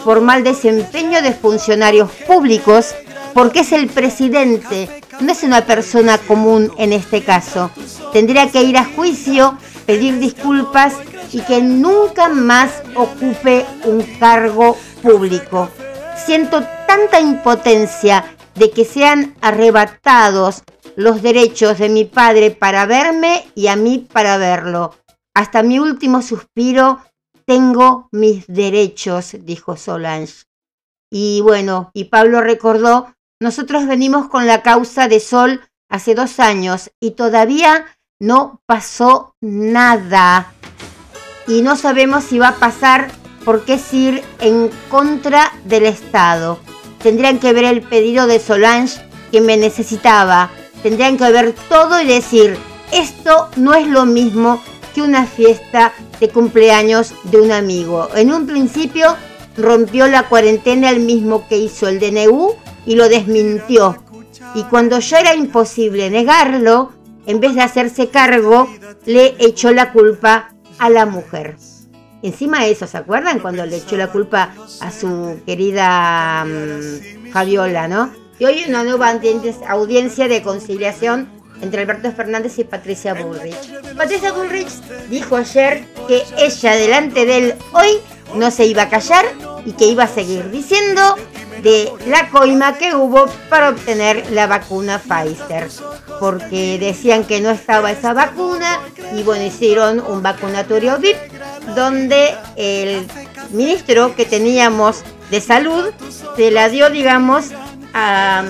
por 0.03 0.19
mal 0.19 0.43
desempeño 0.43 1.21
de 1.21 1.31
funcionarios 1.31 2.11
públicos, 2.27 2.93
porque 3.33 3.61
es 3.61 3.71
el 3.71 3.87
presidente, 3.87 4.89
no 5.21 5.31
es 5.31 5.43
una 5.43 5.65
persona 5.65 6.17
común 6.17 6.73
en 6.77 6.91
este 6.91 7.23
caso. 7.23 7.71
Tendría 8.11 8.51
que 8.51 8.63
ir 8.63 8.77
a 8.77 8.83
juicio, 8.83 9.57
pedir 9.85 10.19
disculpas 10.19 10.93
y 11.31 11.39
que 11.39 11.61
nunca 11.61 12.27
más 12.27 12.83
ocupe 12.95 13.65
un 13.85 14.01
cargo 14.19 14.75
público. 15.01 15.69
Siento 16.25 16.61
tanta 16.85 17.21
impotencia 17.21 18.34
de 18.55 18.71
que 18.71 18.85
sean 18.85 19.35
arrebatados 19.41 20.63
los 20.95 21.21
derechos 21.21 21.77
de 21.77 21.89
mi 21.89 22.05
padre 22.05 22.51
para 22.51 22.85
verme 22.85 23.45
y 23.53 23.67
a 23.67 23.75
mí 23.75 24.07
para 24.11 24.37
verlo. 24.37 24.95
Hasta 25.33 25.63
mi 25.63 25.79
último 25.79 26.21
suspiro 26.21 27.01
tengo 27.45 28.07
mis 28.11 28.47
derechos, 28.47 29.35
dijo 29.41 29.75
Solange. 29.77 30.45
Y 31.11 31.41
bueno, 31.41 31.91
y 31.93 32.05
Pablo 32.05 32.41
recordó, 32.41 33.13
nosotros 33.39 33.85
venimos 33.85 34.29
con 34.29 34.47
la 34.47 34.63
causa 34.63 35.07
de 35.07 35.19
Sol 35.19 35.61
hace 35.89 36.15
dos 36.15 36.39
años 36.39 36.91
y 36.99 37.11
todavía 37.11 37.85
no 38.19 38.61
pasó 38.65 39.35
nada. 39.41 40.53
Y 41.47 41.61
no 41.61 41.75
sabemos 41.75 42.23
si 42.23 42.39
va 42.39 42.49
a 42.49 42.55
pasar 42.55 43.11
porque 43.43 43.73
es 43.73 43.93
ir 43.93 44.23
en 44.39 44.71
contra 44.89 45.51
del 45.65 45.85
Estado. 45.85 46.59
Tendrían 47.05 47.37
que 47.37 47.53
ver 47.53 47.65
el 47.65 47.83
pedido 47.83 48.25
de 48.25 48.39
Solange 48.39 48.99
que 49.31 49.39
me 49.39 49.57
necesitaba. 49.57 50.49
Tendrían 50.81 51.17
que 51.17 51.31
ver 51.31 51.53
todo 51.69 52.01
y 52.01 52.07
decir, 52.07 52.57
esto 52.91 53.47
no 53.57 53.75
es 53.75 53.87
lo 53.87 54.07
mismo 54.07 54.59
que 54.95 55.03
una 55.03 55.27
fiesta 55.27 55.93
de 56.19 56.29
cumpleaños 56.29 57.13
de 57.25 57.41
un 57.41 57.51
amigo. 57.51 58.09
En 58.15 58.33
un 58.33 58.47
principio 58.47 59.15
rompió 59.55 60.07
la 60.07 60.27
cuarentena 60.29 60.89
el 60.89 60.99
mismo 60.99 61.47
que 61.47 61.59
hizo 61.59 61.87
el 61.87 61.99
DNU 61.99 62.55
y 62.87 62.95
lo 62.95 63.07
desmintió. 63.07 64.03
Y 64.55 64.63
cuando 64.63 64.97
ya 64.97 65.19
era 65.19 65.35
imposible 65.35 66.09
negarlo, 66.09 66.91
en 67.27 67.39
vez 67.39 67.53
de 67.53 67.61
hacerse 67.61 68.09
cargo, 68.09 68.67
le 69.05 69.35
echó 69.37 69.71
la 69.71 69.91
culpa 69.93 70.55
a 70.79 70.89
la 70.89 71.05
mujer. 71.05 71.55
Encima 72.25 72.61
de 72.63 72.71
eso, 72.71 72.87
¿se 72.87 72.97
acuerdan? 72.97 73.39
Cuando 73.39 73.65
le 73.65 73.77
echó 73.77 73.95
la 73.97 74.07
culpa 74.07 74.49
a 74.81 74.91
su 74.91 75.39
querida 75.45 76.43
mm, 76.45 77.31
Fabiola, 77.31 77.87
¿no? 77.87 78.11
Y 78.39 78.45
hoy 78.45 78.63
una 78.67 78.83
nueva 78.83 79.11
audien- 79.13 79.41
audiencia 79.67 80.27
de 80.27 80.41
conciliación 80.41 81.29
entre 81.61 81.81
Alberto 81.81 82.11
Fernández 82.11 82.57
y 82.59 82.63
Patricia 82.63 83.13
Bullrich. 83.13 83.55
Patricia 83.95 84.33
Bullrich 84.33 84.67
dijo 85.09 85.37
ayer 85.37 85.85
que 86.07 86.23
ella 86.37 86.71
delante 86.75 87.25
de 87.25 87.37
él 87.37 87.53
hoy 87.73 87.99
no 88.33 88.51
se 88.51 88.65
iba 88.65 88.83
a 88.83 88.89
callar 88.89 89.25
y 89.65 89.73
que 89.73 89.85
iba 89.85 90.03
a 90.03 90.07
seguir 90.07 90.49
diciendo 90.51 91.15
de 91.61 91.91
la 92.07 92.29
coima 92.29 92.77
que 92.77 92.93
hubo 92.93 93.25
para 93.49 93.69
obtener 93.69 94.31
la 94.31 94.47
vacuna 94.47 94.99
Pfizer. 94.99 95.69
Porque 96.19 96.77
decían 96.79 97.23
que 97.23 97.41
no 97.41 97.49
estaba 97.49 97.91
esa 97.91 98.13
vacuna 98.13 98.79
y 99.15 99.23
bueno, 99.23 99.45
hicieron 99.45 99.99
un 99.99 100.21
vacunatorio 100.21 100.97
VIP 100.97 101.17
donde 101.75 102.35
el 102.55 103.05
ministro 103.51 104.15
que 104.15 104.25
teníamos 104.25 105.03
de 105.31 105.41
salud 105.41 105.91
se 106.35 106.51
la 106.51 106.69
dio, 106.69 106.89
digamos, 106.89 107.45
a, 107.93 108.43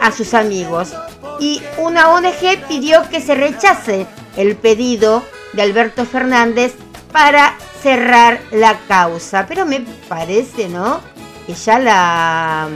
a 0.00 0.12
sus 0.12 0.34
amigos. 0.34 0.94
Y 1.40 1.60
una 1.78 2.10
ONG 2.10 2.66
pidió 2.68 3.08
que 3.10 3.20
se 3.20 3.34
rechace 3.34 4.06
el 4.36 4.56
pedido 4.56 5.22
de 5.52 5.62
Alberto 5.62 6.04
Fernández 6.04 6.74
para 7.12 7.56
cerrar 7.82 8.40
la 8.50 8.78
causa. 8.88 9.46
Pero 9.46 9.66
me 9.66 9.80
parece, 10.08 10.68
¿no? 10.68 11.00
Que 11.46 11.54
ya 11.54 11.78
la, 11.78 12.68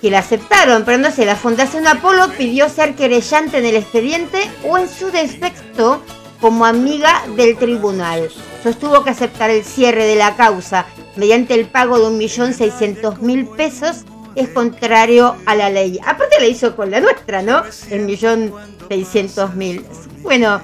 que 0.00 0.10
la 0.10 0.18
aceptaron, 0.18 0.84
pero 0.84 0.98
no 0.98 1.10
sé, 1.10 1.24
la 1.24 1.36
Fundación 1.36 1.86
Apolo 1.86 2.28
pidió 2.36 2.68
ser 2.68 2.94
querellante 2.94 3.58
en 3.58 3.66
el 3.66 3.76
expediente 3.76 4.50
o 4.68 4.78
en 4.78 4.88
su 4.88 5.10
defecto 5.10 6.02
como 6.40 6.64
amiga 6.64 7.22
del 7.36 7.56
tribunal. 7.56 8.30
Sostuvo 8.62 9.04
que 9.04 9.10
aceptar 9.10 9.50
el 9.50 9.64
cierre 9.64 10.06
de 10.06 10.16
la 10.16 10.36
causa 10.36 10.86
mediante 11.16 11.54
el 11.54 11.66
pago 11.66 11.98
de 11.98 12.06
1.600.000 12.16 13.56
pesos 13.56 14.04
es 14.34 14.48
contrario 14.48 15.36
a 15.46 15.54
la 15.54 15.70
ley. 15.70 15.98
Aparte 16.04 16.40
la 16.40 16.46
hizo 16.46 16.76
con 16.76 16.90
la 16.90 17.00
nuestra, 17.00 17.42
¿no? 17.42 17.62
El 17.90 18.02
millón 18.02 18.52
seiscientos 18.88 19.54
mil. 19.54 19.84
Bueno, 20.22 20.60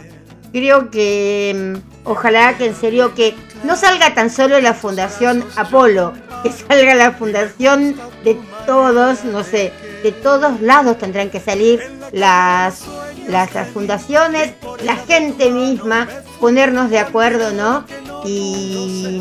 creo 0.57 0.90
que 0.90 1.54
mm, 1.54 2.09
ojalá 2.09 2.57
que 2.57 2.64
en 2.64 2.74
serio 2.74 3.14
que 3.14 3.34
no 3.62 3.76
salga 3.76 4.14
tan 4.14 4.30
solo 4.30 4.59
la 4.59 4.72
Fundación 4.72 5.44
Apolo, 5.54 6.14
que 6.42 6.50
salga 6.68 6.94
la 6.94 7.12
fundación 7.12 7.94
de 8.24 8.38
todos, 8.64 9.22
no 9.24 9.44
sé, 9.44 9.70
de 10.02 10.12
todos 10.12 10.62
lados 10.62 10.96
tendrán 10.96 11.28
que 11.28 11.40
salir 11.40 11.80
las, 12.12 12.84
las, 13.28 13.54
las 13.54 13.68
fundaciones, 13.68 14.54
la 14.82 14.96
gente 14.96 15.50
misma, 15.50 16.09
ponernos 16.40 16.88
de 16.88 17.00
acuerdo, 17.00 17.52
¿no? 17.52 17.84
Y 18.24 19.20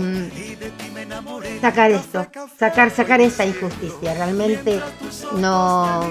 sacar 1.59 1.91
esto, 1.91 2.25
sacar, 2.57 2.91
sacar 2.91 3.21
esta 3.21 3.45
injusticia. 3.45 4.13
Realmente 4.13 4.81
no, 5.37 6.01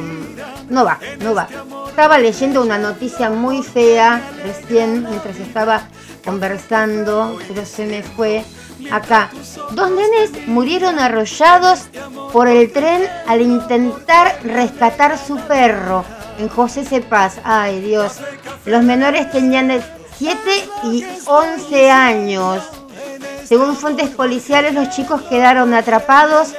no 0.68 0.84
va, 0.84 0.98
no 1.20 1.34
va. 1.34 1.48
Estaba 1.88 2.18
leyendo 2.18 2.62
una 2.62 2.78
noticia 2.78 3.30
muy 3.30 3.62
fea 3.62 4.20
recién 4.44 5.06
mientras 5.08 5.36
estaba 5.38 5.88
conversando, 6.24 7.38
pero 7.46 7.64
se 7.64 7.86
me 7.86 8.02
fue 8.02 8.44
acá. 8.90 9.30
Dos 9.72 9.90
nenes 9.90 10.46
murieron 10.46 10.98
arrollados 10.98 11.88
por 12.32 12.48
el 12.48 12.72
tren 12.72 13.08
al 13.26 13.40
intentar 13.40 14.38
rescatar 14.42 15.18
su 15.18 15.36
perro 15.36 16.04
en 16.38 16.48
José 16.48 16.84
Cepaz. 16.84 17.38
Ay 17.44 17.80
Dios, 17.80 18.18
los 18.64 18.82
menores 18.82 19.30
tenían 19.30 19.70
7 20.16 20.38
y 20.84 21.04
11 21.26 21.90
años. 21.90 22.62
Según 23.44 23.76
fuentes 23.76 24.08
policiales, 24.10 24.74
los 24.74 24.90
chicos 24.90 25.22
quedaron 25.22 25.74
atrapados 25.74 26.54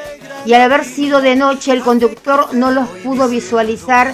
y 0.46 0.54
al 0.54 0.62
haber 0.62 0.86
sido 0.86 1.22
de 1.22 1.36
noche 1.36 1.72
el 1.72 1.82
conductor 1.82 2.54
no 2.54 2.72
los 2.72 2.88
pudo 3.04 3.28
visualizar 3.28 4.14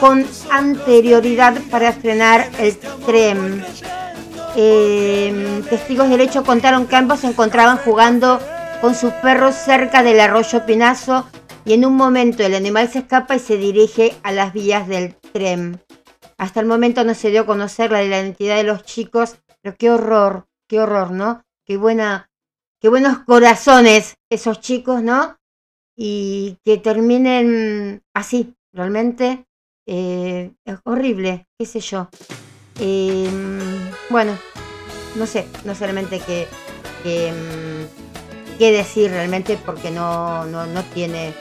con 0.00 0.26
anterioridad 0.50 1.54
para 1.70 1.92
frenar 1.92 2.48
el 2.58 2.76
tren. 3.04 3.64
Eh, 4.56 5.62
testigos 5.68 6.08
del 6.08 6.22
hecho 6.22 6.42
contaron 6.42 6.86
que 6.86 6.96
ambos 6.96 7.20
se 7.20 7.26
encontraban 7.26 7.76
jugando 7.76 8.40
con 8.80 8.94
sus 8.94 9.12
perros 9.14 9.54
cerca 9.54 10.02
del 10.02 10.20
arroyo 10.20 10.64
Pinazo 10.64 11.26
y 11.66 11.74
en 11.74 11.84
un 11.84 11.96
momento 11.96 12.42
el 12.42 12.54
animal 12.54 12.88
se 12.88 13.00
escapa 13.00 13.36
y 13.36 13.38
se 13.38 13.56
dirige 13.58 14.14
a 14.22 14.32
las 14.32 14.52
vías 14.52 14.88
del 14.88 15.14
tren. 15.32 15.82
Hasta 16.38 16.60
el 16.60 16.66
momento 16.66 17.04
no 17.04 17.14
se 17.14 17.30
dio 17.30 17.42
a 17.42 17.46
conocer 17.46 17.90
la 17.90 18.02
identidad 18.02 18.56
de 18.56 18.64
los 18.64 18.84
chicos, 18.84 19.36
pero 19.62 19.76
qué 19.78 19.90
horror, 19.90 20.46
qué 20.68 20.80
horror, 20.80 21.10
¿no? 21.10 21.45
Qué 21.66 21.76
buena, 21.76 22.30
qué 22.80 22.88
buenos 22.88 23.18
corazones 23.20 24.14
esos 24.30 24.60
chicos, 24.60 25.02
¿no? 25.02 25.36
Y 25.96 26.58
que 26.64 26.78
terminen 26.78 28.02
así, 28.14 28.54
realmente 28.72 29.46
eh, 29.86 30.52
es 30.64 30.78
horrible, 30.84 31.46
qué 31.58 31.66
sé 31.66 31.80
yo. 31.80 32.08
Em, 32.78 33.90
bueno, 34.10 34.36
no 35.16 35.26
sé, 35.26 35.46
no 35.64 35.74
solamente 35.74 36.20
que, 36.20 36.46
em, 37.04 37.86
qué 38.58 38.72
decir 38.72 39.10
realmente 39.10 39.58
porque 39.64 39.90
no, 39.90 40.44
no, 40.46 40.66
no 40.66 40.82
tiene 40.84 41.34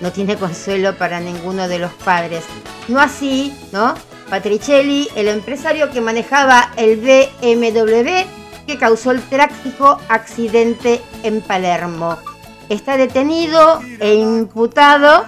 no 0.00 0.12
tiene 0.12 0.36
consuelo 0.38 0.96
para 0.96 1.20
ninguno 1.20 1.68
de 1.68 1.78
los 1.78 1.92
padres. 1.92 2.44
No 2.88 3.00
así, 3.00 3.56
¿no? 3.72 3.94
Patricelli, 4.28 5.08
el 5.14 5.28
empresario 5.28 5.90
que 5.90 6.00
manejaba 6.00 6.72
el 6.76 6.96
BMW, 6.96 8.26
que 8.66 8.78
causó 8.78 9.10
el 9.10 9.22
trágico 9.22 9.98
accidente 10.08 11.00
en 11.22 11.40
Palermo. 11.40 12.16
Está 12.68 12.96
detenido 12.96 13.80
e 14.00 14.14
imputado 14.14 15.24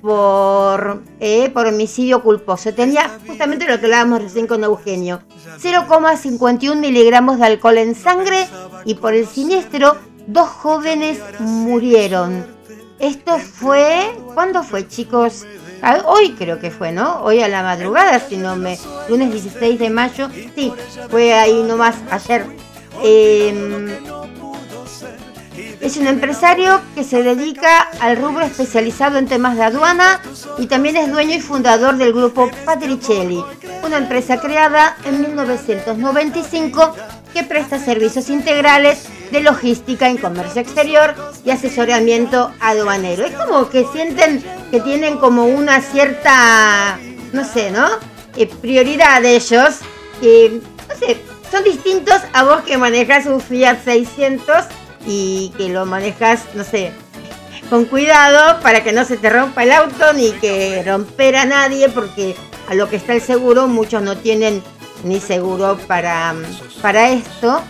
por, 0.00 1.02
eh, 1.18 1.50
por 1.50 1.66
homicidio 1.66 2.22
culposo. 2.22 2.72
Tenía 2.72 3.10
justamente 3.26 3.66
lo 3.66 3.78
que 3.78 3.86
hablábamos 3.86 4.22
recién 4.22 4.46
con 4.46 4.62
Eugenio. 4.62 5.20
0,51 5.60 6.76
miligramos 6.76 7.38
de 7.38 7.46
alcohol 7.46 7.78
en 7.78 7.94
sangre 7.94 8.46
y 8.84 8.94
por 8.94 9.14
el 9.14 9.26
siniestro 9.26 9.96
dos 10.26 10.48
jóvenes 10.48 11.18
murieron. 11.40 12.46
Esto 12.98 13.38
fue, 13.38 14.16
¿cuándo 14.34 14.62
fue 14.62 14.88
chicos? 14.88 15.44
Ah, 15.82 16.02
hoy 16.06 16.32
creo 16.32 16.58
que 16.58 16.70
fue, 16.70 16.92
¿no? 16.92 17.20
Hoy 17.22 17.42
a 17.42 17.48
la 17.48 17.62
madrugada, 17.62 18.18
si 18.20 18.36
no 18.36 18.56
me... 18.56 18.78
Lunes 19.08 19.30
16 19.30 19.78
de 19.78 19.90
mayo, 19.90 20.28
sí, 20.54 20.72
fue 21.10 21.34
ahí 21.34 21.62
nomás 21.62 21.96
ayer 22.10 22.46
Em, 23.02 23.88
es 25.80 25.96
un 25.96 26.06
empresario 26.06 26.80
que 26.94 27.04
se 27.04 27.22
dedica 27.22 27.88
al 28.00 28.16
rubro 28.16 28.44
especializado 28.44 29.18
en 29.18 29.26
temas 29.26 29.56
de 29.56 29.64
aduana 29.64 30.20
y 30.58 30.66
también 30.66 30.96
es 30.96 31.10
dueño 31.10 31.34
y 31.34 31.40
fundador 31.40 31.96
del 31.96 32.12
grupo 32.12 32.50
Patricelli, 32.64 33.42
una 33.84 33.98
empresa 33.98 34.40
creada 34.40 34.96
en 35.04 35.20
1995 35.20 36.94
que 37.32 37.44
presta 37.44 37.78
servicios 37.78 38.30
integrales 38.30 39.08
de 39.30 39.40
logística 39.40 40.08
en 40.08 40.16
comercio 40.16 40.62
exterior 40.62 41.14
y 41.44 41.50
asesoramiento 41.50 42.52
aduanero. 42.60 43.24
Es 43.24 43.34
como 43.34 43.68
que 43.68 43.84
sienten 43.92 44.42
que 44.70 44.80
tienen 44.80 45.18
como 45.18 45.44
una 45.44 45.80
cierta, 45.80 46.98
no 47.32 47.44
sé, 47.44 47.70
¿no? 47.70 47.86
Eh, 48.36 48.46
prioridad 48.46 49.22
de 49.22 49.36
ellos, 49.36 49.80
no 50.20 50.96
sé, 50.98 51.22
son 51.50 51.64
distintos 51.64 52.20
a 52.32 52.44
vos 52.44 52.62
que 52.62 52.78
manejas 52.78 53.26
un 53.26 53.40
Fiat 53.40 53.84
600 53.84 54.64
y 55.06 55.52
que 55.56 55.68
lo 55.68 55.86
manejas, 55.86 56.44
no 56.54 56.64
sé, 56.64 56.92
con 57.70 57.84
cuidado 57.84 58.60
para 58.60 58.82
que 58.82 58.92
no 58.92 59.04
se 59.04 59.16
te 59.16 59.30
rompa 59.30 59.62
el 59.62 59.72
auto 59.72 60.12
ni 60.12 60.32
que 60.32 60.82
romper 60.86 61.36
a 61.36 61.44
nadie 61.44 61.88
porque 61.88 62.36
a 62.68 62.74
lo 62.74 62.88
que 62.88 62.96
está 62.96 63.12
el 63.12 63.20
seguro 63.20 63.68
muchos 63.68 64.02
no 64.02 64.16
tienen 64.16 64.62
ni 65.04 65.20
seguro 65.20 65.78
para, 65.86 66.34
para 66.82 67.10
esto. 67.10 67.62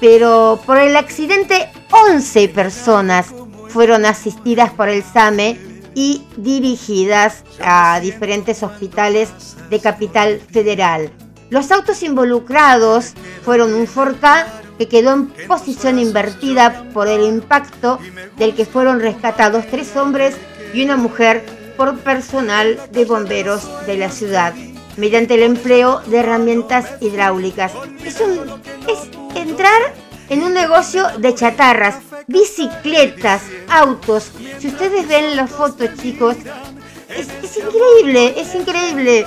Pero 0.00 0.60
por 0.64 0.78
el 0.78 0.96
accidente 0.96 1.70
11 1.90 2.48
personas 2.50 3.34
fueron 3.68 4.06
asistidas 4.06 4.70
por 4.72 4.88
el 4.88 5.02
SAME 5.02 5.58
y 5.94 6.22
dirigidas 6.36 7.42
a 7.60 7.98
diferentes 8.00 8.62
hospitales 8.62 9.30
de 9.70 9.80
Capital 9.80 10.40
Federal. 10.52 11.10
Los 11.50 11.70
autos 11.70 12.02
involucrados 12.02 13.14
fueron 13.42 13.72
un 13.74 13.86
Forca 13.86 14.46
que 14.78 14.86
quedó 14.86 15.14
en 15.14 15.28
posición 15.48 15.98
invertida 15.98 16.84
por 16.92 17.08
el 17.08 17.22
impacto 17.22 17.98
del 18.36 18.54
que 18.54 18.64
fueron 18.64 19.00
rescatados 19.00 19.66
tres 19.70 19.96
hombres 19.96 20.36
y 20.72 20.84
una 20.84 20.96
mujer 20.96 21.44
por 21.76 21.98
personal 21.98 22.78
de 22.92 23.04
bomberos 23.04 23.68
de 23.86 23.96
la 23.96 24.10
ciudad, 24.10 24.54
mediante 24.96 25.34
el 25.34 25.42
empleo 25.42 26.00
de 26.06 26.18
herramientas 26.18 26.86
hidráulicas. 27.00 27.72
Es, 28.04 28.20
es 28.20 29.08
entrar 29.34 29.94
en 30.28 30.42
un 30.42 30.52
negocio 30.52 31.06
de 31.18 31.34
chatarras, 31.34 31.96
bicicletas, 32.26 33.42
autos. 33.68 34.32
Si 34.58 34.68
ustedes 34.68 35.08
ven 35.08 35.36
las 35.36 35.50
fotos, 35.50 35.90
chicos, 36.00 36.36
es, 37.16 37.28
es 37.42 37.56
increíble, 37.56 38.34
es 38.36 38.54
increíble. 38.54 39.26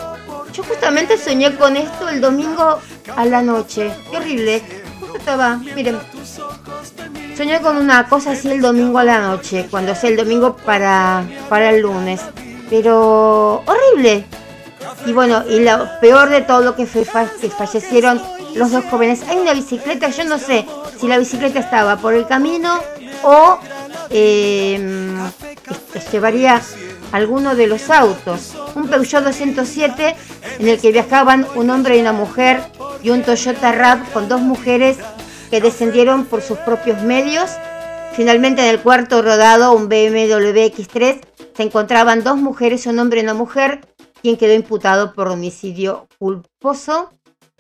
Yo 0.54 0.64
justamente 0.64 1.18
soñé 1.18 1.56
con 1.56 1.78
esto 1.78 2.10
el 2.10 2.20
domingo 2.20 2.80
a 3.16 3.26
la 3.26 3.41
noche. 3.41 3.91
Qué 4.10 4.18
horrible. 4.18 4.62
Justo 4.99 5.18
estaba, 5.18 5.58
miren. 5.76 5.99
Soñé 7.38 7.62
con 7.62 7.78
una 7.78 8.08
cosa 8.10 8.32
así 8.32 8.49
el 8.52 8.62
domingo 8.62 8.99
a 8.99 9.04
la 9.04 9.22
noche, 9.22 9.68
cuando 9.72 9.95
sea 9.95 10.10
el 10.10 10.18
domingo 10.18 10.58
para, 10.58 11.24
para 11.49 11.70
el 11.70 11.82
lunes. 11.82 12.22
Pero 12.70 13.64
horrible. 13.66 14.26
Y 15.06 15.14
bueno, 15.14 15.43
y 15.49 15.62
lo 15.62 15.88
peor 15.99 16.30
de 16.30 16.41
todo 16.41 16.62
lo 16.62 16.76
que 16.76 16.86
fue 16.86 17.04
que 17.39 17.49
fallecieron 17.49 18.22
los 18.56 18.72
dos 18.72 18.84
jóvenes. 18.86 19.24
Hay 19.30 19.38
una 19.38 19.54
bicicleta, 19.54 20.10
yo 20.10 20.26
no 20.26 20.38
sé 20.38 20.66
si 20.99 21.08
la 21.08 21.18
bicicleta 21.18 21.60
estaba 21.60 21.97
por 21.97 22.14
el 22.14 22.28
camino 22.28 22.80
o 23.24 23.58
eh, 24.12 25.12
llevaría 26.12 26.62
alguno 27.12 27.55
de 27.55 27.68
los 27.68 27.89
autos. 27.89 28.55
Un 28.76 28.88
Peugeot 28.88 29.24
207 29.24 30.16
en 30.59 30.68
el 30.68 30.80
que 30.80 30.91
viajaban 30.91 31.47
un 31.55 31.70
hombre 31.70 31.97
y 31.97 32.01
una 32.01 32.14
mujer 32.14 32.62
y 33.03 33.09
un 33.09 33.24
Toyota 33.24 33.72
RAV 33.72 34.12
con 34.12 34.30
dos 34.30 34.41
mujeres 34.41 34.97
que 35.49 35.62
descendieron 35.62 36.26
por 36.26 36.41
sus 36.41 36.57
propios 36.59 37.01
medios. 37.01 37.51
Finalmente 38.14 38.62
en 38.62 38.70
el 38.70 38.82
cuarto 38.82 39.22
rodado, 39.22 39.74
un 39.74 39.88
BMW 39.88 40.57
X3, 40.72 41.22
se 41.55 41.64
encontraban 41.64 42.24
dos 42.24 42.38
mujeres, 42.38 42.86
un 42.86 42.99
hombre 42.99 43.22
y 43.22 43.24
una 43.24 43.34
mujer, 43.34 43.82
quien 44.22 44.38
quedó 44.38 44.53
imputado 44.53 45.14
por 45.14 45.28
homicidio 45.28 46.07
culposo. 46.20 47.12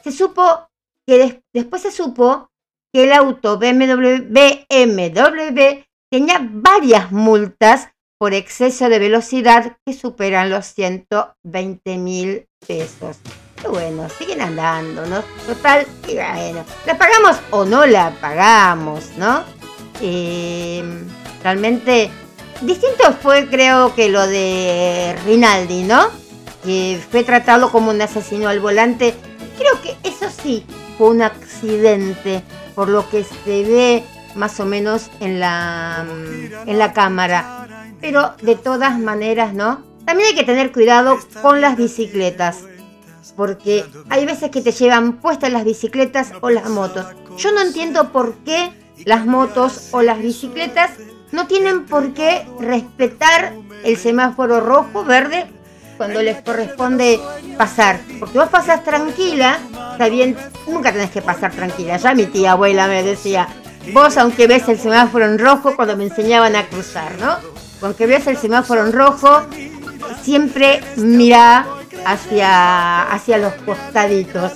Se 0.03 0.11
supo 0.11 0.67
que 1.07 1.41
después 1.53 1.81
se 1.81 1.91
supo 1.91 2.49
que 2.93 3.03
el 3.03 3.13
auto 3.13 3.57
BMW, 3.57 4.27
BMW 4.29 5.83
tenía 6.11 6.39
varias 6.41 7.11
multas 7.11 7.87
por 8.19 8.33
exceso 8.33 8.89
de 8.89 8.99
velocidad 8.99 9.77
que 9.85 9.93
superan 9.93 10.49
los 10.49 10.65
120 10.65 11.97
mil 11.97 12.47
pesos. 12.67 13.17
Bueno, 13.67 14.07
siguen 14.09 14.41
andando, 14.41 15.05
¿no? 15.05 15.23
Total, 15.47 15.87
y 16.07 16.15
bueno, 16.15 16.65
¿la 16.85 16.97
pagamos 16.97 17.37
o 17.51 17.63
no 17.63 17.85
la 17.85 18.11
pagamos, 18.19 19.11
no? 19.17 19.43
Eh, 20.01 20.83
realmente, 21.43 22.11
distinto 22.61 23.13
fue 23.13 23.47
creo 23.47 23.95
que 23.95 24.09
lo 24.09 24.27
de 24.27 25.15
Rinaldi, 25.25 25.83
¿no? 25.83 26.09
Que 26.63 26.99
fue 27.09 27.23
tratado 27.23 27.71
como 27.71 27.91
un 27.91 28.01
asesino 28.01 28.49
al 28.49 28.59
volante. 28.59 29.15
Creo 29.57 29.81
que 29.81 29.95
eso 30.07 30.29
sí 30.29 30.65
fue 30.97 31.09
un 31.09 31.21
accidente, 31.21 32.43
por 32.75 32.89
lo 32.89 33.09
que 33.09 33.23
se 33.23 33.63
ve 33.63 34.03
más 34.35 34.59
o 34.59 34.65
menos 34.65 35.09
en 35.19 35.39
la, 35.39 36.05
en 36.65 36.79
la 36.79 36.93
cámara. 36.93 37.67
Pero 37.99 38.33
de 38.41 38.55
todas 38.55 38.97
maneras, 38.99 39.53
¿no? 39.53 39.83
También 40.05 40.29
hay 40.29 40.35
que 40.35 40.43
tener 40.43 40.71
cuidado 40.71 41.17
con 41.41 41.61
las 41.61 41.77
bicicletas. 41.77 42.65
Porque 43.35 43.85
hay 44.09 44.25
veces 44.25 44.49
que 44.49 44.61
te 44.61 44.71
llevan 44.71 45.13
puestas 45.13 45.51
las 45.51 45.63
bicicletas 45.63 46.33
o 46.41 46.49
las 46.49 46.69
motos. 46.69 47.05
Yo 47.37 47.51
no 47.51 47.61
entiendo 47.61 48.11
por 48.11 48.35
qué 48.39 48.71
las 49.05 49.25
motos 49.25 49.89
o 49.91 50.01
las 50.01 50.19
bicicletas 50.19 50.91
no 51.31 51.47
tienen 51.47 51.85
por 51.85 52.13
qué 52.13 52.45
respetar 52.59 53.53
el 53.83 53.97
semáforo 53.97 54.59
rojo, 54.59 55.05
verde, 55.05 55.45
cuando 55.97 56.21
les 56.21 56.41
corresponde 56.41 57.19
pasar. 57.57 57.99
Porque 58.19 58.37
vos 58.37 58.49
pasas 58.49 58.83
tranquila, 58.83 59.59
está 59.91 60.09
bien, 60.09 60.35
nunca 60.67 60.91
tenés 60.91 61.11
que 61.11 61.21
pasar 61.21 61.51
tranquila. 61.51 61.97
Ya 61.97 62.13
mi 62.13 62.25
tía 62.25 62.53
abuela 62.53 62.87
me 62.87 63.03
decía, 63.03 63.47
vos 63.93 64.17
aunque 64.17 64.47
ves 64.47 64.67
el 64.69 64.79
semáforo 64.79 65.25
en 65.25 65.39
rojo 65.39 65.75
cuando 65.75 65.97
me 65.97 66.05
enseñaban 66.05 66.55
a 66.55 66.67
cruzar, 66.67 67.11
¿no? 67.19 67.37
Aunque 67.81 68.05
ves 68.05 68.27
el 68.27 68.37
semáforo 68.37 68.85
en 68.85 68.93
rojo, 68.93 69.45
siempre 70.21 70.81
mira 70.97 71.65
hacia, 72.05 73.03
hacia 73.03 73.37
los 73.37 73.53
costaditos. 73.65 74.53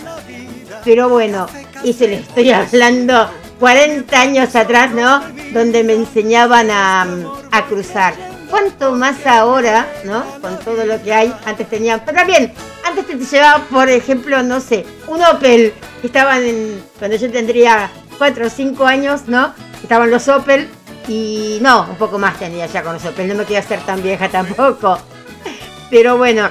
Pero 0.84 1.10
bueno, 1.10 1.48
y 1.84 1.94
se 1.94 2.08
le 2.08 2.16
estoy 2.20 2.52
hablando 2.52 3.30
40 3.60 4.20
años 4.20 4.56
atrás, 4.56 4.92
¿no? 4.92 5.22
Donde 5.54 5.84
me 5.84 5.94
enseñaban 5.94 6.70
a, 6.70 7.08
a 7.52 7.66
cruzar. 7.66 8.14
¿Cuánto 8.50 8.92
más 8.92 9.26
ahora, 9.26 9.88
¿no? 10.04 10.24
Con 10.40 10.60
todo 10.60 10.86
lo 10.86 11.02
que 11.02 11.14
hay, 11.14 11.34
antes 11.46 11.68
tenían. 11.68 12.02
Pero 12.06 12.18
también, 12.18 12.54
antes 12.86 13.08
te 13.08 13.18
llevaba, 13.18 13.64
por 13.66 13.90
ejemplo, 13.90 14.44
no 14.44 14.60
sé, 14.60 14.86
un 15.08 15.22
Opel, 15.24 15.74
estaban 16.04 16.44
en. 16.44 16.84
Cuando 17.00 17.18
yo 17.18 17.32
tendría 17.32 17.90
4 18.18 18.48
o 18.48 18.50
5 18.50 18.86
años, 18.86 19.28
¿no? 19.28 19.54
Estaban 19.82 20.10
los 20.12 20.28
Opel, 20.28 20.70
y 21.08 21.60
no, 21.62 21.88
un 21.90 21.96
poco 21.98 22.18
más 22.18 22.38
tenía 22.40 22.66
ya 22.66 22.82
con 22.84 22.94
los 22.94 23.06
Opel, 23.06 23.28
no 23.28 23.36
me 23.36 23.44
quería 23.44 23.62
ser 23.62 23.80
tan 23.82 24.02
vieja 24.02 24.30
tampoco. 24.30 24.98
Pero 25.90 26.18
bueno, 26.18 26.50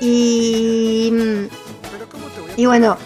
y. 0.00 1.12
Y 2.56 2.66
bueno, 2.66 2.98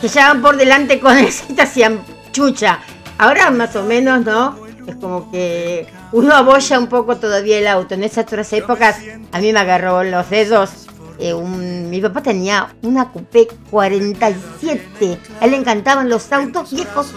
se 0.00 0.08
llevaban 0.08 0.42
por 0.42 0.56
delante 0.56 1.00
con 1.00 1.16
te 1.54 1.62
hacían 1.62 2.00
chucha. 2.32 2.80
Ahora 3.18 3.50
más 3.50 3.74
o 3.76 3.84
menos, 3.84 4.24
¿no? 4.24 4.58
Es 4.86 4.96
como 4.96 5.30
que 5.30 5.86
uno 6.10 6.34
aboya 6.34 6.78
un 6.78 6.88
poco 6.88 7.16
todavía 7.16 7.58
el 7.58 7.68
auto. 7.68 7.94
En 7.94 8.02
esas 8.02 8.24
otras 8.24 8.52
épocas 8.52 8.96
a 9.30 9.38
mí 9.38 9.52
me 9.52 9.60
agarró 9.60 10.02
los 10.02 10.28
dedos. 10.28 10.86
Eh, 11.18 11.34
mi 11.34 12.00
papá 12.00 12.22
tenía 12.22 12.74
una 12.82 13.10
coupé 13.10 13.48
47. 13.70 15.18
A 15.40 15.44
él 15.44 15.50
le 15.50 15.56
encantaban 15.56 16.08
los 16.08 16.32
autos 16.32 16.72
viejos. 16.72 17.14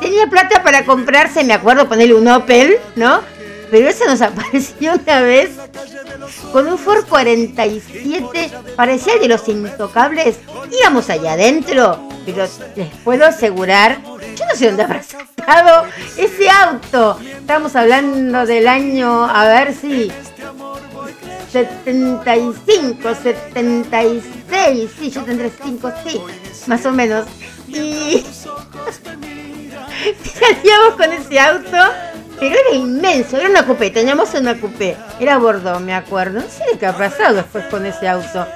Tenía 0.00 0.26
plata 0.28 0.62
para 0.62 0.84
comprarse, 0.84 1.44
me 1.44 1.54
acuerdo, 1.54 1.88
ponerle 1.88 2.14
un 2.14 2.28
Opel, 2.28 2.76
¿no? 2.96 3.20
Pero 3.70 3.88
ese 3.88 4.06
nos 4.06 4.20
apareció 4.22 4.94
una 4.94 5.20
vez 5.20 5.50
con 6.52 6.66
un 6.68 6.78
Ford 6.78 7.04
47, 7.08 8.50
parecía 8.76 9.14
el 9.14 9.20
de 9.20 9.28
los 9.28 9.48
intocables. 9.48 10.36
Íbamos 10.80 11.10
allá 11.10 11.32
adentro, 11.32 12.08
pero 12.24 12.46
les 12.76 12.88
puedo 13.04 13.26
asegurar, 13.26 14.00
yo 14.36 14.46
no 14.46 14.54
sé 14.54 14.66
dónde 14.66 14.84
habrá 14.84 15.02
sacado 15.02 15.86
ese 16.16 16.48
auto. 16.48 17.18
Estamos 17.20 17.74
hablando 17.76 18.46
del 18.46 18.68
año, 18.68 19.24
a 19.24 19.46
ver 19.46 19.74
si. 19.74 20.10
75, 21.54 23.14
76, 23.14 24.90
sí, 24.98 25.10
yo 25.12 25.22
tendré 25.22 25.52
5, 25.62 25.92
sí, 26.04 26.20
más 26.66 26.84
o 26.84 26.90
menos. 26.90 27.26
Y 27.68 28.24
salíamos 30.34 30.94
con 30.96 31.12
ese 31.12 31.38
auto, 31.38 31.78
pero 32.40 32.56
era 32.56 32.74
inmenso, 32.74 33.36
era 33.36 33.48
una 33.48 33.64
coupé, 33.64 33.90
teníamos 33.90 34.34
una 34.34 34.60
coupé, 34.60 34.96
era 35.20 35.38
Bordeaux, 35.38 35.80
me 35.80 35.94
acuerdo. 35.94 36.40
No 36.40 36.46
sé 36.48 36.76
qué 36.80 36.86
ha 36.86 36.96
pasado 36.96 37.34
después 37.34 37.66
con 37.66 37.86
ese 37.86 38.08
auto, 38.08 38.48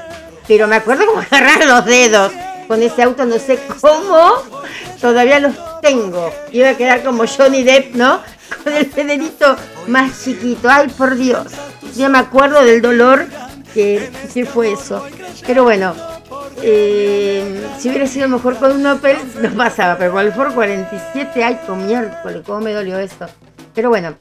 pero 0.49 0.67
me 0.67 0.75
acuerdo 0.75 1.07
como 1.07 1.21
agarrar 1.31 1.65
los 1.67 1.85
dedos 1.85 2.33
con 2.67 2.83
ese 2.83 3.05
auto, 3.05 3.25
no 3.27 3.39
sé 3.39 3.61
cómo, 3.81 4.33
todavía 5.01 5.39
los 5.39 5.55
tengo. 5.81 6.33
Iba 6.51 6.71
a 6.71 6.77
quedar 6.77 7.05
como 7.05 7.29
Johnny 7.29 7.63
Depp, 7.63 7.95
¿no? 7.95 8.21
Con 8.65 8.73
el 8.73 8.91
dedito 8.91 9.57
más 9.87 10.25
chiquito, 10.25 10.69
ay 10.69 10.89
por 10.89 11.15
Dios. 11.15 11.53
Ya 11.95 12.09
me 12.09 12.19
acuerdo 12.19 12.65
del 12.65 12.81
dolor 12.81 13.27
que, 13.75 14.11
que 14.33 14.47
fue 14.47 14.73
eso. 14.73 15.05
Pero 15.47 15.65
bueno, 15.65 15.95
eh, 16.63 17.69
si 17.79 17.89
hubiera 17.89 18.07
sido 18.07 18.29
mejor 18.29 18.59
con 18.59 18.73
un 18.73 18.87
Opel, 18.87 19.17
no 19.43 19.51
pasaba, 19.51 19.97
pero 19.97 20.13
con 20.13 20.27
el 20.27 20.33
Ford 20.33 20.55
47, 20.55 21.45
ay, 21.45 21.61
con 21.67 21.87
miércoles, 21.87 22.43
cómo 22.45 22.61
me 22.61 22.73
dolió 22.73 22.99
esto. 22.99 23.27
Pero 23.75 23.91
bueno, 23.91 24.17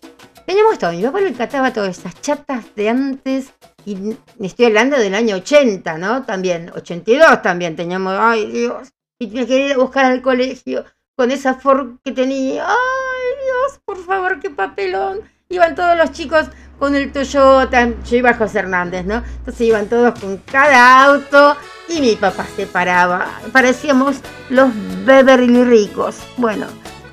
teníamos 0.46 0.78
todo. 0.78 0.92
Mi 0.92 1.04
papá 1.04 1.20
le 1.22 1.30
encantaba 1.30 1.74
todas 1.74 1.98
esas 1.98 2.20
chatas 2.22 2.66
de 2.76 2.90
antes. 2.90 3.54
Y 3.86 4.16
estoy 4.42 4.66
hablando 4.66 4.98
del 4.98 5.16
año 5.16 5.38
80, 5.38 5.98
¿no? 5.98 6.24
También, 6.24 6.72
82 6.76 7.42
también 7.42 7.76
teníamos, 7.76 8.16
ay 8.20 8.46
Dios. 8.52 8.90
Y 9.20 9.28
me 9.28 9.48
quería 9.48 9.68
ir 9.68 9.74
a 9.74 9.78
buscar 9.78 10.06
al 10.06 10.22
colegio 10.22 10.86
con 11.16 11.32
esa 11.32 11.56
Ford 11.56 11.96
que 12.04 12.12
tenía. 12.12 12.66
Ay 12.68 13.46
Dios, 13.46 13.80
por 13.84 13.98
favor, 14.04 14.40
qué 14.40 14.50
papelón. 14.50 15.22
Iban 15.50 15.76
todos 15.76 15.98
los 15.98 16.12
chicos 16.12 16.48
con 16.80 16.96
el 16.96 17.12
Toyota, 17.12 17.90
yo 18.10 18.18
iba 18.18 18.32
a 18.32 18.38
José 18.38 18.60
Hernández, 18.60 19.06
¿no? 19.06 19.24
Entonces 19.40 19.62
iban 19.62 19.88
todos 19.88 20.20
con 20.20 20.38
cada 20.38 21.06
auto 21.06 21.56
y 21.90 22.02
mi 22.02 22.16
papá 22.16 22.46
se 22.56 22.68
paraba. 22.68 23.40
Parecíamos 23.52 24.18
los 24.50 24.70
Beverly 25.06 25.64
ricos. 25.64 26.18
Bueno, 26.38 26.68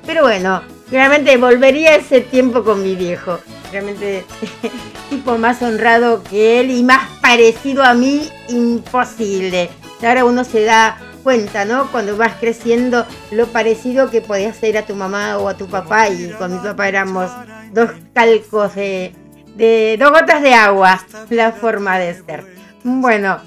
pero 0.05 0.23
bueno, 0.23 0.61
realmente 0.91 1.37
volvería 1.37 1.91
a 1.91 1.95
ese 1.95 2.21
tiempo 2.21 2.63
con 2.63 2.83
mi 2.83 2.95
viejo. 2.95 3.39
Realmente 3.71 4.23
tipo 5.09 5.37
más 5.37 5.61
honrado 5.61 6.23
que 6.23 6.59
él 6.59 6.71
y 6.71 6.83
más 6.83 7.09
parecido 7.21 7.83
a 7.83 7.93
mí, 7.93 8.29
imposible. 8.49 9.69
Ahora 10.03 10.25
uno 10.25 10.43
se 10.43 10.63
da 10.63 10.97
cuenta, 11.23 11.65
¿no? 11.65 11.91
Cuando 11.91 12.15
vas 12.15 12.33
creciendo, 12.39 13.05
lo 13.31 13.47
parecido 13.47 14.11
que 14.11 14.21
podías 14.21 14.55
ser 14.55 14.77
a 14.77 14.85
tu 14.85 14.93
mamá 14.93 15.39
o 15.39 15.47
a 15.47 15.57
tu 15.57 15.65
papá. 15.67 16.09
Y 16.09 16.29
con 16.37 16.53
mi 16.53 16.59
papá 16.59 16.87
éramos 16.87 17.31
dos 17.73 17.89
calcos 18.13 18.75
de, 18.75 19.15
de 19.55 19.97
dos 19.99 20.11
gotas 20.11 20.41
de 20.41 20.53
agua, 20.53 21.03
la 21.29 21.51
forma 21.51 21.97
de 21.97 22.13
ser. 22.13 22.45
Bueno, 22.83 23.39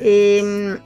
eh, 0.00 0.78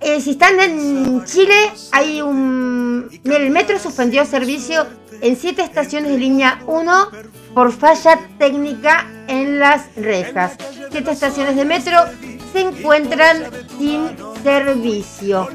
eh, 0.00 0.20
si 0.20 0.30
están 0.30 0.58
en 0.60 1.24
Chile, 1.24 1.54
hay 1.92 2.22
un. 2.22 3.10
El 3.24 3.50
metro 3.50 3.78
suspendió 3.78 4.24
servicio 4.24 4.86
en 5.20 5.36
siete 5.36 5.62
estaciones 5.62 6.12
de 6.12 6.18
línea 6.18 6.62
1 6.66 7.08
por 7.54 7.72
falla 7.72 8.18
técnica 8.38 9.06
en 9.28 9.58
las 9.58 9.94
rejas. 9.96 10.54
Siete 10.90 11.10
estaciones 11.10 11.56
de 11.56 11.64
metro 11.64 11.98
se 12.52 12.60
encuentran 12.60 13.44
sin 13.78 14.10
servicio. 14.42 15.48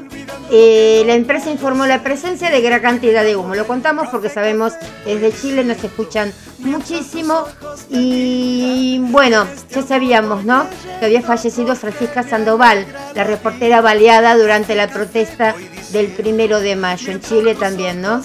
Eh, 0.50 1.02
la 1.06 1.14
empresa 1.14 1.50
informó 1.50 1.86
la 1.86 2.02
presencia 2.02 2.50
de 2.50 2.60
gran 2.60 2.80
cantidad 2.80 3.24
de 3.24 3.34
humo. 3.34 3.54
Lo 3.54 3.66
contamos 3.66 4.08
porque 4.08 4.28
sabemos 4.28 4.74
desde 5.04 5.32
Chile 5.32 5.64
nos 5.64 5.82
escuchan 5.82 6.32
muchísimo. 6.58 7.44
Y 7.90 8.98
bueno, 9.10 9.46
ya 9.70 9.82
sabíamos, 9.82 10.44
¿no? 10.44 10.66
Que 11.00 11.06
había 11.06 11.22
fallecido 11.22 11.74
Francisca 11.74 12.22
Sandoval, 12.22 12.86
la 13.14 13.24
reportera 13.24 13.80
baleada 13.80 14.36
durante 14.36 14.74
la 14.74 14.88
protesta 14.88 15.54
del 15.92 16.08
primero 16.08 16.60
de 16.60 16.76
mayo. 16.76 17.12
En 17.12 17.20
Chile 17.20 17.54
también, 17.54 18.00
¿no? 18.00 18.22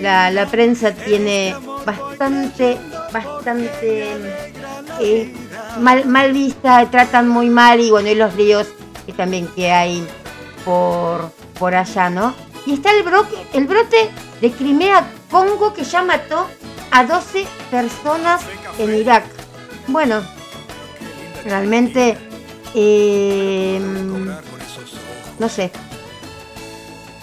La, 0.00 0.30
la 0.30 0.46
prensa 0.46 0.92
tiene 0.92 1.54
bastante, 1.84 2.76
bastante 3.12 4.16
eh, 5.00 5.32
mal, 5.78 6.32
vista, 6.32 6.90
tratan 6.90 7.28
muy 7.28 7.50
mal 7.50 7.80
y 7.80 7.90
bueno, 7.90 8.08
y 8.08 8.14
los 8.14 8.34
ríos 8.34 8.68
que 9.06 9.12
también 9.12 9.48
que 9.48 9.70
hay 9.70 10.06
por, 10.64 11.30
por 11.58 11.74
allá, 11.74 12.10
¿no? 12.10 12.34
Y 12.66 12.74
está 12.74 12.90
el, 12.92 13.02
broque, 13.02 13.36
el 13.52 13.66
brote 13.66 14.10
de 14.40 14.50
Crimea 14.50 15.06
Congo 15.30 15.74
que 15.74 15.84
ya 15.84 16.02
mató 16.02 16.48
a 16.90 17.04
12 17.04 17.46
personas 17.70 18.42
en 18.78 18.94
Irak. 18.94 19.24
Bueno, 19.88 20.22
realmente, 21.44 22.16
eh, 22.74 23.80
no 25.38 25.48
sé. 25.48 25.70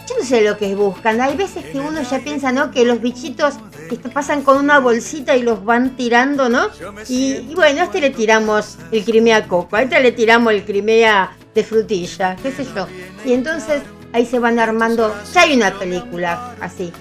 Yo 0.07 0.16
no 0.20 0.26
sé 0.26 0.41
lo 0.41 0.57
que 0.57 0.76
buscan. 0.76 1.22
Hay 1.22 1.36
veces 1.38 1.66
que 1.66 1.80
uno 1.80 2.01
ya 2.01 2.20
piensa, 2.20 2.51
¿no? 2.51 2.70
Que 2.70 2.86
los 2.86 3.01
bichitos 3.01 3.55
este, 3.91 4.09
pasan 4.09 4.41
con 4.41 4.57
una 4.57 4.79
bolsita 4.79 5.35
y 5.35 5.43
los 5.43 5.63
van 5.63 5.95
tirando, 5.95 6.49
¿no? 6.49 6.67
Y, 7.07 7.33
y 7.49 7.53
bueno, 7.55 7.81
a 7.81 7.83
este 7.85 8.01
le 8.01 8.09
tiramos 8.09 8.77
el 8.91 9.03
Crimea 9.03 9.47
Coco, 9.47 9.75
a 9.75 9.81
este 9.83 9.99
le 9.99 10.11
tiramos 10.11 10.53
el 10.53 10.63
Crimea 10.63 11.35
de 11.53 11.63
frutilla, 11.63 12.35
qué 12.41 12.51
sé 12.51 12.65
yo. 12.75 12.87
Y 13.25 13.33
entonces 13.33 13.81
ahí 14.13 14.25
se 14.25 14.39
van 14.39 14.59
armando, 14.59 15.13
ya 15.33 15.41
hay 15.41 15.55
una 15.55 15.77
película 15.77 16.55
así. 16.59 16.91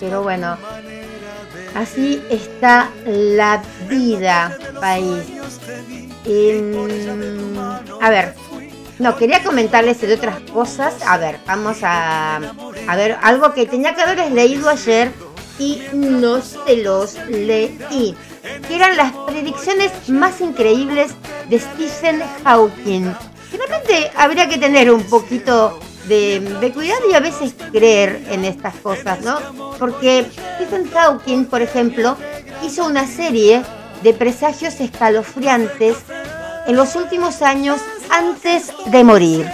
Pero 0.00 0.22
bueno, 0.22 0.56
así 1.74 2.22
está 2.30 2.90
la 3.06 3.62
vida, 3.88 4.56
país. 4.80 5.24
Em, 6.26 6.74
a 8.00 8.10
ver, 8.10 8.34
no, 8.98 9.16
quería 9.16 9.42
comentarles 9.42 10.00
de 10.00 10.14
otras 10.14 10.40
cosas. 10.52 10.94
A 11.06 11.16
ver, 11.16 11.38
vamos 11.46 11.78
a, 11.82 12.36
a 12.86 12.96
ver 12.96 13.16
algo 13.22 13.52
que 13.52 13.66
tenía 13.66 13.94
que 13.94 14.02
haberles 14.02 14.32
leído 14.32 14.68
ayer 14.68 15.10
y 15.58 15.82
no 15.92 16.40
se 16.42 16.76
los 16.76 17.14
leí. 17.28 18.14
Que 18.66 18.76
eran 18.76 18.96
las 18.96 19.12
predicciones 19.26 19.92
más 20.08 20.40
increíbles 20.40 21.12
de 21.48 21.58
Stephen 21.58 22.22
Hawking. 22.44 23.12
Finalmente 23.50 24.10
habría 24.16 24.48
que 24.48 24.58
tener 24.58 24.90
un 24.90 25.02
poquito 25.04 25.78
de, 26.08 26.40
de, 26.60 26.72
cuidado 26.72 27.00
y 27.10 27.14
a 27.14 27.20
veces 27.20 27.54
creer 27.72 28.22
en 28.30 28.44
estas 28.44 28.74
cosas, 28.76 29.20
¿no? 29.22 29.38
Porque 29.78 30.26
Stephen 30.56 30.90
Hawking, 30.90 31.46
por 31.46 31.62
ejemplo, 31.62 32.16
hizo 32.62 32.84
una 32.84 33.06
serie 33.06 33.62
de 34.02 34.12
presagios 34.12 34.80
escalofriantes 34.80 35.96
en 36.66 36.76
los 36.76 36.94
últimos 36.96 37.42
años 37.42 37.80
antes 38.10 38.72
de 38.86 39.04
morir. 39.04 39.50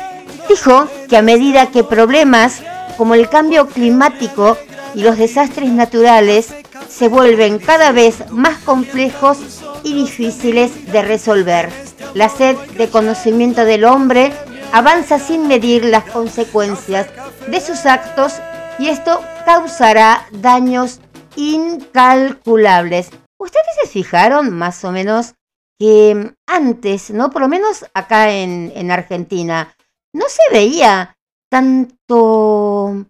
Dijo 0.49 0.89
que 1.09 1.17
a 1.17 1.23
medida 1.23 1.71
que 1.71 1.85
problemas 1.85 2.63
como 2.97 3.15
el 3.15 3.29
cambio 3.29 3.69
climático 3.69 4.59
y 4.95 5.03
los 5.03 5.19
desastres 5.19 5.71
naturales 5.71 6.55
se 6.89 7.09
vuelven 7.09 7.59
cada 7.59 7.93
vez 7.93 8.31
más 8.31 8.59
complejos 8.59 9.63
y 9.83 9.95
difíciles 9.95 10.93
de 10.93 11.03
resolver, 11.03 11.71
la 12.15 12.29
sed 12.29 12.57
de 12.77 12.89
conocimiento 12.89 13.65
del 13.65 13.85
hombre 13.85 14.33
avanza 14.73 15.19
sin 15.19 15.47
medir 15.47 15.85
las 15.85 16.05
consecuencias 16.05 17.09
de 17.49 17.61
sus 17.61 17.87
actos 17.87 18.35
y 18.79 18.89
esto 18.89 19.21
causará 19.45 20.27
daños 20.33 21.01
incalculables. 21.37 23.11
¿Ustedes 23.39 23.67
se 23.83 23.89
fijaron 23.89 24.51
más 24.51 24.85
o 24.85 24.93
menos 24.93 25.35
que 25.79 26.35
antes, 26.47 27.11
¿no? 27.11 27.31
Por 27.31 27.43
lo 27.43 27.49
menos 27.49 27.87
acá 27.95 28.31
en, 28.33 28.73
en 28.75 28.91
Argentina, 28.91 29.75
no 30.13 30.27
se 30.29 30.43
veía 30.53 31.17
tanto, 31.51 33.07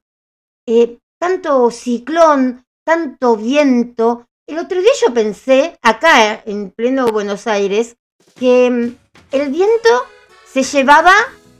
eh, 0.66 0.98
tanto 1.20 1.70
ciclón, 1.70 2.64
tanto 2.82 3.36
viento. 3.36 4.26
El 4.46 4.58
otro 4.58 4.80
día 4.80 4.90
yo 5.06 5.12
pensé, 5.12 5.78
acá 5.82 6.42
en 6.46 6.70
pleno 6.70 7.08
Buenos 7.08 7.46
Aires, 7.46 7.96
que 8.38 8.70
mm, 8.70 9.34
el 9.36 9.50
viento 9.50 9.90
se 10.50 10.62
llevaba 10.62 11.12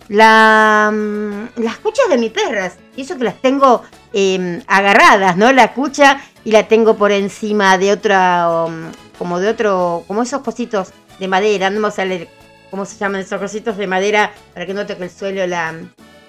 la, 0.08 0.90
mm, 0.92 1.62
las 1.62 1.76
cuchas 1.78 2.08
de 2.08 2.16
mis 2.16 2.32
perras. 2.32 2.78
Y 2.96 3.02
eso 3.02 3.18
que 3.18 3.24
las 3.24 3.40
tengo 3.42 3.82
eh, 4.14 4.62
agarradas, 4.66 5.36
¿no? 5.36 5.52
La 5.52 5.74
cucha 5.74 6.22
y 6.42 6.52
la 6.52 6.66
tengo 6.66 6.96
por 6.96 7.12
encima 7.12 7.76
de 7.76 7.92
otra, 7.92 8.64
um, 8.64 8.90
como 9.18 9.38
de 9.38 9.50
otro, 9.50 10.04
como 10.08 10.22
esos 10.22 10.40
cositos 10.40 10.88
de 11.18 11.28
madera, 11.28 11.68
no 11.68 11.80
me 11.80 11.90
sale 11.90 12.28
cómo 12.70 12.86
se 12.86 12.96
llaman 12.96 13.20
esos 13.20 13.38
cositos 13.38 13.76
de 13.76 13.86
madera 13.86 14.32
para 14.54 14.64
que 14.64 14.72
no 14.72 14.86
toque 14.86 15.04
el 15.04 15.10
suelo 15.10 15.46
la, 15.46 15.74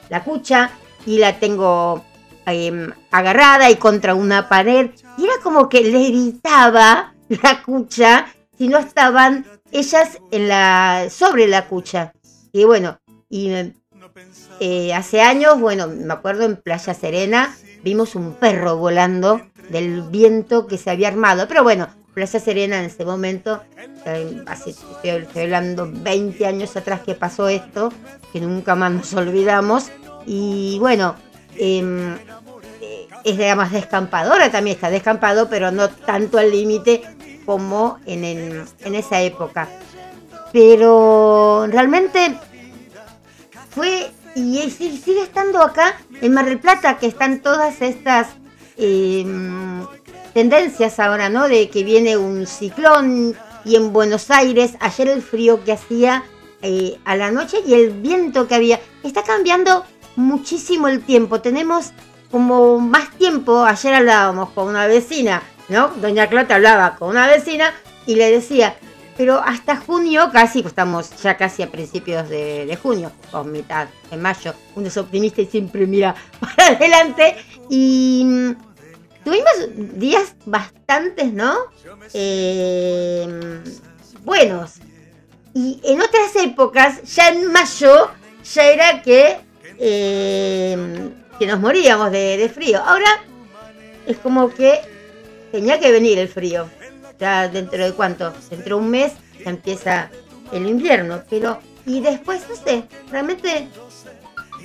la 0.09 0.23
cucha 0.23 0.71
y 1.05 1.17
la 1.17 1.39
tengo 1.39 2.03
eh, 2.45 2.89
agarrada 3.11 3.69
y 3.69 3.75
contra 3.75 4.15
una 4.15 4.49
pared. 4.49 4.91
Y 5.17 5.25
era 5.25 5.33
como 5.43 5.69
que 5.69 5.81
le 5.81 6.09
gritaba 6.09 7.13
la 7.29 7.63
cucha 7.63 8.27
si 8.57 8.67
no 8.67 8.77
estaban 8.77 9.45
ellas 9.71 10.19
en 10.31 10.47
la 10.47 11.07
sobre 11.09 11.47
la 11.47 11.67
cucha. 11.67 12.13
Y 12.51 12.65
bueno 12.65 12.99
y 13.29 13.51
eh, 14.59 14.93
hace 14.93 15.21
años 15.21 15.59
bueno 15.59 15.87
me 15.87 16.13
acuerdo 16.13 16.43
en 16.43 16.57
Playa 16.57 16.93
Serena 16.93 17.55
vimos 17.81 18.13
un 18.15 18.33
perro 18.33 18.75
volando 18.75 19.41
del 19.69 20.01
viento 20.01 20.67
que 20.67 20.77
se 20.77 20.89
había 20.89 21.07
armado. 21.07 21.47
Pero 21.47 21.63
bueno 21.63 21.87
Plaza 22.13 22.39
Serena 22.39 22.79
en 22.79 22.85
ese 22.85 23.05
momento, 23.05 23.61
eh, 24.05 24.43
así 24.45 24.71
estoy, 24.71 25.43
hablando 25.43 25.89
20 25.89 26.45
años 26.45 26.75
atrás 26.75 27.01
que 27.01 27.15
pasó 27.15 27.47
esto, 27.47 27.91
que 28.33 28.41
nunca 28.41 28.75
más 28.75 28.91
nos 28.91 29.13
olvidamos. 29.13 29.89
Y 30.25 30.77
bueno, 30.79 31.15
em, 31.30 31.30
eh, 31.57 32.17
es 33.23 33.37
digamos 33.37 33.71
descampadora 33.71 34.51
también, 34.51 34.75
está 34.75 34.89
descampado, 34.89 35.49
pero 35.49 35.71
no 35.71 35.89
tanto 35.89 36.37
al 36.37 36.51
límite 36.51 37.03
como 37.45 37.99
en, 38.05 38.23
en 38.23 38.95
esa 38.95 39.21
época. 39.21 39.67
Pero 40.51 41.67
realmente 41.67 42.35
fue 43.69 44.11
y 44.35 44.69
sigue 44.69 45.23
estando 45.23 45.61
acá 45.61 45.99
en 46.21 46.33
Mar 46.33 46.45
del 46.45 46.59
Plata, 46.59 46.97
que 46.97 47.07
están 47.07 47.41
todas 47.41 47.81
estas 47.81 48.27
eh, 48.77 49.25
tendencias 50.33 50.99
ahora, 50.99 51.29
¿no? 51.29 51.47
De 51.47 51.69
que 51.69 51.83
viene 51.83 52.17
un 52.17 52.47
ciclón 52.47 53.35
y 53.65 53.75
en 53.75 53.93
Buenos 53.93 54.31
Aires, 54.31 54.75
ayer 54.79 55.09
el 55.09 55.21
frío 55.21 55.63
que 55.63 55.73
hacía 55.73 56.23
eh, 56.61 56.97
a 57.05 57.15
la 57.15 57.31
noche 57.31 57.57
y 57.65 57.73
el 57.73 57.91
viento 57.91 58.47
que 58.47 58.55
había. 58.55 58.79
Está 59.03 59.23
cambiando 59.23 59.83
muchísimo 60.15 60.87
el 60.87 61.03
tiempo. 61.03 61.41
Tenemos 61.41 61.91
como 62.31 62.79
más 62.79 63.11
tiempo. 63.17 63.63
Ayer 63.63 63.93
hablábamos 63.93 64.49
con 64.51 64.67
una 64.67 64.87
vecina, 64.87 65.43
¿no? 65.69 65.89
Doña 65.89 66.27
Clota 66.27 66.55
hablaba 66.55 66.95
con 66.95 67.09
una 67.09 67.27
vecina 67.27 67.73
y 68.05 68.15
le 68.15 68.31
decía, 68.31 68.75
pero 69.17 69.39
hasta 69.39 69.75
junio, 69.75 70.29
casi, 70.31 70.61
estamos 70.61 71.11
ya 71.21 71.37
casi 71.37 71.61
a 71.63 71.69
principios 71.69 72.29
de, 72.29 72.77
junio, 72.81 73.11
o 73.31 73.43
mitad 73.43 73.87
de 74.09 74.17
mayo, 74.17 74.53
uno 74.75 74.87
es 74.87 74.97
optimista 74.97 75.41
y 75.41 75.45
siempre 75.45 75.85
mira 75.85 76.15
para 76.39 76.69
adelante. 76.69 77.35
Y 77.69 78.55
tuvimos 79.23 79.53
días 79.99 80.35
bastantes, 80.45 81.31
¿no? 81.33 81.55
Eh, 82.13 83.61
buenos. 84.23 84.75
Y 85.53 85.81
en 85.83 86.01
otras 86.01 86.35
épocas, 86.37 87.03
ya 87.13 87.29
en 87.29 87.51
mayo, 87.51 88.09
ya 88.53 88.63
era 88.63 89.01
que, 89.01 89.41
eh, 89.83 91.09
que 91.39 91.47
nos 91.47 91.59
moríamos 91.59 92.11
de, 92.11 92.49
frío. 92.53 92.79
Ahora 92.85 93.23
es 94.05 94.17
como 94.17 94.49
que 94.49 94.79
tenía 95.51 95.79
que 95.79 95.91
venir 95.91 96.19
el 96.19 96.27
frío. 96.27 96.69
Ya 97.19 97.47
dentro 97.47 97.83
de 97.83 97.91
cuánto, 97.93 98.31
dentro 98.49 98.77
de 98.77 98.81
un 98.83 98.89
mes 98.89 99.13
ya 99.43 99.49
empieza 99.49 100.11
el 100.51 100.67
invierno. 100.67 101.23
Pero, 101.29 101.59
y 101.85 101.99
después, 101.99 102.43
no 102.47 102.55
sé, 102.55 102.83
realmente, 103.09 103.67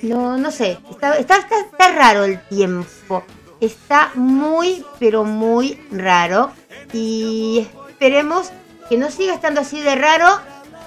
no, 0.03 0.37
no 0.37 0.51
sé, 0.51 0.79
está 1.19 1.93
raro 1.95 2.25
el 2.25 2.41
tiempo. 2.49 3.25
Está 3.61 4.11
muy, 4.15 4.85
pero 4.99 5.25
muy 5.25 5.81
raro. 5.91 6.53
Y 6.93 7.67
esperemos 7.89 8.51
que 8.91 8.99
no 8.99 9.11
siga 9.11 9.35
estando 9.35 9.63
así 9.63 9.81
de 9.81 9.95
raro. 9.95 10.29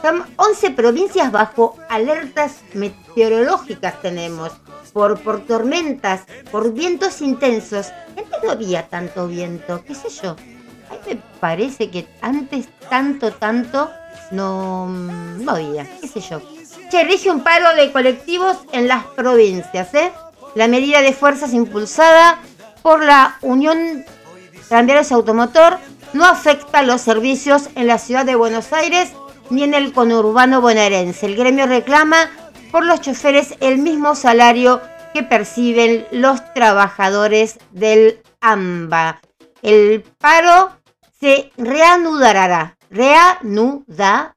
Son 0.01 0.25
11 0.37 0.71
provincias 0.71 1.31
bajo 1.31 1.75
alertas 1.89 2.61
meteorológicas 2.73 4.01
tenemos. 4.01 4.51
Por, 4.93 5.19
por 5.19 5.41
tormentas, 5.45 6.23
por 6.51 6.73
vientos 6.73 7.21
intensos. 7.21 7.91
Antes 8.09 8.43
no 8.43 8.51
había 8.51 8.87
tanto 8.87 9.27
viento, 9.27 9.83
qué 9.85 9.93
sé 9.93 10.09
yo. 10.09 10.31
A 10.89 10.93
mí 10.93 10.99
me 11.07 11.15
parece 11.39 11.91
que 11.91 12.07
antes 12.21 12.67
tanto, 12.89 13.31
tanto 13.31 13.91
no, 14.31 14.87
no 14.87 15.51
había, 15.51 15.85
qué 15.99 16.07
sé 16.07 16.21
yo. 16.21 16.41
Che, 16.89 17.03
rige 17.03 17.29
un 17.29 17.43
paro 17.43 17.75
de 17.75 17.91
colectivos 17.91 18.57
en 18.71 18.87
las 18.87 19.05
provincias, 19.05 19.93
¿eh? 19.93 20.11
La 20.55 20.67
medida 20.67 21.01
de 21.01 21.13
fuerzas 21.13 21.53
impulsada 21.53 22.39
por 22.81 23.03
la 23.03 23.37
Unión 23.41 24.03
Tranviarios 24.67 25.11
Automotor 25.11 25.77
no 26.13 26.25
afecta 26.25 26.81
los 26.81 27.01
servicios 27.01 27.69
en 27.75 27.85
la 27.85 27.99
ciudad 27.99 28.25
de 28.25 28.35
Buenos 28.35 28.73
Aires 28.73 29.11
ni 29.49 29.63
en 29.63 29.73
el 29.73 29.93
conurbano 29.93 30.61
bonaerense. 30.61 31.25
El 31.25 31.35
gremio 31.35 31.67
reclama 31.67 32.29
por 32.71 32.85
los 32.85 33.01
choferes 33.01 33.55
el 33.59 33.77
mismo 33.79 34.15
salario 34.15 34.81
que 35.13 35.23
perciben 35.23 36.05
los 36.11 36.53
trabajadores 36.53 37.59
del 37.71 38.21
AMBA. 38.41 39.21
El 39.61 40.03
paro 40.17 40.71
se 41.19 41.51
reanudará, 41.57 42.77
reanudará 42.89 44.35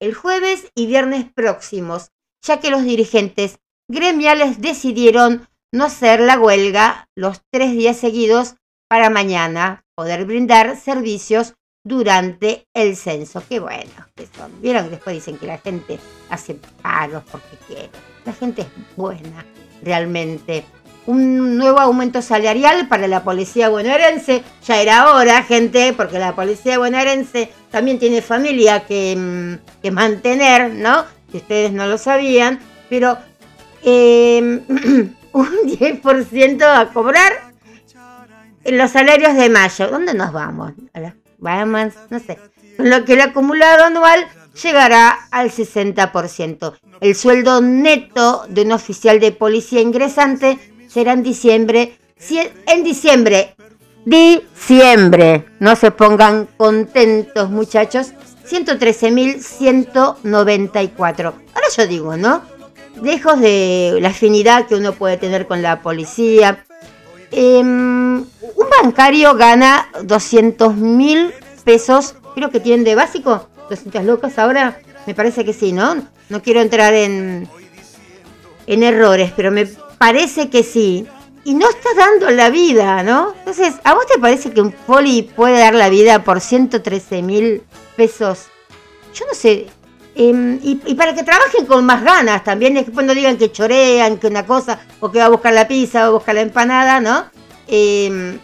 el 0.00 0.14
jueves 0.14 0.70
y 0.74 0.86
viernes 0.86 1.26
próximos, 1.34 2.10
ya 2.42 2.60
que 2.60 2.70
los 2.70 2.84
dirigentes 2.84 3.58
gremiales 3.88 4.60
decidieron 4.60 5.48
no 5.72 5.84
hacer 5.84 6.20
la 6.20 6.38
huelga 6.38 7.08
los 7.14 7.42
tres 7.50 7.72
días 7.72 7.96
seguidos 7.96 8.56
para 8.88 9.10
mañana 9.10 9.84
poder 9.96 10.24
brindar 10.24 10.76
servicios 10.76 11.54
durante 11.86 12.66
el 12.74 12.96
censo. 12.96 13.42
Qué 13.48 13.60
bueno 13.60 13.92
Vieron 14.60 14.84
que 14.84 14.90
después 14.90 15.14
dicen 15.14 15.38
que 15.38 15.46
la 15.46 15.58
gente 15.58 15.98
hace 16.30 16.58
paros 16.82 17.22
porque 17.30 17.56
quiere. 17.66 17.90
La 18.24 18.32
gente 18.32 18.62
es 18.62 18.68
buena, 18.96 19.44
realmente. 19.82 20.64
un 21.06 21.56
nuevo 21.56 21.78
aumento 21.78 22.20
salarial 22.20 22.88
para 22.88 23.06
la 23.06 23.22
policía 23.22 23.68
bonaerense. 23.68 24.42
Ya 24.66 24.82
era 24.82 25.14
hora, 25.14 25.44
gente, 25.44 25.92
porque 25.96 26.18
la 26.18 26.34
policía 26.34 26.78
bonaerense 26.78 27.52
también 27.70 28.00
tiene 28.00 28.20
familia 28.20 28.84
que, 28.84 29.14
mm, 29.16 29.80
que 29.80 29.92
mantener, 29.92 30.72
¿no? 30.74 31.04
Si 31.30 31.36
ustedes 31.36 31.72
no 31.72 31.86
lo 31.86 31.98
sabían, 31.98 32.58
pero 32.88 33.16
eh, 33.84 34.62
un 35.32 35.48
10% 35.64 36.62
a 36.64 36.92
cobrar 36.92 37.32
en 38.64 38.76
los 38.76 38.90
salarios 38.90 39.36
de 39.36 39.48
mayo. 39.48 39.86
¿Dónde 39.86 40.14
nos 40.14 40.32
vamos? 40.32 40.72
Bahamas, 41.38 41.94
no 42.10 42.18
sé. 42.18 42.38
Lo 42.78 43.04
que 43.04 43.12
el 43.14 43.20
acumulado 43.20 43.84
anual 43.84 44.26
llegará 44.62 45.10
al 45.30 45.50
60%. 45.50 46.74
El 47.00 47.14
sueldo 47.14 47.60
neto 47.60 48.44
de 48.48 48.62
un 48.62 48.72
oficial 48.72 49.20
de 49.20 49.32
policía 49.32 49.80
ingresante 49.80 50.58
será 50.88 51.12
en 51.12 51.22
diciembre. 51.22 51.98
En 52.66 52.84
diciembre. 52.84 53.54
Diciembre. 54.04 55.46
No 55.60 55.76
se 55.76 55.90
pongan 55.90 56.48
contentos, 56.56 57.50
muchachos. 57.50 58.12
113.194. 58.48 61.24
Ahora 61.24 61.68
yo 61.76 61.86
digo, 61.86 62.16
¿no? 62.16 62.42
Lejos 63.02 63.38
de 63.40 63.98
la 64.00 64.08
afinidad 64.10 64.66
que 64.66 64.76
uno 64.76 64.92
puede 64.92 65.16
tener 65.16 65.46
con 65.46 65.62
la 65.62 65.82
policía. 65.82 66.64
Em, 67.38 68.16
un 68.16 68.66
bancario 68.82 69.34
gana 69.34 69.90
200.000 70.02 71.34
pesos. 71.64 72.14
Creo 72.34 72.50
que 72.50 72.60
tienen 72.60 72.82
de 72.82 72.94
básico 72.94 73.46
200 73.68 74.04
locas 74.04 74.38
ahora. 74.38 74.80
Me 75.06 75.14
parece 75.14 75.44
que 75.44 75.52
sí, 75.52 75.72
¿no? 75.72 75.96
No 76.30 76.40
quiero 76.40 76.62
entrar 76.62 76.94
en, 76.94 77.46
en 78.66 78.82
errores, 78.82 79.34
pero 79.36 79.50
me 79.50 79.66
parece 79.66 80.48
que 80.48 80.62
sí. 80.62 81.06
Y 81.44 81.52
no 81.52 81.68
está 81.68 81.90
dando 81.94 82.30
la 82.30 82.48
vida, 82.48 83.02
¿no? 83.02 83.34
Entonces, 83.40 83.74
¿a 83.84 83.92
vos 83.92 84.06
te 84.06 84.18
parece 84.18 84.50
que 84.52 84.62
un 84.62 84.72
poli 84.72 85.22
puede 85.22 85.58
dar 85.58 85.74
la 85.74 85.90
vida 85.90 86.24
por 86.24 86.40
113 86.40 87.20
mil 87.20 87.62
pesos? 87.96 88.46
Yo 89.12 89.26
no 89.26 89.34
sé. 89.34 89.66
Em, 90.18 90.58
y, 90.62 90.94
para 90.94 91.14
que 91.14 91.22
trabajen 91.22 91.66
con 91.66 91.84
más 91.84 92.02
ganas 92.02 92.42
también, 92.42 92.74
es 92.78 92.86
que 92.86 92.92
cuando 92.92 93.14
digan 93.14 93.36
que 93.36 93.52
chorean, 93.52 94.16
que 94.16 94.28
una 94.28 94.46
cosa, 94.46 94.80
o 95.00 95.12
que 95.12 95.18
va 95.18 95.26
a 95.26 95.28
buscar 95.28 95.52
la 95.52 95.68
pizza 95.68 96.04
o 96.04 96.06
a 96.06 96.10
buscar 96.14 96.34
la 96.34 96.40
empanada, 96.40 97.00
¿no? 97.00 97.26
Eh, 97.68 98.38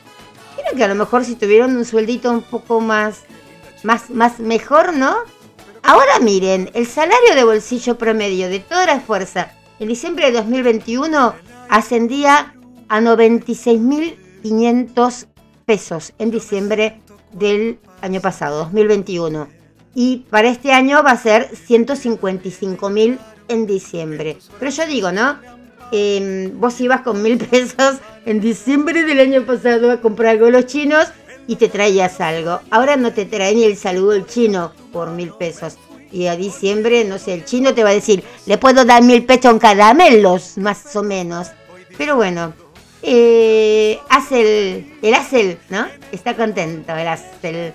creo 0.54 0.76
que 0.76 0.84
a 0.84 0.88
lo 0.88 0.94
mejor 0.94 1.24
si 1.24 1.34
tuvieron 1.34 1.74
un 1.74 1.86
sueldito 1.86 2.30
un 2.30 2.42
poco 2.42 2.82
más, 2.82 3.22
más, 3.84 4.10
más 4.10 4.38
mejor, 4.38 4.94
¿no? 4.94 5.16
Ahora 5.82 6.18
miren, 6.20 6.70
el 6.74 6.86
salario 6.86 7.34
de 7.34 7.42
bolsillo 7.42 7.96
promedio 7.96 8.50
de 8.50 8.60
toda 8.60 8.84
la 8.84 9.00
fuerza 9.00 9.52
en 9.80 9.88
diciembre 9.88 10.26
de 10.26 10.32
2021 10.32 11.34
ascendía 11.70 12.54
a 12.88 13.00
96.500 13.00 15.26
pesos 15.64 16.12
en 16.18 16.30
diciembre 16.30 17.00
del 17.32 17.78
año 18.02 18.20
pasado, 18.20 18.64
2021. 18.64 19.61
Y 19.94 20.18
para 20.30 20.48
este 20.48 20.72
año 20.72 21.02
va 21.02 21.12
a 21.12 21.16
ser 21.16 21.50
155.000 21.50 23.18
en 23.48 23.66
diciembre. 23.66 24.38
Pero 24.58 24.70
yo 24.70 24.86
digo, 24.86 25.12
¿no? 25.12 25.38
Em, 25.92 26.58
vos 26.58 26.80
ibas 26.80 27.02
con 27.02 27.22
mil 27.22 27.36
pesos 27.50 27.96
en 28.24 28.40
diciembre 28.40 29.04
del 29.04 29.20
año 29.20 29.44
pasado 29.44 29.90
a 29.90 30.00
comprar 30.00 30.30
algo 30.30 30.46
a 30.46 30.50
los 30.50 30.66
chinos 30.66 31.06
y 31.46 31.56
te 31.56 31.68
traías 31.68 32.20
algo. 32.20 32.60
Ahora 32.70 32.96
no 32.96 33.12
te 33.12 33.26
trae 33.26 33.54
ni 33.54 33.64
el 33.64 33.76
saludo 33.76 34.14
el 34.14 34.26
chino 34.26 34.72
por 34.92 35.10
mil 35.10 35.32
pesos. 35.32 35.76
Y 36.10 36.26
a 36.26 36.36
diciembre, 36.36 37.04
no 37.04 37.18
sé, 37.18 37.34
el 37.34 37.44
chino 37.44 37.74
te 37.74 37.84
va 37.84 37.90
a 37.90 37.94
decir, 37.94 38.22
le 38.46 38.58
puedo 38.58 38.84
dar 38.84 39.02
mil 39.02 39.24
pesos 39.24 39.52
en 39.52 39.58
caramelos, 39.58 40.58
más 40.58 40.94
o 40.96 41.02
menos. 41.02 41.48
Pero 41.96 42.16
bueno, 42.16 42.54
eh, 43.02 43.98
Acel, 44.08 44.94
el 45.02 45.14
Acel, 45.14 45.58
¿no? 45.68 45.86
Está 46.10 46.36
contento, 46.36 46.94
el 46.94 47.08
Acel. 47.08 47.74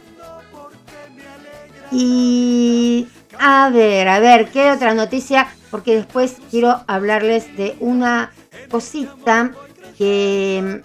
Y 1.91 3.07
a 3.39 3.69
ver, 3.69 4.07
a 4.07 4.19
ver, 4.19 4.49
¿qué 4.49 4.71
otra 4.71 4.93
noticia? 4.93 5.47
Porque 5.71 5.95
después 5.95 6.37
quiero 6.49 6.81
hablarles 6.87 7.55
de 7.57 7.75
una 7.79 8.31
cosita 8.69 9.51
que 9.97 10.81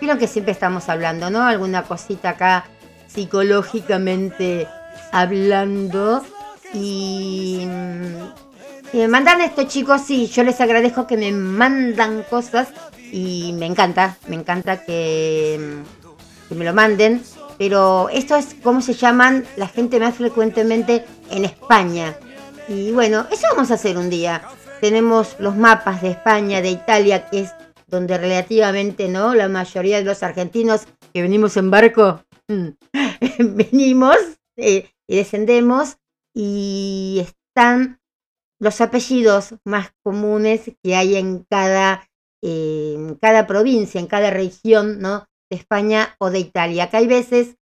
creo 0.00 0.18
que 0.18 0.26
siempre 0.26 0.52
estamos 0.52 0.88
hablando, 0.88 1.30
¿no? 1.30 1.42
Alguna 1.42 1.82
cosita 1.82 2.30
acá 2.30 2.66
psicológicamente 3.06 4.68
hablando. 5.12 6.22
Y, 6.72 7.66
me 8.92 9.08
mandan 9.08 9.40
estos 9.40 9.66
chicos, 9.68 10.02
sí, 10.06 10.28
yo 10.28 10.44
les 10.44 10.60
agradezco 10.60 11.06
que 11.06 11.16
me 11.16 11.32
mandan 11.32 12.22
cosas 12.30 12.68
y 13.10 13.52
me 13.54 13.66
encanta, 13.66 14.16
me 14.28 14.36
encanta 14.36 14.84
que, 14.84 15.82
que 16.48 16.54
me 16.54 16.64
lo 16.64 16.72
manden. 16.72 17.22
Pero 17.58 18.08
esto 18.10 18.36
es 18.36 18.56
cómo 18.62 18.80
se 18.80 18.94
llaman 18.94 19.44
la 19.56 19.68
gente 19.68 20.00
más 20.00 20.16
frecuentemente 20.16 21.04
en 21.30 21.44
España. 21.44 22.16
Y 22.68 22.92
bueno, 22.92 23.26
eso 23.30 23.46
vamos 23.52 23.70
a 23.70 23.74
hacer 23.74 23.96
un 23.98 24.10
día. 24.10 24.42
Tenemos 24.80 25.36
los 25.38 25.56
mapas 25.56 26.02
de 26.02 26.10
España, 26.10 26.60
de 26.60 26.70
Italia, 26.70 27.28
que 27.28 27.40
es 27.40 27.50
donde 27.86 28.18
relativamente, 28.18 29.08
¿no? 29.08 29.34
La 29.34 29.48
mayoría 29.48 29.98
de 29.98 30.04
los 30.04 30.22
argentinos 30.22 30.86
que 31.12 31.22
venimos 31.22 31.56
en 31.56 31.70
barco, 31.70 32.24
venimos 33.38 34.16
eh, 34.56 34.90
y 35.06 35.16
descendemos 35.16 35.98
y 36.34 37.24
están 37.24 38.00
los 38.58 38.80
apellidos 38.80 39.54
más 39.64 39.92
comunes 40.02 40.72
que 40.82 40.96
hay 40.96 41.16
en 41.16 41.44
cada, 41.48 42.08
eh, 42.42 42.94
en 42.96 43.14
cada 43.16 43.46
provincia, 43.46 44.00
en 44.00 44.06
cada 44.06 44.30
región, 44.30 45.00
¿no? 45.00 45.26
España 45.54 46.14
o 46.18 46.30
de 46.30 46.38
Italia. 46.38 46.84
Acá 46.84 46.98
hay 46.98 47.06
veces, 47.06 47.56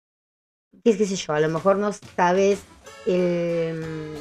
qué, 0.84 0.94
sé 0.94 1.16
yo, 1.16 1.34
a 1.34 1.40
lo 1.40 1.50
mejor 1.50 1.78
no 1.78 1.92
sabes 1.94 2.60
el, 3.06 4.16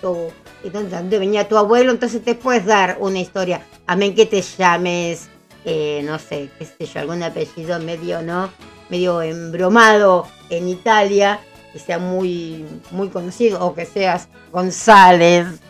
tu, 0.00 0.32
donde 0.72 1.18
venía 1.18 1.48
tu 1.48 1.56
abuelo, 1.56 1.92
entonces 1.92 2.22
te 2.22 2.34
puedes 2.34 2.64
dar 2.64 2.98
una 3.00 3.20
historia. 3.20 3.62
Amén 3.86 4.14
que 4.14 4.26
te 4.26 4.42
llames, 4.42 5.28
eh, 5.64 6.02
no 6.04 6.18
sé, 6.18 6.50
qué 6.58 6.64
sé 6.64 6.86
yo, 6.86 7.00
algún 7.00 7.22
apellido 7.22 7.78
medio, 7.80 8.22
¿no? 8.22 8.50
Medio 8.88 9.22
embromado 9.22 10.26
en 10.50 10.68
Italia, 10.68 11.40
que 11.72 11.78
sea 11.78 11.98
muy, 11.98 12.64
muy 12.90 13.08
conocido, 13.08 13.64
o 13.64 13.74
que 13.74 13.86
seas 13.86 14.28
González. 14.52 15.46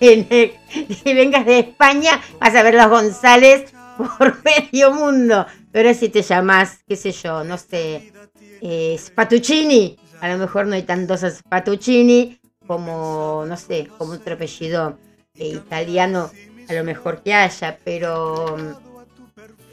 si 0.00 1.14
vengas 1.14 1.46
de 1.46 1.58
España, 1.60 2.20
vas 2.38 2.54
a 2.54 2.62
ver 2.62 2.74
los 2.74 2.88
González 2.88 3.72
por 4.02 4.36
medio 4.44 4.92
mundo. 4.92 5.46
Pero 5.72 5.92
si 5.94 6.08
te 6.08 6.22
llamas, 6.22 6.80
qué 6.86 6.96
sé 6.96 7.12
yo, 7.12 7.44
no 7.44 7.56
sé, 7.58 8.12
eh, 8.60 8.96
Spatuccini, 8.98 9.98
a 10.20 10.28
lo 10.28 10.38
mejor 10.38 10.66
no 10.66 10.74
hay 10.74 10.82
tantos 10.82 11.20
Spatuccini, 11.20 12.40
como, 12.66 13.44
no 13.46 13.56
sé, 13.56 13.88
como 13.98 14.12
otro 14.12 14.34
apellido 14.34 14.98
eh, 15.34 15.48
italiano, 15.48 16.30
a 16.68 16.72
lo 16.72 16.84
mejor 16.84 17.22
que 17.22 17.34
haya, 17.34 17.78
pero 17.84 18.56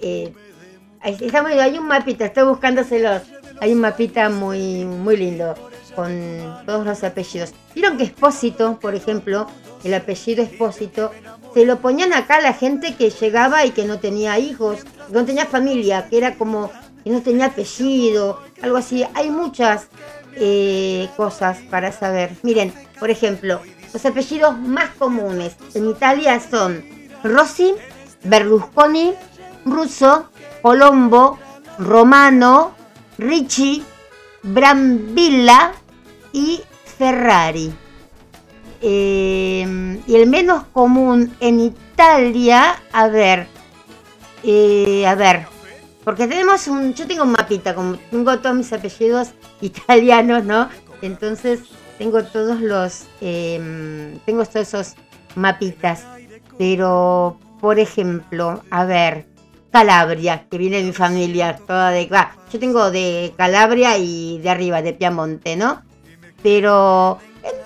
eh, 0.01 0.33
hay 1.01 1.77
un 1.77 1.87
mapita, 1.87 2.25
estoy 2.25 2.43
buscándoselos, 2.45 3.21
hay 3.59 3.73
un 3.73 3.81
mapita 3.81 4.29
muy, 4.29 4.85
muy 4.85 5.17
lindo 5.17 5.53
con 5.95 6.61
todos 6.65 6.85
los 6.85 7.03
apellidos. 7.03 7.53
Vieron 7.73 7.97
que 7.97 8.03
Espósito, 8.03 8.79
por 8.79 8.93
ejemplo, 8.95 9.47
el 9.83 9.93
apellido 9.93 10.43
Espósito, 10.43 11.11
se 11.57 11.65
lo 11.65 11.79
ponían 11.79 12.13
acá 12.13 12.39
la 12.39 12.53
gente 12.53 12.93
que 12.93 13.09
llegaba 13.09 13.65
y 13.65 13.71
que 13.71 13.85
no 13.85 13.97
tenía 13.97 14.37
hijos, 14.37 14.83
que 14.83 15.13
no 15.13 15.25
tenía 15.25 15.47
familia, 15.47 16.07
que 16.07 16.19
era 16.19 16.35
como 16.35 16.71
que 17.03 17.09
no 17.09 17.23
tenía 17.23 17.47
apellido, 17.47 18.39
algo 18.61 18.77
así. 18.77 19.03
Hay 19.15 19.31
muchas 19.31 19.87
eh, 20.35 21.09
cosas 21.17 21.57
para 21.71 21.91
saber. 21.91 22.29
Miren, 22.43 22.71
por 22.99 23.09
ejemplo, 23.09 23.59
los 23.91 24.05
apellidos 24.05 24.55
más 24.59 24.91
comunes 24.99 25.55
en 25.73 25.89
Italia 25.89 26.39
son 26.39 26.85
Rossi, 27.23 27.73
Berlusconi, 28.23 29.15
Russo, 29.65 30.29
Colombo, 30.61 31.39
Romano, 31.79 32.75
Ricci, 33.17 33.83
Brambilla 34.43 35.71
y 36.33 36.61
Ferrari. 36.99 37.73
Eh, 38.81 39.99
y 40.05 40.15
el 40.15 40.27
menos 40.27 40.63
común 40.71 41.35
en 41.39 41.59
Italia, 41.59 42.81
a 42.91 43.07
ver, 43.07 43.47
eh, 44.43 45.05
a 45.07 45.15
ver, 45.15 45.47
porque 46.03 46.27
tenemos 46.27 46.67
un, 46.67 46.93
yo 46.93 47.07
tengo 47.07 47.23
un 47.23 47.31
mapita, 47.31 47.75
como 47.75 47.97
tengo 48.11 48.37
todos 48.39 48.55
mis 48.55 48.71
apellidos 48.71 49.29
italianos, 49.61 50.45
¿no? 50.45 50.69
Entonces 51.01 51.61
tengo 51.97 52.23
todos 52.23 52.61
los, 52.61 53.05
em, 53.21 54.17
tengo 54.19 54.45
todos 54.45 54.67
esos 54.67 54.95
mapitas. 55.35 56.05
Pero, 56.57 57.37
por 57.59 57.79
ejemplo, 57.79 58.63
a 58.69 58.85
ver, 58.85 59.27
Calabria, 59.71 60.47
que 60.49 60.57
viene 60.57 60.77
de 60.77 60.83
mi 60.83 60.93
familia, 60.93 61.57
toda 61.67 61.91
de... 61.91 62.07
yo 62.07 62.59
tengo 62.59 62.89
de 62.89 63.33
Calabria 63.37 63.97
y 63.97 64.39
de 64.39 64.49
arriba, 64.49 64.81
de 64.81 64.93
Piamonte, 64.93 65.55
¿no? 65.55 65.83
Pero 66.41 67.19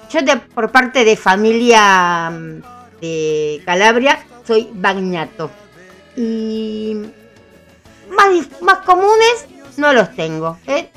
yo 0.10 0.20
por 0.54 0.72
parte 0.72 1.04
de 1.06 1.16
familia 1.16 2.30
mm, 2.30 2.62
de 3.02 3.62
Calabria 3.66 4.20
soy 4.46 4.70
Bagnato. 4.74 5.50
Y 6.16 6.96
más, 8.10 8.62
más 8.62 8.78
comunes 8.80 9.46
no 9.78 9.94
los 9.94 10.14
tengo. 10.16 10.58
¿eh? 10.68 10.90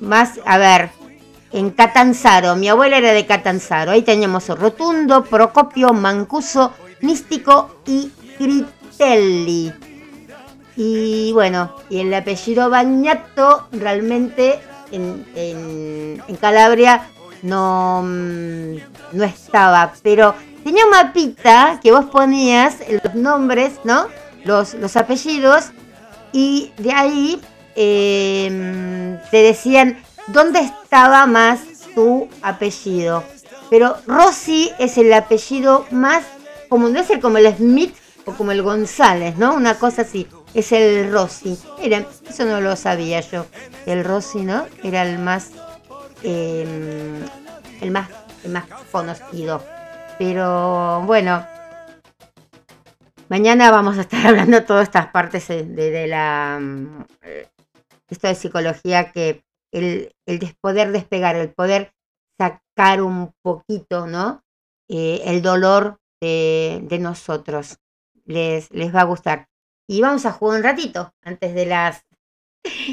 Más, 0.00 0.38
a 0.44 0.58
ver, 0.58 0.90
en 1.52 1.70
Catanzaro, 1.70 2.54
mi 2.56 2.68
abuela 2.68 2.98
era 2.98 3.12
de 3.12 3.26
Catanzaro. 3.26 3.90
Ahí 3.92 4.02
teníamos 4.02 4.48
Rotundo, 4.48 5.24
Procopio, 5.24 5.92
Mancuso, 5.92 6.72
Místico 7.00 7.80
y 7.86 8.10
Critelli. 8.36 9.72
Y 10.76 11.32
bueno, 11.32 11.74
y 11.90 12.00
el 12.00 12.14
apellido 12.14 12.70
Bagnato 12.70 13.66
realmente 13.72 14.60
en, 14.92 15.26
en- 15.34 16.22
en 16.28 16.36
Calabria 16.36 17.02
no, 17.42 18.02
mm, 18.02 18.76
no 19.12 19.24
estaba, 19.24 19.92
pero 20.02 20.34
tenía 20.64 20.84
un 20.84 20.90
mapita 20.90 21.80
que 21.82 21.92
vos 21.92 22.06
ponías 22.06 22.76
los 23.02 23.14
nombres, 23.14 23.80
¿no? 23.84 24.06
Los, 24.44 24.74
los 24.74 24.96
apellidos 24.96 25.70
y 26.32 26.72
de 26.78 26.92
ahí 26.92 27.40
eh, 27.74 29.18
te 29.30 29.42
decían 29.42 29.98
dónde 30.28 30.60
estaba 30.60 31.26
más 31.26 31.60
tu 31.94 32.28
apellido. 32.42 33.24
Pero 33.70 33.96
Rossi 34.06 34.70
es 34.78 34.98
el 34.98 35.12
apellido 35.12 35.86
más 35.90 36.24
común, 36.68 36.92
debe 36.92 37.06
ser 37.06 37.20
como 37.20 37.38
el 37.38 37.54
Smith 37.56 37.94
o 38.24 38.32
como 38.32 38.52
el 38.52 38.62
González, 38.62 39.36
¿no? 39.36 39.54
Una 39.54 39.78
cosa 39.78 40.02
así. 40.02 40.26
Es 40.54 40.72
el 40.72 41.12
Rossi. 41.12 41.58
Era, 41.82 42.06
eso 42.28 42.44
no 42.44 42.60
lo 42.60 42.76
sabía 42.76 43.20
yo. 43.20 43.46
El 43.86 44.04
Rossi, 44.04 44.42
¿no? 44.42 44.66
Era 44.82 45.02
el 45.02 45.18
más, 45.18 45.50
el 46.22 47.90
más, 47.90 48.08
el 48.44 48.52
más 48.52 48.66
conocido. 48.90 49.62
Pero 50.18 51.02
bueno, 51.02 51.46
mañana 53.28 53.70
vamos 53.70 53.98
a 53.98 54.02
estar 54.02 54.26
hablando 54.26 54.58
de 54.58 54.66
todas 54.66 54.84
estas 54.84 55.08
partes 55.08 55.48
de, 55.48 56.06
la 56.06 56.58
mm, 56.60 57.04
esto 58.08 58.26
de 58.26 58.34
psicología 58.34 59.12
que 59.12 59.44
el, 59.72 60.12
el 60.26 60.56
poder 60.60 60.92
despegar, 60.92 61.36
el 61.36 61.52
poder 61.52 61.92
sacar 62.38 63.02
un 63.02 63.32
poquito, 63.42 64.06
¿no? 64.06 64.42
Eh, 64.88 65.22
el 65.26 65.42
dolor 65.42 65.98
de, 66.20 66.80
de 66.82 66.98
nosotros. 66.98 67.78
Les, 68.24 68.70
les 68.70 68.94
va 68.94 69.02
a 69.02 69.04
gustar. 69.04 69.48
Y 69.88 70.02
vamos 70.02 70.26
a 70.26 70.32
jugar 70.32 70.58
un 70.58 70.64
ratito 70.64 71.14
antes 71.22 71.54
de 71.54 71.64
las 71.66 72.04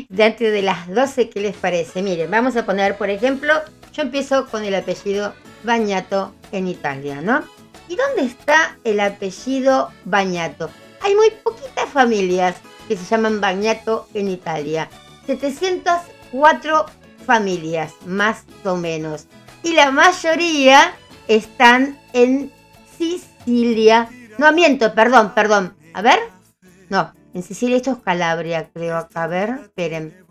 de 0.09 0.23
antes 0.23 0.51
de 0.51 0.61
las 0.61 0.87
12, 0.87 1.29
¿qué 1.29 1.39
les 1.39 1.55
parece? 1.55 2.01
Miren, 2.01 2.29
vamos 2.31 2.55
a 2.55 2.65
poner, 2.65 2.97
por 2.97 3.09
ejemplo, 3.09 3.53
yo 3.93 4.03
empiezo 4.03 4.47
con 4.47 4.63
el 4.63 4.75
apellido 4.75 5.33
Bagnato 5.63 6.33
en 6.51 6.67
Italia, 6.67 7.21
¿no? 7.21 7.43
¿Y 7.87 7.95
dónde 7.95 8.23
está 8.23 8.77
el 8.83 8.99
apellido 8.99 9.91
Bagnato? 10.05 10.69
Hay 11.01 11.15
muy 11.15 11.29
poquitas 11.43 11.89
familias 11.89 12.55
que 12.87 12.97
se 12.97 13.05
llaman 13.05 13.41
Bagnato 13.41 14.07
en 14.13 14.29
Italia. 14.29 14.89
704 15.27 16.85
familias, 17.25 17.93
más 18.05 18.43
o 18.63 18.75
menos. 18.75 19.27
Y 19.63 19.73
la 19.73 19.91
mayoría 19.91 20.93
están 21.27 21.99
en 22.13 22.51
Sicilia. 22.97 24.09
No, 24.37 24.51
miento, 24.51 24.93
perdón, 24.93 25.33
perdón. 25.33 25.75
A 25.93 26.01
ver. 26.01 26.19
No, 26.89 27.13
en 27.35 27.43
Sicilia 27.43 27.77
esto 27.77 27.91
es 27.91 27.97
Calabria, 27.99 28.69
creo 28.73 28.97
acá. 28.97 29.23
A 29.23 29.27
ver, 29.27 29.49
esperen. 29.63 30.25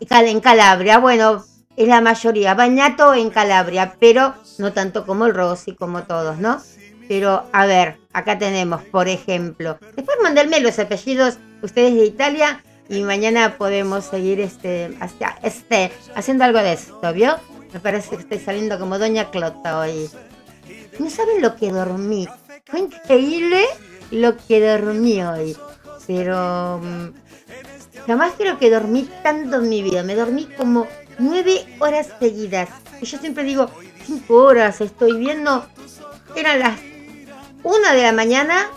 En 0.00 0.40
Calabria, 0.40 0.98
bueno, 0.98 1.44
es 1.76 1.88
la 1.88 2.00
mayoría. 2.00 2.54
Bañato 2.54 3.12
en 3.14 3.30
Calabria, 3.30 3.96
pero 3.98 4.34
no 4.58 4.72
tanto 4.72 5.04
como 5.04 5.26
el 5.26 5.34
Rossi, 5.34 5.74
como 5.74 6.04
todos, 6.04 6.38
¿no? 6.38 6.62
Pero, 7.08 7.44
a 7.52 7.66
ver, 7.66 7.98
acá 8.12 8.38
tenemos, 8.38 8.82
por 8.84 9.08
ejemplo. 9.08 9.78
Después 9.96 10.16
mandarme 10.22 10.60
los 10.60 10.78
apellidos 10.78 11.38
ustedes 11.62 11.94
de 11.94 12.04
Italia 12.04 12.62
y 12.88 13.02
mañana 13.02 13.56
podemos 13.58 14.04
seguir 14.04 14.40
este, 14.40 14.96
hacia- 15.00 15.38
este, 15.42 15.90
haciendo 16.14 16.44
algo 16.44 16.58
de 16.60 16.74
esto, 16.74 17.12
¿vio? 17.12 17.36
Me 17.72 17.80
parece 17.80 18.10
que 18.16 18.22
estoy 18.22 18.38
saliendo 18.38 18.78
como 18.78 18.98
Doña 18.98 19.30
Clota 19.30 19.78
hoy. 19.80 20.08
No 20.98 21.10
saben 21.10 21.42
lo 21.42 21.56
que 21.56 21.70
dormí. 21.70 22.28
Fue 22.66 22.80
increíble 22.80 23.64
lo 24.10 24.36
que 24.36 24.60
dormí 24.60 25.22
hoy. 25.22 25.56
Pero 26.08 26.80
mm, 26.82 27.10
jamás 28.06 28.32
creo 28.36 28.58
que 28.58 28.70
dormí 28.70 29.08
tanto 29.22 29.56
en 29.56 29.68
mi 29.68 29.82
vida. 29.82 30.02
Me 30.02 30.16
dormí 30.16 30.48
como 30.56 30.88
nueve 31.18 31.66
horas 31.78 32.08
seguidas. 32.18 32.70
Y 33.00 33.04
yo 33.04 33.18
siempre 33.18 33.44
digo, 33.44 33.70
cinco 34.04 34.42
horas 34.42 34.80
estoy 34.80 35.18
viendo. 35.18 35.66
Eran 36.34 36.58
las 36.58 36.80
una 37.62 37.92
de 37.92 38.02
la 38.02 38.12
mañana 38.12 38.70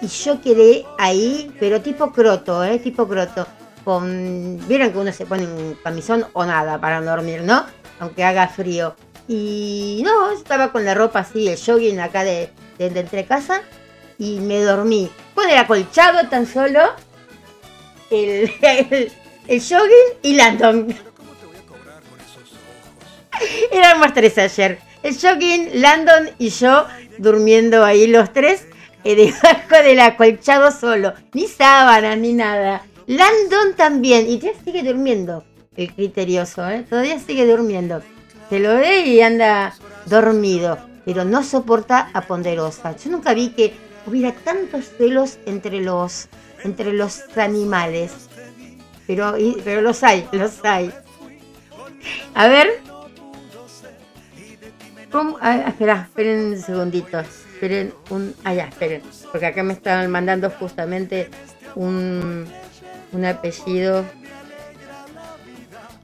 y 0.00 0.06
yo 0.06 0.40
quedé 0.40 0.86
ahí, 0.98 1.54
pero 1.60 1.82
tipo 1.82 2.10
croto, 2.10 2.64
¿eh? 2.64 2.78
Tipo 2.78 3.06
croto. 3.06 3.46
Con... 3.84 4.58
Vieron 4.66 4.92
que 4.92 4.98
uno 4.98 5.12
se 5.12 5.26
pone 5.26 5.46
un 5.46 5.76
camisón 5.82 6.26
o 6.32 6.44
nada 6.44 6.80
para 6.80 7.02
dormir, 7.02 7.42
¿no? 7.42 7.66
Aunque 8.00 8.24
haga 8.24 8.48
frío. 8.48 8.96
Y 9.28 10.02
no, 10.04 10.30
estaba 10.32 10.72
con 10.72 10.84
la 10.84 10.94
ropa 10.94 11.20
así, 11.20 11.48
el 11.48 11.58
jogging 11.58 12.00
acá 12.00 12.24
de, 12.24 12.50
de, 12.78 12.90
de 12.90 13.00
entre 13.00 13.26
casa 13.26 13.62
y 14.18 14.40
me 14.40 14.60
dormí. 14.60 15.10
Con 15.34 15.48
el 15.48 15.56
acolchado 15.56 16.28
tan 16.28 16.46
solo, 16.46 16.80
el, 18.10 18.50
el, 18.60 19.60
jogging 19.60 20.18
y 20.22 20.34
Landon. 20.34 20.94
Éramos 23.72 24.12
tres 24.14 24.38
ayer. 24.38 24.78
El 25.02 25.16
jogging, 25.18 25.80
Landon 25.80 26.30
y 26.38 26.50
yo 26.50 26.86
durmiendo 27.18 27.84
ahí 27.84 28.06
los 28.06 28.32
tres 28.32 28.66
eh, 29.04 29.16
debajo 29.16 29.82
del 29.82 30.00
acolchado 30.00 30.70
solo. 30.70 31.14
Ni 31.32 31.46
sábanas 31.48 32.18
ni 32.18 32.32
nada. 32.32 32.82
Landon 33.06 33.74
también. 33.76 34.28
Y 34.28 34.38
ya 34.38 34.52
sigue 34.64 34.82
durmiendo. 34.82 35.44
El 35.76 35.92
criterioso, 35.94 36.68
¿eh? 36.68 36.84
Todavía 36.88 37.18
sigue 37.18 37.46
durmiendo. 37.46 38.02
Se 38.50 38.58
lo 38.58 38.74
ve 38.74 39.00
y 39.06 39.20
anda 39.20 39.74
dormido. 40.06 40.78
Pero 41.04 41.24
no 41.24 41.42
soporta 41.42 42.10
a 42.12 42.22
Ponderosa. 42.22 42.96
Yo 42.96 43.10
nunca 43.10 43.34
vi 43.34 43.48
que 43.50 43.74
hubiera 44.06 44.32
tantos 44.32 44.86
celos 44.98 45.38
entre 45.46 45.80
los, 45.80 46.28
entre 46.64 46.92
los 46.92 47.22
animales. 47.36 48.12
Pero, 49.06 49.36
y- 49.38 49.60
pero 49.64 49.82
los 49.82 50.02
hay, 50.02 50.28
los 50.32 50.64
hay. 50.64 50.92
A 52.34 52.48
ver. 52.48 52.68
¿Cómo? 55.10 55.38
Espera, 55.40 56.06
esperen 56.08 56.40
un 56.52 56.58
segundito. 56.58 57.20
Esperen 57.20 57.92
un. 58.10 58.34
Ah, 58.44 58.54
ya, 58.54 58.64
esperen. 58.64 59.02
Porque 59.30 59.46
acá 59.46 59.62
me 59.62 59.74
estaban 59.74 60.10
mandando 60.10 60.48
justamente 60.50 61.28
un, 61.74 62.46
un 63.12 63.24
apellido 63.24 64.04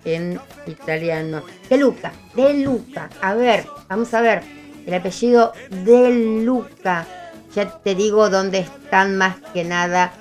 en 0.05 0.39
italiano. 0.66 1.43
De 1.70 1.79
Luca, 1.79 2.12
de 2.35 2.55
Luca. 2.55 3.09
A 3.23 3.35
ver, 3.35 3.66
vamos 3.89 4.12
a 4.15 4.20
ver. 4.20 4.43
El 4.87 4.95
apellido 4.95 5.53
de 5.70 6.43
Luca. 6.45 7.07
Ya 7.55 7.70
te 7.70 7.95
digo 7.95 8.31
dónde 8.31 8.59
están 8.61 9.16
más 9.16 9.37
que 9.53 9.65
nada 9.65 10.12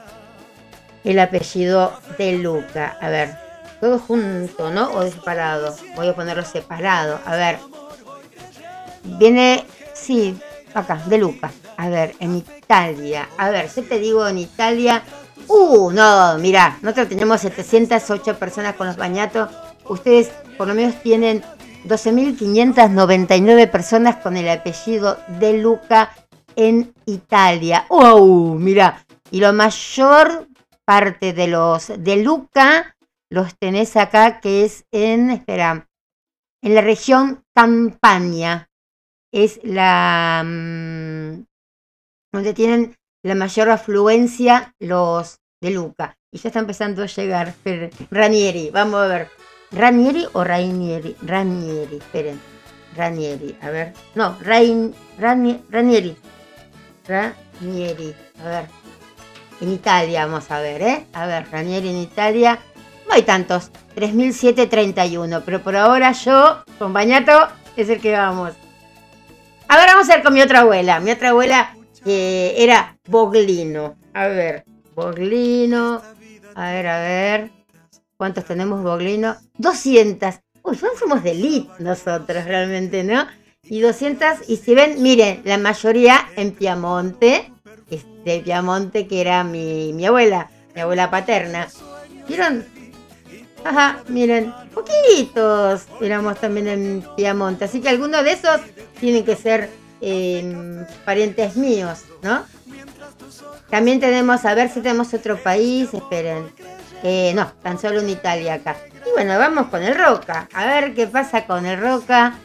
el 1.04 1.20
apellido 1.20 1.94
de 2.18 2.34
Luca. 2.34 2.98
A 3.02 3.10
ver, 3.10 3.36
todo 3.80 4.00
junto, 4.00 4.72
¿no? 4.72 4.92
O 4.92 5.04
separado. 5.04 5.76
Voy 5.96 6.10
a 6.10 6.16
ponerlo 6.16 6.44
separado. 6.44 7.20
A 7.26 7.36
ver. 7.36 7.60
Viene, 9.04 9.66
sí, 9.94 10.38
acá, 10.74 11.02
de 11.06 11.18
Luca. 11.18 11.52
A 11.78 11.90
ver, 11.90 12.16
en 12.20 12.38
Italia. 12.38 13.30
A 13.38 13.50
ver, 13.50 13.70
yo 13.74 13.84
te 13.84 14.00
digo 14.00 14.28
en 14.28 14.40
Italia. 14.40 15.04
Uh, 15.48 15.92
no, 15.92 16.38
mira, 16.40 16.78
nosotros 16.82 17.10
tenemos 17.10 17.40
708 17.42 18.38
personas 18.38 18.76
con 18.76 18.88
los 18.88 18.98
bañatos. 18.98 19.50
Ustedes 19.86 20.30
por 20.58 20.68
lo 20.68 20.74
menos 20.74 21.02
tienen 21.02 21.42
12.599 21.86 23.70
personas 23.70 24.18
con 24.18 24.36
el 24.36 24.50
apellido 24.50 25.18
de 25.40 25.54
Luca 25.54 26.12
en 26.58 26.94
Italia. 27.06 27.86
¡Wow! 27.90 28.56
Mira, 28.56 29.06
y 29.32 29.40
la 29.40 29.54
mayor 29.54 30.48
parte 30.84 31.32
de 31.32 31.48
los 31.48 31.92
de 31.98 32.18
Luca 32.18 32.96
los 33.30 33.56
tenés 33.58 33.96
acá, 33.96 34.40
que 34.42 34.66
es 34.66 34.86
en, 34.92 35.30
espera, 35.32 35.88
en 36.62 36.76
la 36.76 36.82
región 36.82 37.44
Campania. 37.56 38.70
Es 39.34 39.60
la 39.64 40.42
mm, 40.46 41.44
donde 42.34 42.54
tienen 42.54 42.96
la 43.24 43.36
mayor 43.36 43.70
afluencia 43.70 44.74
los 44.80 45.40
de 45.62 45.72
Luca. 45.72 46.16
Y 46.32 46.38
ya 46.40 46.50
está 46.50 46.60
empezando 46.60 47.04
a 47.04 47.08
llegar. 47.08 47.54
Ranieri, 48.10 48.70
vamos 48.72 48.96
a 49.02 49.08
ver. 49.08 49.30
¿Ranieri 49.72 50.26
o 50.34 50.44
Rainieri? 50.44 51.16
Ranieri, 51.22 51.98
esperen. 51.98 52.40
Ranieri, 52.96 53.58
a 53.62 53.70
ver. 53.70 53.94
No, 54.16 54.38
Rain, 54.42 54.94
Rani- 55.20 55.62
Ranieri. 55.70 56.16
Ranieri, 57.08 58.14
a 58.44 58.48
ver. 58.48 58.66
En 59.62 59.72
Italia, 59.72 60.26
vamos 60.26 60.52
a 60.52 60.60
ver, 60.60 60.82
¿eh? 60.82 61.06
A 61.14 61.26
ver, 61.26 61.48
Ranieri 61.52 61.90
en 61.90 61.98
Italia. 61.98 62.60
No 63.08 63.14
hay 63.14 63.24
tantos, 63.24 63.72
3.731, 63.96 65.42
pero 65.46 65.64
por 65.64 65.76
ahora 65.76 66.12
yo, 66.12 66.64
con 66.78 66.94
Bañato, 66.94 67.48
es 67.76 67.90
el 67.90 68.02
que 68.02 68.12
vamos. 68.12 68.54
A 69.68 69.78
ver, 69.78 69.88
vamos 69.88 70.10
a 70.10 70.16
ver 70.16 70.24
con 70.24 70.34
mi 70.34 70.42
otra 70.42 70.60
abuela. 70.60 71.00
Mi 71.00 71.12
otra 71.12 71.30
abuela 71.30 71.76
que 72.04 72.56
era 72.58 72.98
Boglino. 73.08 73.98
A 74.14 74.28
ver, 74.28 74.66
Boglino. 74.96 76.02
A 76.56 76.72
ver, 76.72 76.88
a 76.88 77.00
ver. 77.00 77.52
¿Cuántos 78.18 78.46
tenemos 78.46 78.82
Boglino? 78.84 79.36
200. 79.58 80.36
Uy, 80.64 80.78
somos 81.00 81.24
de 81.24 81.68
nosotros 81.80 82.46
realmente, 82.46 83.04
¿no? 83.04 83.28
Y 83.70 83.82
200, 83.82 84.50
y 84.50 84.58
si 84.58 84.76
ven, 84.76 85.02
miren, 85.02 85.42
la 85.44 85.58
mayoría 85.58 86.30
en 86.36 86.52
Piamonte, 86.52 87.52
de 88.24 88.40
Piamonte 88.40 89.08
que 89.08 89.22
era 89.22 89.44
mi, 89.44 89.94
mi 89.94 90.06
abuela, 90.06 90.50
mi 90.76 90.82
abuela 90.82 91.10
paterna. 91.10 91.68
¿Vieron? 92.28 92.66
Ajá, 93.64 94.00
miren, 94.08 94.54
poquitos 94.74 95.86
éramos 96.02 96.40
también 96.40 96.68
en 96.68 97.06
Piamonte, 97.16 97.66
así 97.66 97.82
que 97.82 97.90
algunos 97.90 98.24
de 98.24 98.32
esos 98.32 98.62
tienen 99.00 99.26
que 99.26 99.36
ser 99.36 99.70
eh, 100.02 100.86
parientes 101.06 101.56
míos, 101.56 102.04
¿no? 102.22 102.46
También 103.70 104.00
tenemos, 104.00 104.46
a 104.46 104.54
ver 104.54 104.70
si 104.70 104.82
tenemos 104.82 105.14
otro 105.14 105.38
país, 105.38 105.94
esperen. 105.94 106.52
Eh, 107.04 107.34
no, 107.36 107.52
tan 107.62 107.80
solo 107.80 108.00
en 108.00 108.10
Italia 108.10 108.56
acá. 108.56 108.78
Y 109.06 109.12
bueno, 109.12 109.38
vamos 109.38 109.68
con 109.68 109.84
el 109.84 109.96
Roca. 109.96 110.48
A 110.54 110.66
ver 110.66 110.94
qué 110.94 111.08
pasa 111.08 111.46
con 111.46 111.66
el 111.66 111.80
Roca. 111.80 112.36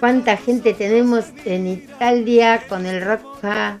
¿Cuánta 0.00 0.36
gente 0.36 0.74
tenemos 0.74 1.26
en 1.44 1.66
Italia 1.66 2.64
con 2.68 2.86
el 2.86 3.02
Roca? 3.02 3.78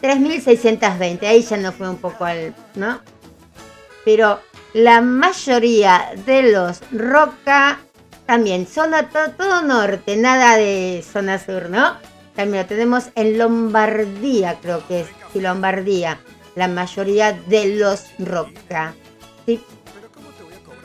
3.620. 0.00 1.22
Ahí 1.26 1.42
ya 1.42 1.56
no 1.56 1.72
fue 1.72 1.88
un 1.88 1.96
poco 1.96 2.24
al... 2.24 2.54
¿no? 2.74 3.00
Pero 4.04 4.40
la 4.74 5.00
mayoría 5.00 6.12
de 6.26 6.52
los 6.52 6.80
Roca 6.92 7.78
también, 8.26 8.66
zona 8.66 9.08
todo, 9.08 9.30
todo 9.32 9.62
norte, 9.62 10.16
nada 10.16 10.56
de 10.56 11.04
zona 11.10 11.38
sur, 11.38 11.68
¿no? 11.68 11.96
También 12.34 12.62
lo 12.62 12.68
tenemos 12.68 13.04
en 13.14 13.38
Lombardía, 13.38 14.58
creo 14.60 14.86
que 14.88 15.00
es, 15.00 15.06
sí, 15.32 15.40
Lombardía, 15.40 16.18
la 16.54 16.68
mayoría 16.68 17.32
de 17.32 17.76
los 17.76 18.06
Roca. 18.18 18.94
¿sí? 19.46 19.60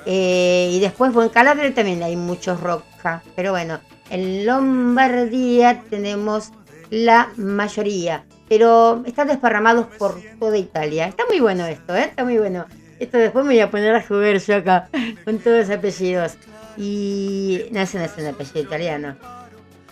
Eh, 0.06 0.70
y 0.74 0.80
después, 0.80 1.12
bueno, 1.12 1.30
en 1.30 1.34
Calabria 1.34 1.74
también 1.74 2.04
hay 2.04 2.16
muchos 2.16 2.60
Roca, 2.60 3.24
pero 3.36 3.52
bueno, 3.52 3.80
en 4.10 4.46
Lombardía 4.46 5.84
tenemos 5.90 6.52
la 6.90 7.32
mayoría, 7.38 8.26
pero 8.48 9.04
están 9.06 9.28
desparramados 9.28 9.88
por 9.98 10.20
toda 10.40 10.58
Italia. 10.58 11.08
Está 11.08 11.26
muy 11.28 11.40
bueno 11.40 11.66
esto, 11.66 11.96
¿eh? 11.96 12.06
Está 12.06 12.24
muy 12.24 12.38
bueno. 12.38 12.66
Esto 13.00 13.18
después 13.18 13.46
me 13.46 13.54
voy 13.54 13.62
a 13.62 13.72
poner 13.72 13.96
a 13.96 14.02
jugar 14.02 14.38
yo 14.38 14.56
acá 14.56 14.90
con 15.26 15.40
todos 15.40 15.68
los 15.68 15.70
apellidos. 15.70 16.34
Y 16.78 17.66
no, 17.72 17.82
ese 17.82 18.00
no 18.00 18.06
un 18.18 18.28
apellido 18.28 18.62
italiano. 18.62 19.16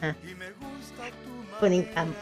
Ah. 0.02 0.16
Ponen 1.60 1.84
campo. 1.84 2.18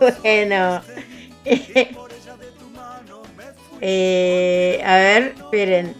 bueno. 0.22 0.82
Eh, 3.80 4.82
a 4.84 4.96
ver, 4.96 5.34
esperen. 5.38 5.94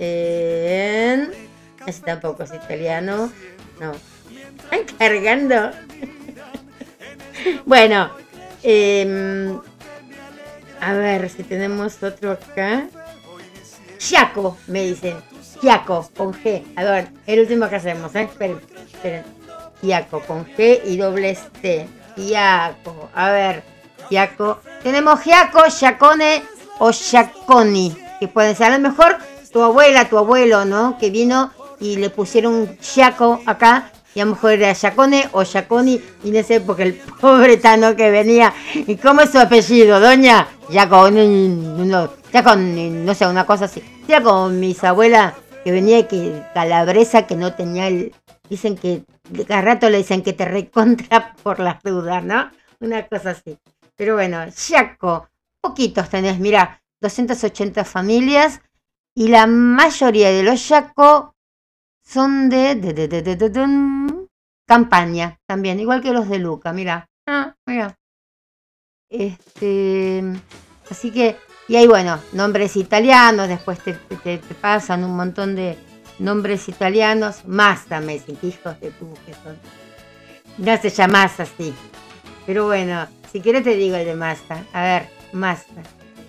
Eh, 0.00 1.43
ese 1.86 2.02
tampoco 2.02 2.42
es 2.42 2.54
italiano. 2.54 3.32
No. 3.80 3.92
Están 4.70 4.96
cargando. 4.98 5.70
bueno. 7.66 8.10
Eh, 8.62 9.58
a 10.80 10.92
ver 10.92 11.30
si 11.30 11.42
tenemos 11.42 12.02
otro 12.02 12.32
acá. 12.32 12.86
Giaco, 13.98 14.58
me 14.66 14.84
dicen. 14.84 15.16
Giaco, 15.60 16.10
con 16.16 16.34
G. 16.34 16.62
A 16.76 16.84
ver, 16.84 17.08
el 17.26 17.40
último 17.40 17.68
que 17.68 17.76
hacemos, 17.76 18.14
¿eh? 18.14 18.22
Esperen, 18.22 18.60
esperen. 18.92 19.24
Con 20.26 20.46
G 20.46 20.80
y 20.84 20.96
doble 20.96 21.38
T. 21.60 21.86
Giaco, 22.16 23.10
a 23.14 23.30
ver. 23.30 23.62
Giaco. 24.10 24.60
Tenemos 24.82 25.22
Giaco, 25.22 25.62
Giacone 25.70 26.42
o 26.78 26.90
Giaconi. 26.90 27.96
Que 28.20 28.28
pueden 28.28 28.56
ser 28.56 28.72
a 28.72 28.78
lo 28.78 28.88
mejor 28.88 29.18
tu 29.52 29.62
abuela, 29.62 30.08
tu 30.08 30.18
abuelo, 30.18 30.64
¿no? 30.64 30.98
Que 30.98 31.10
vino 31.10 31.52
y 31.80 31.96
le 31.96 32.10
pusieron 32.10 32.76
Giaco 32.78 33.40
acá 33.46 33.92
y 34.14 34.20
a 34.20 34.24
lo 34.24 34.32
mejor 34.32 34.52
era 34.52 34.74
Giacone 34.74 35.28
o 35.32 35.42
Giaconi, 35.42 36.00
y 36.22 36.30
no 36.30 36.42
sé, 36.42 36.60
porque 36.60 36.84
el 36.84 36.94
pobre 36.94 37.56
Tano 37.56 37.96
que 37.96 38.10
venía, 38.10 38.54
¿y 38.74 38.96
cómo 38.96 39.22
es 39.22 39.30
su 39.30 39.38
apellido, 39.38 39.98
doña? 39.98 40.46
Giaconi, 40.70 41.48
no, 41.86 42.10
Giaconi, 42.30 42.90
no 42.90 43.14
sé, 43.14 43.26
una 43.26 43.44
cosa 43.44 43.64
así. 43.64 43.82
Ya 44.06 44.22
con 44.22 44.60
mis 44.60 44.84
abuelas 44.84 45.34
que 45.64 45.72
venía 45.72 46.06
que 46.06 46.44
calabresa 46.54 47.26
que 47.26 47.34
no 47.34 47.54
tenía 47.54 47.88
el, 47.88 48.14
dicen 48.48 48.76
que, 48.76 49.02
cada 49.48 49.62
rato 49.62 49.90
le 49.90 49.98
dicen 49.98 50.22
que 50.22 50.32
te 50.32 50.44
recontra 50.44 51.34
por 51.42 51.58
las 51.58 51.82
dudas, 51.82 52.22
¿no? 52.22 52.50
Una 52.80 53.06
cosa 53.08 53.30
así. 53.30 53.58
Pero 53.96 54.14
bueno, 54.14 54.44
Giaco, 54.50 55.28
poquitos 55.60 56.08
tenés, 56.08 56.38
mira, 56.38 56.80
280 57.00 57.84
familias, 57.84 58.60
y 59.16 59.28
la 59.28 59.46
mayoría 59.46 60.30
de 60.30 60.42
los 60.42 60.68
Yaco 60.68 61.33
son 62.04 62.48
de, 62.50 62.74
de, 62.74 62.92
de, 62.92 63.08
de, 63.08 63.22
de- 63.22 63.36
de- 63.36 64.26
campaña 64.66 65.38
también, 65.46 65.80
igual 65.80 66.00
que 66.00 66.12
los 66.12 66.28
de 66.28 66.38
Luca, 66.38 66.72
mira. 66.72 67.06
Ah, 67.26 67.54
mira. 67.66 67.94
Este, 69.10 70.22
así 70.90 71.10
que, 71.10 71.36
y 71.68 71.76
ahí 71.76 71.86
bueno, 71.86 72.18
nombres 72.32 72.76
italianos, 72.76 73.48
después 73.48 73.78
te, 73.80 73.92
te- 73.94 74.38
te 74.38 74.54
pasan 74.54 75.04
un 75.04 75.16
montón 75.16 75.54
de 75.54 75.76
nombres 76.18 76.68
italianos, 76.68 77.44
Massa, 77.46 78.00
me 78.00 78.16
hijos 78.16 78.80
de 78.80 78.90
tu 78.92 79.12
que 79.26 79.34
son. 79.42 79.58
No 80.58 80.76
se 80.80 80.90
llama 80.90 81.24
así. 81.24 81.74
Pero 82.46 82.66
bueno, 82.66 83.06
si 83.30 83.40
quieres 83.40 83.64
te 83.64 83.74
digo 83.76 83.96
el 83.96 84.04
de 84.06 84.14
Massa. 84.14 84.64
A 84.72 84.82
ver, 84.82 85.08
Massa. 85.32 85.82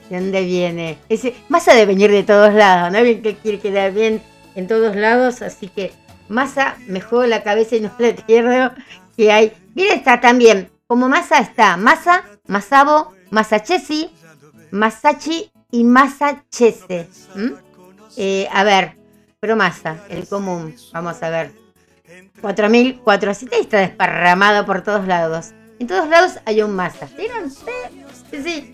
¿De 0.10 0.20
dónde 0.20 0.44
viene? 0.44 0.98
Ese, 1.10 1.36
Massa 1.50 1.74
de 1.74 1.86
venir 1.86 2.12
de 2.12 2.24
todos 2.24 2.54
lados, 2.54 2.92
¿no? 2.92 3.02
Bien 3.04 3.22
que 3.22 3.36
quiere 3.36 3.60
quedar 3.60 3.92
bien 3.92 4.22
en 4.56 4.68
todos 4.68 4.96
lados, 4.96 5.42
así 5.42 5.68
que 5.68 5.94
Massa 6.28 6.76
me 6.88 7.02
juego 7.02 7.26
la 7.26 7.44
cabeza 7.44 7.76
y 7.76 7.82
no 7.82 7.92
le 8.00 8.14
pierdo 8.14 8.74
que 9.16 9.32
hay. 9.32 9.54
Mira, 9.76 9.94
está 9.94 10.20
también, 10.20 10.72
como 10.88 11.08
Massa 11.08 11.40
está 11.40 11.78
Massa, 11.78 12.24
Masabo, 12.48 13.14
Masachesi, 13.32 14.10
Masachi 14.72 15.52
y 15.72 15.84
Masachese. 15.84 17.08
¿m? 17.36 17.54
Eh, 18.18 18.48
a 18.52 18.64
ver, 18.64 18.98
pero 19.40 19.56
Massa, 19.56 19.98
el 20.10 20.28
común, 20.28 20.76
vamos 20.94 21.22
a 21.22 21.30
ver. 21.30 21.52
4.400 22.42 23.50
está 23.60 23.80
desparramado 23.80 24.66
por 24.66 24.84
todos 24.84 25.08
lados. 25.08 25.52
En 25.80 25.88
todos 25.88 26.08
lados 26.08 26.40
hay 26.46 26.62
un 26.62 26.76
Massa. 26.76 27.10
¿Vieron? 27.18 27.52
Sí, 27.52 28.44
sí. 28.44 28.74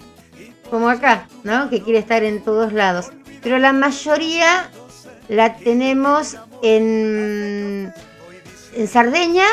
Como 0.70 0.90
acá, 0.90 1.28
¿no? 1.44 1.70
Que 1.70 1.82
quiere 1.82 2.00
estar 2.00 2.24
en 2.24 2.44
todos 2.44 2.74
lados. 2.74 3.12
Pero 3.42 3.58
la 3.58 3.74
mayoría 3.74 4.70
la 5.28 5.56
tenemos 5.56 6.38
en, 6.62 7.94
en 8.76 8.88
Sardeña 8.88 9.46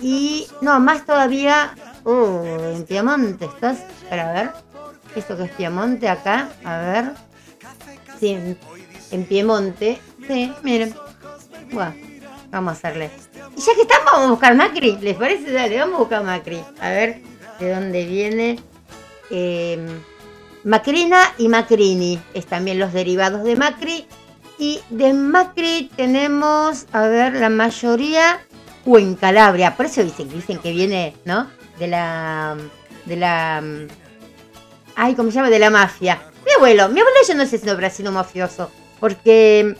y 0.00 0.46
no, 0.60 0.80
más 0.80 1.06
todavía 1.06 1.74
uh, 2.04 2.74
en 2.74 2.84
Piamonte. 2.84 3.46
¿Estás? 3.46 3.78
Para 4.08 4.32
ver. 4.32 4.50
Esto 5.16 5.36
que 5.36 5.44
es 5.44 5.50
Piamonte 5.52 6.08
acá. 6.08 6.50
A 6.64 6.78
ver. 6.78 7.12
Sí, 8.20 8.56
en, 9.10 9.24
Piemonte. 9.24 10.00
Sí, 10.26 10.52
miren. 10.62 10.94
Buah, 11.72 11.92
vamos 12.50 12.70
a 12.70 12.76
hacerle. 12.76 13.10
Y 13.56 13.60
ya 13.60 13.74
que 13.74 13.82
estamos, 13.82 14.12
vamos 14.12 14.26
a 14.26 14.30
buscar 14.30 14.54
Macri. 14.54 14.98
¿Les 15.00 15.16
parece? 15.16 15.52
Dale, 15.52 15.78
vamos 15.78 15.96
a 15.96 15.98
buscar 15.98 16.24
Macri. 16.24 16.60
A 16.80 16.90
ver 16.90 17.22
de 17.58 17.74
dónde 17.74 18.04
viene. 18.04 18.58
Eh, 19.30 20.00
Macrina 20.64 21.34
y 21.38 21.48
Macrini 21.48 22.18
es 22.32 22.46
también 22.46 22.78
los 22.78 22.92
derivados 22.92 23.44
de 23.44 23.56
Macri. 23.56 24.06
Y 24.58 24.80
de 24.90 25.12
Macri 25.12 25.90
tenemos, 25.96 26.86
a 26.92 27.02
ver, 27.08 27.34
la 27.34 27.48
mayoría 27.50 28.40
o 28.86 28.98
en 28.98 29.14
Calabria. 29.16 29.76
Por 29.76 29.86
eso 29.86 30.02
dicen, 30.04 30.28
dicen 30.28 30.58
que 30.58 30.72
viene, 30.72 31.16
¿no? 31.24 31.48
De 31.78 31.88
la. 31.88 32.56
De 33.04 33.16
la. 33.16 33.62
Ay, 34.96 35.14
¿cómo 35.14 35.30
se 35.30 35.36
llama? 35.36 35.50
De 35.50 35.58
la 35.58 35.70
mafia. 35.70 36.22
Mi 36.46 36.52
abuelo, 36.52 36.88
mi 36.88 37.00
abuelo 37.00 37.18
yo 37.26 37.34
no 37.34 37.46
sé 37.46 37.58
si 37.58 37.66
no 37.66 37.72
habrá 37.72 37.90
sido 37.90 38.12
mafioso. 38.12 38.70
Porque. 39.00 39.76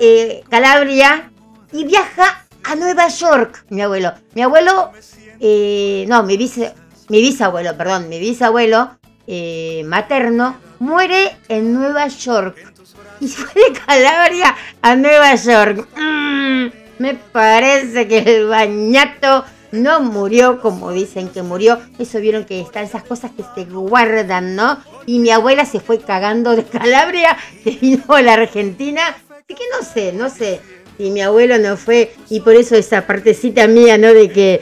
eh, 0.00 0.42
Calabria 0.50 1.30
y 1.72 1.84
viaja 1.84 2.44
a 2.64 2.74
Nueva 2.74 3.08
York, 3.08 3.64
mi 3.70 3.82
abuelo. 3.82 4.12
Mi 4.34 4.42
abuelo. 4.42 4.92
eh, 5.40 6.04
no, 6.08 6.22
mi, 6.24 6.36
bis- 6.36 6.72
mi 7.08 7.20
bisabuelo, 7.20 7.76
perdón, 7.76 8.08
mi 8.08 8.18
bisabuelo 8.18 8.98
eh, 9.28 9.82
materno 9.86 10.56
muere 10.80 11.36
en 11.48 11.72
Nueva 11.72 12.08
York. 12.08 12.74
Y 13.20 13.28
fue 13.28 13.62
de 13.62 13.78
Calabria 13.78 14.54
a 14.82 14.94
Nueva 14.94 15.34
York. 15.34 15.88
Mm, 15.96 16.66
me 16.98 17.14
parece 17.14 18.06
que 18.06 18.18
el 18.18 18.48
bañato 18.48 19.44
no 19.72 20.00
murió 20.00 20.60
como 20.60 20.92
dicen 20.92 21.28
que 21.28 21.42
murió. 21.42 21.78
Eso 21.98 22.20
vieron 22.20 22.44
que 22.44 22.60
están 22.60 22.84
esas 22.84 23.04
cosas 23.04 23.32
que 23.32 23.44
se 23.54 23.68
guardan, 23.70 24.56
¿no? 24.56 24.78
Y 25.06 25.18
mi 25.18 25.30
abuela 25.30 25.64
se 25.64 25.80
fue 25.80 26.00
cagando 26.00 26.54
de 26.56 26.64
Calabria, 26.64 27.36
que 27.64 27.70
vino 27.72 28.04
a 28.08 28.22
la 28.22 28.34
Argentina. 28.34 29.02
Así 29.08 29.54
que 29.54 29.64
no 29.76 29.84
sé, 29.84 30.12
no 30.12 30.30
sé 30.30 30.60
si 30.96 31.10
mi 31.10 31.20
abuelo 31.22 31.58
no 31.58 31.76
fue. 31.76 32.14
Y 32.28 32.40
por 32.40 32.54
eso 32.54 32.76
esa 32.76 33.06
partecita 33.06 33.66
mía, 33.66 33.98
¿no? 33.98 34.12
De 34.12 34.30
que 34.30 34.60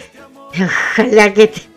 ojalá 0.54 1.32
que 1.34 1.48
te 1.48 1.76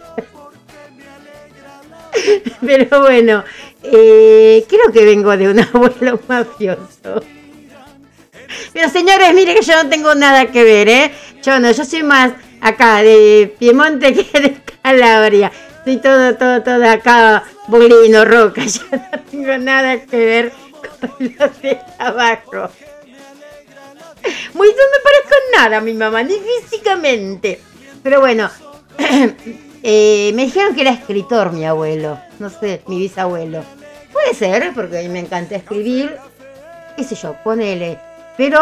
Pero 2.62 3.02
bueno, 3.02 3.44
eh, 3.84 4.66
creo 4.68 4.92
que 4.92 5.06
vengo 5.06 5.36
de 5.36 5.50
un 5.50 5.60
abuelo 5.74 6.20
mafioso. 6.28 7.24
Pero 8.74 8.90
señores, 8.90 9.34
mire 9.34 9.56
que 9.56 9.62
yo 9.62 9.82
no 9.82 9.90
tengo 9.90 10.16
nada 10.16 10.48
que 10.48 10.64
ver, 10.64 10.90
¿eh? 10.90 11.12
Yo 11.44 11.60
no, 11.60 11.72
yo 11.72 11.86
soy 11.86 12.04
más 12.04 12.34
acá 12.62 13.02
de 13.02 13.56
Piemonte 13.60 14.14
que 14.14 14.40
de 14.40 14.58
Calabria. 14.82 15.52
Soy 15.84 15.98
todo, 15.98 16.36
todo, 16.36 16.62
todo 16.62 16.90
acá, 16.90 17.44
bolino, 17.68 18.26
roca. 18.26 18.62
Yo 18.66 18.82
no 18.92 19.20
tengo 19.32 19.58
nada 19.58 20.02
que 20.02 20.18
ver 20.18 20.54
con 21.00 21.12
los 21.20 21.62
de 21.62 21.80
abajo. 21.98 22.70
Muy, 24.54 24.68
no 24.68 24.74
me 24.76 25.04
parezco 25.04 25.36
nada 25.54 25.78
a 25.78 25.82
mi 25.82 25.94
mamá, 25.94 26.22
ni 26.24 26.36
físicamente. 26.36 27.62
Pero 28.04 28.20
bueno, 28.20 28.50
eh, 29.82 30.32
me 30.36 30.46
dijeron 30.46 30.76
que 30.76 30.82
era 30.82 30.92
escritor 30.92 31.54
mi 31.54 31.66
abuelo. 31.66 32.20
No 32.40 32.50
sé, 32.50 32.82
mi 32.88 33.00
bisabuelo. 33.00 33.64
Puede 34.12 34.34
ser, 34.34 34.74
porque 34.74 35.00
a 35.00 35.02
mí 35.02 35.10
me 35.10 35.20
encanta 35.20 35.56
escribir. 35.56 36.18
Qué 36.96 37.04
sé 37.04 37.16
yo, 37.16 37.36
ponele. 37.44 38.00
Pero, 38.36 38.60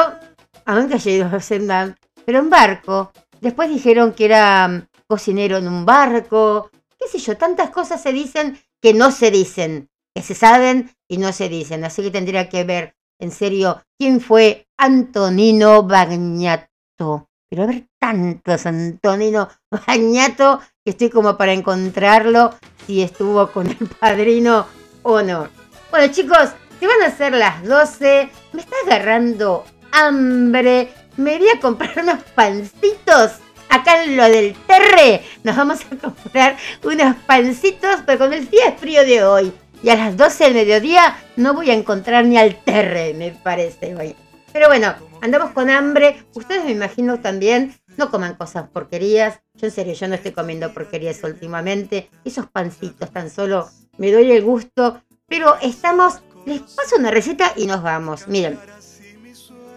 aunque 0.65 0.95
haya 0.95 1.11
ido 1.11 1.25
a 1.25 1.39
Sendam, 1.39 1.95
pero 2.25 2.39
en 2.39 2.49
barco. 2.49 3.11
Después 3.41 3.69
dijeron 3.69 4.13
que 4.13 4.25
era 4.25 4.67
mm, 4.67 4.87
cocinero 5.07 5.57
en 5.57 5.67
un 5.67 5.85
barco. 5.85 6.69
Qué 6.99 7.07
sé 7.07 7.19
yo, 7.19 7.37
tantas 7.37 7.69
cosas 7.69 8.01
se 8.01 8.11
dicen 8.11 8.59
que 8.81 8.93
no 8.93 9.11
se 9.11 9.31
dicen. 9.31 9.89
Que 10.15 10.21
se 10.21 10.35
saben 10.35 10.91
y 11.07 11.17
no 11.17 11.31
se 11.31 11.49
dicen. 11.49 11.83
Así 11.83 12.01
que 12.01 12.11
tendría 12.11 12.49
que 12.49 12.63
ver, 12.63 12.95
en 13.19 13.31
serio, 13.31 13.83
quién 13.97 14.19
fue 14.19 14.67
Antonino 14.77 15.83
Bagnato. 15.83 17.29
Pero 17.49 17.63
a 17.63 17.67
ver 17.67 17.87
tantos 17.99 18.65
Antonino 18.65 19.47
Bagnato 19.71 20.59
estoy 20.91 21.09
como 21.09 21.37
para 21.37 21.53
encontrarlo 21.53 22.55
si 22.85 23.01
estuvo 23.01 23.51
con 23.51 23.67
el 23.67 23.77
padrino 23.99 24.65
o 25.03 25.21
no. 25.21 25.47
Bueno 25.91 26.13
chicos, 26.13 26.49
se 26.79 26.87
van 26.87 27.01
a 27.03 27.07
hacer 27.07 27.33
las 27.33 27.63
12. 27.63 28.29
Me 28.53 28.61
está 28.61 28.75
agarrando 28.85 29.65
hambre. 29.91 30.89
Me 31.17 31.37
voy 31.37 31.49
a 31.49 31.59
comprar 31.59 31.93
unos 32.03 32.23
pancitos. 32.35 33.33
Acá 33.69 34.03
en 34.03 34.15
lo 34.15 34.23
del 34.23 34.55
terre 34.65 35.23
nos 35.43 35.55
vamos 35.55 35.79
a 35.81 35.95
comprar 36.01 36.57
unos 36.83 37.15
pancitos, 37.25 37.97
pero 38.05 38.19
con 38.19 38.33
el 38.33 38.49
día 38.49 38.73
frío 38.77 39.05
de 39.05 39.23
hoy. 39.23 39.53
Y 39.83 39.89
a 39.89 39.95
las 39.95 40.17
12 40.17 40.45
del 40.45 40.53
mediodía 40.53 41.17
no 41.35 41.53
voy 41.53 41.69
a 41.69 41.73
encontrar 41.73 42.25
ni 42.25 42.37
al 42.37 42.55
terre, 42.63 43.13
me 43.13 43.31
parece 43.31 43.95
hoy. 43.95 44.15
Pero 44.51 44.67
bueno, 44.67 44.95
andamos 45.21 45.51
con 45.51 45.69
hambre. 45.69 46.23
Ustedes 46.33 46.65
me 46.65 46.71
imagino 46.71 47.19
también 47.19 47.75
no 47.97 48.09
coman 48.09 48.35
cosas 48.35 48.69
porquerías. 48.69 49.41
Yo 49.55 49.67
en 49.67 49.71
serio, 49.71 49.93
yo 49.93 50.07
no 50.07 50.15
estoy 50.15 50.31
comiendo 50.31 50.73
porquerías 50.73 51.23
últimamente. 51.23 52.09
Esos 52.23 52.47
pancitos 52.47 53.11
tan 53.11 53.29
solo 53.29 53.67
me 53.97 54.11
doy 54.11 54.31
el 54.31 54.43
gusto. 54.43 55.01
Pero 55.27 55.57
estamos, 55.61 56.21
les 56.45 56.61
paso 56.61 56.95
una 56.97 57.11
receta 57.11 57.51
y 57.57 57.65
nos 57.65 57.83
vamos. 57.83 58.27
Miren, 58.27 58.57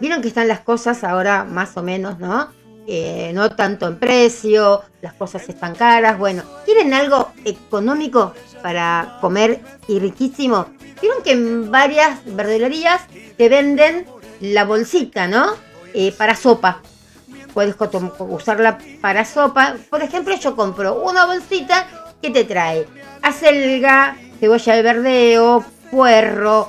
vieron 0.01 0.23
que 0.23 0.29
están 0.29 0.47
las 0.47 0.61
cosas 0.61 1.03
ahora 1.03 1.45
más 1.45 1.77
o 1.77 1.83
menos, 1.83 2.19
¿no? 2.19 2.53
Eh, 2.87 3.33
no 3.35 3.51
tanto 3.55 3.87
en 3.87 3.99
precio, 3.99 4.83
las 5.01 5.13
cosas 5.15 5.49
están 5.49 5.75
caras. 5.75 6.19
Bueno, 6.19 6.43
¿quieren 6.65 6.95
algo 6.95 7.33
económico 7.45 8.35
para 8.63 9.19
comer 9.21 9.61
y 9.89 9.99
riquísimo? 9.99 10.67
Vieron 11.01 11.23
que 11.23 11.33
en 11.33 11.71
varias 11.71 12.21
verdulerías 12.25 13.03
te 13.37 13.49
venden 13.49 14.07
la 14.41 14.65
bolsita, 14.65 15.27
¿no? 15.27 15.55
Eh, 15.95 16.13
para 16.17 16.37
sopa. 16.37 16.83
Puedes 17.53 17.75
usarla 18.19 18.79
para 19.01 19.25
sopa. 19.25 19.77
Por 19.89 20.03
ejemplo, 20.03 20.35
yo 20.37 20.57
compro 20.57 21.03
una 21.03 21.27
bolsita 21.27 21.87
que 22.21 22.31
te 22.31 22.45
trae 22.45 22.87
acelga, 23.23 24.17
cebolla 24.39 24.75
de 24.75 24.83
verdeo, 24.83 25.65
puerro, 25.91 26.69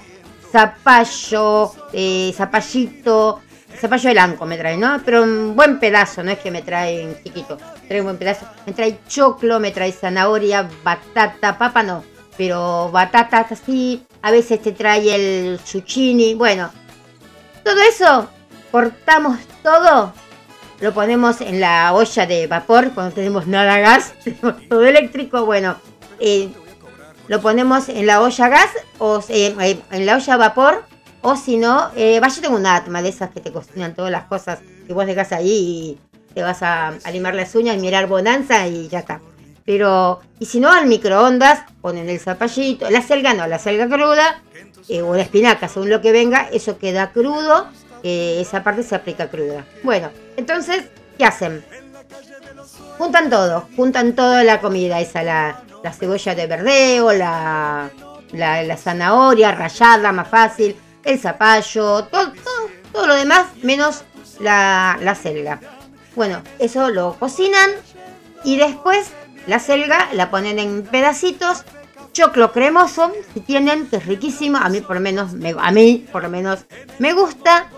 zapallo, 0.51 1.71
eh, 1.93 2.33
zapallito, 2.35 3.41
zapallo 3.79 4.11
blanco 4.11 4.45
me 4.45 4.57
trae, 4.57 4.77
¿no? 4.77 5.01
Pero 5.03 5.23
un 5.23 5.55
buen 5.55 5.79
pedazo, 5.79 6.23
no 6.23 6.31
es 6.31 6.39
que 6.39 6.51
me 6.51 6.61
trae 6.61 7.21
chiquito, 7.23 7.57
trae 7.87 8.01
un 8.01 8.07
buen 8.07 8.17
pedazo. 8.17 8.45
Me 8.65 8.73
trae 8.73 8.99
choclo, 9.07 9.59
me 9.59 9.71
trae 9.71 9.91
zanahoria, 9.91 10.69
batata, 10.83 11.57
papa 11.57 11.83
no, 11.83 12.03
pero 12.37 12.89
batata 12.91 13.47
así. 13.49 14.05
A 14.21 14.31
veces 14.31 14.61
te 14.61 14.71
trae 14.71 15.15
el 15.15 15.59
zucchini, 15.59 16.35
bueno. 16.35 16.69
Todo 17.63 17.79
eso, 17.81 18.27
cortamos 18.71 19.37
todo, 19.63 20.13
lo 20.81 20.93
ponemos 20.93 21.41
en 21.41 21.61
la 21.61 21.93
olla 21.93 22.25
de 22.25 22.47
vapor, 22.47 22.91
cuando 22.93 23.13
tenemos 23.13 23.47
nada 23.47 23.79
gas, 23.79 24.13
todo 24.69 24.83
eléctrico, 24.85 25.45
bueno, 25.45 25.75
eh, 26.19 26.49
lo 27.31 27.39
ponemos 27.39 27.87
en 27.87 28.07
la 28.07 28.21
olla 28.21 28.49
gas 28.49 28.69
o 28.97 29.23
eh, 29.29 29.55
eh, 29.61 29.79
en 29.91 30.05
la 30.05 30.15
olla 30.15 30.33
a 30.33 30.37
vapor 30.37 30.83
o 31.21 31.37
si 31.37 31.55
no, 31.55 31.89
eh, 31.95 32.19
vaya 32.19 32.41
tengo 32.41 32.57
una 32.57 32.75
atma 32.75 33.01
de 33.01 33.07
esas 33.07 33.29
que 33.29 33.39
te 33.39 33.53
cocinan 33.53 33.95
todas 33.95 34.11
las 34.11 34.25
cosas 34.25 34.59
que 34.85 34.93
vos 34.93 35.05
dejas 35.05 35.31
ahí 35.31 35.49
y 35.49 36.33
te 36.33 36.41
vas 36.41 36.61
a, 36.61 36.91
limar 37.11 37.35
las 37.35 37.55
uñas 37.55 37.77
y 37.77 37.79
mirar 37.79 38.07
bonanza 38.07 38.67
y 38.67 38.89
ya 38.89 38.99
está. 38.99 39.21
Pero, 39.63 40.19
y 40.39 40.45
si 40.47 40.59
no, 40.59 40.73
al 40.73 40.87
microondas 40.87 41.63
ponen 41.79 42.09
el 42.09 42.19
zapallito, 42.19 42.89
la 42.89 43.01
selga 43.01 43.33
no, 43.33 43.47
la 43.47 43.59
selga 43.59 43.87
cruda 43.87 44.41
o 45.05 45.15
la 45.15 45.21
espinaca, 45.21 45.69
según 45.69 45.89
lo 45.89 46.01
que 46.01 46.11
venga, 46.11 46.49
eso 46.51 46.79
queda 46.79 47.11
crudo, 47.13 47.67
esa 48.03 48.63
parte 48.63 48.83
se 48.83 48.95
aplica 48.95 49.29
cruda. 49.29 49.65
Bueno, 49.83 50.09
entonces, 50.37 50.85
¿qué 51.17 51.25
hacen? 51.25 51.63
Juntan 52.97 53.29
todo, 53.29 53.67
juntan 53.75 54.13
toda 54.13 54.43
la 54.43 54.59
comida, 54.59 54.99
esa 54.99 55.23
la, 55.23 55.63
la 55.83 55.93
cebolla 55.93 56.35
de 56.35 56.47
verdeo, 56.47 57.11
la, 57.13 57.89
la, 58.31 58.77
zanahoria 58.77 59.51
rallada, 59.51 60.11
más 60.11 60.27
fácil, 60.27 60.75
el 61.03 61.19
zapallo, 61.19 62.03
todo, 62.05 62.33
todo, 62.91 63.07
lo 63.07 63.15
demás, 63.15 63.47
menos 63.63 64.03
la, 64.39 64.97
la 65.01 65.15
selga. 65.15 65.59
Bueno, 66.15 66.41
eso 66.59 66.89
lo 66.89 67.15
cocinan 67.17 67.71
y 68.43 68.57
después 68.57 69.11
la 69.47 69.59
selga 69.59 70.09
la 70.13 70.29
ponen 70.29 70.59
en 70.59 70.83
pedacitos. 70.83 71.63
Choclo 72.13 72.51
cremoso, 72.51 73.11
si 73.33 73.39
tienen, 73.39 73.87
que 73.87 73.95
es 73.95 74.05
riquísimo. 74.05 74.57
A 74.57 74.67
mí 74.67 74.81
por 74.81 74.99
menos, 74.99 75.33
me, 75.33 75.55
a 75.57 75.71
mí 75.71 76.05
por 76.11 76.23
lo 76.23 76.29
menos 76.29 76.65
me 76.99 77.13
gusta. 77.13 77.69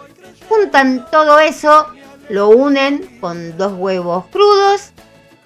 Juntan 0.49 1.05
todo 1.11 1.39
eso, 1.39 1.87
lo 2.29 2.49
unen 2.49 3.17
con 3.19 3.57
dos 3.57 3.73
huevos 3.73 4.25
crudos, 4.31 4.91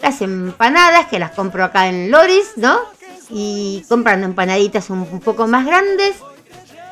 las 0.01 0.21
empanadas, 0.21 1.07
que 1.07 1.19
las 1.19 1.31
compro 1.31 1.63
acá 1.63 1.87
en 1.87 2.11
Loris, 2.11 2.53
¿no? 2.55 2.79
Y 3.29 3.85
compran 3.89 4.23
empanaditas 4.23 4.89
un, 4.89 5.19
poco 5.19 5.47
más 5.47 5.65
grandes, 5.65 6.15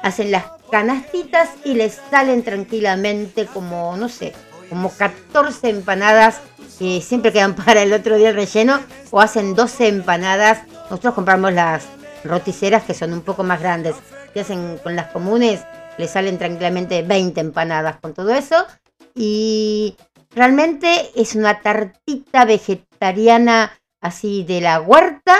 hacen 0.04 0.32
las 0.32 0.46
canastitas 0.72 1.50
y 1.64 1.76
les 1.76 2.02
salen 2.10 2.44
tranquilamente 2.44 3.46
como, 3.46 3.96
no 3.98 4.10
sé, 4.10 4.34
como 4.70 4.90
14 4.92 5.70
empanadas 5.70 6.42
que 6.80 7.02
siempre 7.02 7.32
quedan 7.32 7.56
para 7.66 7.84
el 7.84 7.94
otro 7.94 8.18
día 8.18 8.30
el 8.30 8.36
relleno, 8.36 8.80
o 9.12 9.22
hacen 9.22 9.56
12 9.56 9.88
empanadas. 9.88 10.64
Nosotros 10.90 11.14
compramos 11.14 11.54
las 11.54 11.86
roticeras 12.24 12.84
que 12.84 12.94
son 12.94 13.14
un 13.14 13.22
poco 13.22 13.44
más 13.44 13.60
grandes, 13.60 13.96
que 14.34 14.42
hacen 14.42 14.78
con 14.84 14.96
las 14.96 15.08
comunes, 15.08 15.62
les 15.98 16.12
salen 16.12 16.38
tranquilamente 16.38 17.02
20 17.02 17.40
empanadas 17.40 17.98
con 17.98 18.14
todo 18.14 18.34
eso. 18.34 18.66
Y 19.14 19.96
realmente 20.32 21.12
es 21.16 21.36
una 21.36 21.62
tartita 21.62 22.46
vegetariana 22.46 23.72
así 24.02 24.44
de 24.44 24.62
la 24.62 24.82
huerta, 24.82 25.36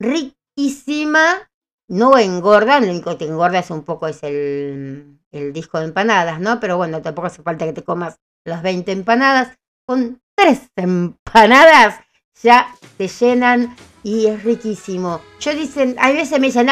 riquísima, 0.00 1.48
no 1.88 2.18
engorda, 2.18 2.80
lo 2.80 2.90
único 2.90 3.10
que 3.10 3.16
te 3.16 3.24
engorda 3.24 3.60
es 3.60 3.70
un 3.70 3.82
poco 3.82 4.08
es 4.08 4.22
el, 4.22 5.18
disco 5.30 5.78
de 5.78 5.86
empanadas, 5.86 6.40
¿no? 6.40 6.58
Pero 6.60 6.76
bueno, 6.76 7.00
tampoco 7.02 7.26
hace 7.28 7.42
falta 7.42 7.64
que 7.64 7.72
te 7.72 7.84
comas 7.84 8.18
las 8.44 8.62
20 8.62 8.92
empanadas. 8.92 9.56
Con 9.86 10.20
tres 10.34 10.70
empanadas 10.76 12.00
ya 12.42 12.74
te 12.96 13.08
llenan 13.08 13.76
y 14.02 14.26
es 14.26 14.42
riquísimo. 14.44 15.20
Yo 15.40 15.54
dicen, 15.54 15.96
hay 15.98 16.14
veces 16.14 16.40
me 16.40 16.48
dicen, 16.48 16.68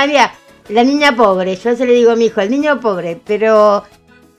la 0.68 0.84
niña 0.84 1.14
pobre, 1.14 1.56
yo 1.56 1.76
se 1.76 1.86
le 1.86 1.93
digo 1.93 2.10
a 2.10 2.16
mi 2.16 2.26
hijo, 2.26 2.40
el 2.40 2.51
niño 2.51 2.80
pobre, 2.80 3.20
pero 3.24 3.84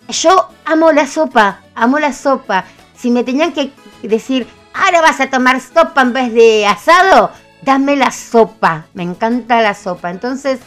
yo 0.10 0.50
amo 0.66 0.92
la 0.92 1.08
sopa, 1.08 1.62
amo 1.76 2.00
la 2.00 2.14
sopa. 2.14 2.66
Si 2.96 3.12
me 3.12 3.24
tenían 3.24 3.54
que 3.54 3.72
decir, 4.04 4.48
ahora 4.74 5.02
vas 5.02 5.20
a 5.20 5.30
tomar 5.30 5.60
sopa 5.62 6.02
en 6.02 6.14
vez 6.14 6.34
de 6.34 6.66
asado, 6.66 7.32
dame 7.62 7.96
la 7.96 8.12
sopa. 8.12 8.88
Me 8.94 9.04
encanta 9.04 9.62
la 9.62 9.74
sopa. 9.74 10.10
Entonces, 10.10 10.60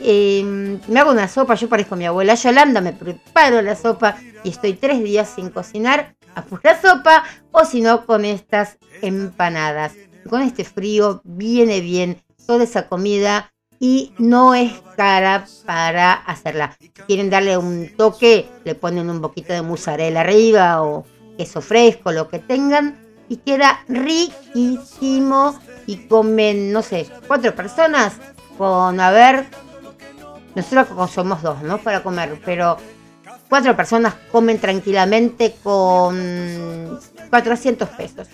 em, 0.00 0.80
me 0.88 1.00
hago 1.00 1.12
una 1.12 1.28
sopa. 1.28 1.54
Yo 1.54 1.68
parezco 1.68 1.96
mi 1.96 2.06
abuela 2.06 2.34
Yolanda, 2.34 2.80
me 2.80 2.92
preparo 2.92 3.62
la 3.62 3.74
sopa 3.74 4.16
y 4.44 4.50
estoy 4.50 4.74
tres 4.74 5.02
días 5.02 5.28
sin 5.34 5.50
cocinar 5.50 6.14
a 6.34 6.42
pura 6.42 6.80
sopa 6.80 7.24
o 7.50 7.64
si 7.64 7.80
no 7.80 8.04
con 8.04 8.24
estas 8.24 8.78
empanadas. 9.02 9.94
Con 10.28 10.42
este 10.42 10.64
frío 10.64 11.22
viene 11.24 11.80
bien 11.80 12.22
toda 12.46 12.64
esa 12.64 12.88
comida 12.88 13.52
y 13.80 14.12
no 14.18 14.54
es 14.54 14.72
cara 14.96 15.46
para 15.64 16.12
hacerla. 16.12 16.76
Quieren 17.06 17.30
darle 17.30 17.56
un 17.56 17.94
toque, 17.96 18.48
le 18.64 18.74
ponen 18.74 19.08
un 19.10 19.20
poquito 19.20 19.52
de 19.52 19.62
mozzarella 19.62 20.20
arriba 20.20 20.82
o 20.82 21.04
queso 21.36 21.60
fresco, 21.60 22.10
lo 22.12 22.28
que 22.28 22.40
tengan, 22.40 22.98
y 23.28 23.36
queda 23.36 23.80
riquísimo 23.88 25.58
y 25.86 26.08
comen, 26.08 26.72
no 26.72 26.82
sé, 26.82 27.06
cuatro 27.26 27.54
personas 27.54 28.14
con, 28.56 28.98
a 28.98 29.10
ver, 29.10 29.46
nosotros 30.54 31.10
somos 31.10 31.42
dos, 31.42 31.62
¿no? 31.62 31.78
Para 31.78 32.02
comer, 32.02 32.40
pero 32.44 32.76
cuatro 33.48 33.76
personas 33.76 34.14
comen 34.32 34.58
tranquilamente 34.58 35.54
con 35.62 36.98
400 37.30 37.88
pesos. 37.90 38.28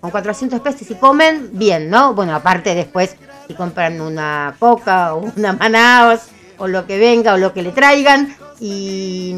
Con 0.00 0.10
400 0.10 0.60
pesos 0.60 0.90
y 0.90 0.94
comen 0.94 1.50
bien, 1.52 1.90
¿no? 1.90 2.14
Bueno, 2.14 2.34
aparte 2.34 2.74
después 2.74 3.16
si 3.48 3.54
compran 3.54 4.00
una 4.00 4.54
coca 4.58 5.14
o 5.14 5.32
una 5.36 5.54
manaos 5.54 6.28
o 6.58 6.68
lo 6.68 6.86
que 6.86 6.98
venga 6.98 7.34
o 7.34 7.38
lo 7.38 7.52
que 7.52 7.62
le 7.62 7.72
traigan 7.72 8.36
y 8.60 9.34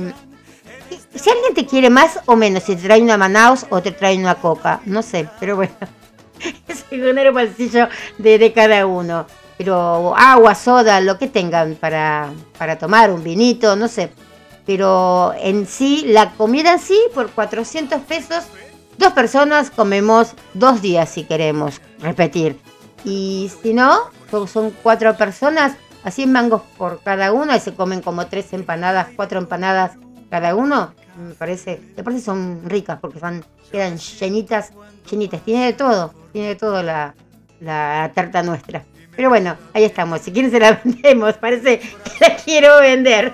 si 1.14 1.30
alguien 1.30 1.54
te 1.54 1.66
quiere 1.66 1.90
más 1.90 2.20
o 2.26 2.36
menos, 2.36 2.64
si 2.64 2.76
te 2.76 2.82
trae 2.82 3.02
una 3.02 3.16
Manaus 3.16 3.66
o 3.70 3.80
te 3.82 3.92
trae 3.92 4.16
una 4.16 4.34
coca, 4.36 4.80
no 4.86 5.02
sé, 5.02 5.28
pero 5.38 5.56
bueno, 5.56 5.74
es 6.68 6.84
el 6.90 7.32
bolsillo 7.32 7.88
de, 8.18 8.38
de 8.38 8.52
cada 8.52 8.86
uno. 8.86 9.26
Pero 9.58 10.16
agua, 10.16 10.54
soda, 10.54 11.02
lo 11.02 11.18
que 11.18 11.28
tengan 11.28 11.74
para, 11.74 12.30
para 12.56 12.78
tomar, 12.78 13.12
un 13.12 13.22
vinito, 13.22 13.76
no 13.76 13.88
sé. 13.88 14.10
Pero 14.64 15.34
en 15.38 15.66
sí, 15.66 16.04
la 16.06 16.30
comida 16.32 16.72
en 16.72 16.78
sí, 16.78 16.98
por 17.14 17.30
400 17.30 18.00
pesos, 18.00 18.44
dos 18.96 19.12
personas 19.12 19.70
comemos 19.70 20.34
dos 20.54 20.80
días 20.80 21.10
si 21.10 21.24
queremos 21.24 21.78
repetir. 21.98 22.56
Y 23.04 23.50
si 23.62 23.72
no, 23.72 24.10
son 24.46 24.70
cuatro 24.82 25.16
personas, 25.16 25.74
así 26.04 26.24
en 26.24 26.32
mangos 26.32 26.62
por 26.76 27.02
cada 27.02 27.32
uno, 27.32 27.54
y 27.54 27.60
se 27.60 27.74
comen 27.74 28.02
como 28.02 28.26
tres 28.26 28.52
empanadas, 28.52 29.08
cuatro 29.16 29.38
empanadas 29.38 29.92
cada 30.30 30.54
uno, 30.54 30.94
me 31.18 31.34
parece, 31.34 31.80
me 31.96 32.02
parece 32.04 32.24
son 32.24 32.62
ricas 32.66 32.98
porque 33.00 33.18
son, 33.18 33.44
quedan 33.70 33.98
llenitas, 33.98 34.72
llenitas, 35.10 35.42
tiene 35.42 35.66
de 35.66 35.72
todo, 35.72 36.14
tiene 36.32 36.48
de 36.48 36.56
todo 36.56 36.82
la, 36.82 37.14
la 37.60 38.10
tarta 38.14 38.42
nuestra. 38.42 38.84
Pero 39.16 39.28
bueno, 39.28 39.56
ahí 39.74 39.84
estamos, 39.84 40.20
si 40.20 40.32
quieren 40.32 40.50
se 40.50 40.60
la 40.60 40.80
vendemos, 40.84 41.34
parece 41.34 41.80
que 41.80 42.28
la 42.28 42.36
quiero 42.36 42.80
vender. 42.80 43.32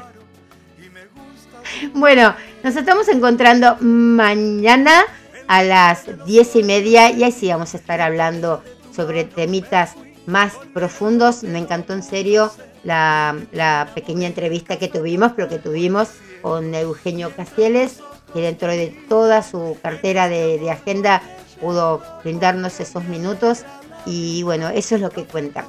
Bueno, 1.95 2.35
nos 2.63 2.77
estamos 2.77 3.09
encontrando 3.09 3.77
mañana 3.81 5.03
a 5.49 5.63
las 5.63 6.07
diez 6.27 6.57
y 6.57 6.63
media 6.63 7.11
y 7.11 7.23
ahí 7.23 7.33
sí 7.33 7.49
vamos 7.49 7.75
a 7.75 7.77
estar 7.77 8.01
hablando 8.01 8.63
sobre 8.97 9.25
temitas 9.25 9.95
más 10.27 10.55
profundos. 10.75 11.43
Me 11.43 11.59
encantó 11.59 11.93
en 11.93 12.03
serio 12.03 12.51
la, 12.83 13.89
pequeña 13.95 14.27
entrevista 14.27 14.79
que 14.79 14.89
tuvimos, 14.89 15.33
pero 15.37 15.49
que 15.49 15.59
tuvimos 15.59 16.09
con 16.43 16.75
Eugenio 16.75 17.35
Casieles, 17.35 18.01
que 18.33 18.41
dentro 18.41 18.69
de 18.69 18.89
toda 19.09 19.43
su 19.43 19.77
cartera 19.83 20.29
de, 20.29 20.71
agenda 20.71 21.23
pudo 21.61 22.03
brindarnos 22.23 22.81
esos 22.81 23.05
minutos 23.05 23.65
y 24.05 24.43
bueno, 24.43 24.69
eso 24.69 24.97
es 24.97 25.01
lo 25.01 25.11
que 25.11 25.25
cuenta. 25.25 25.67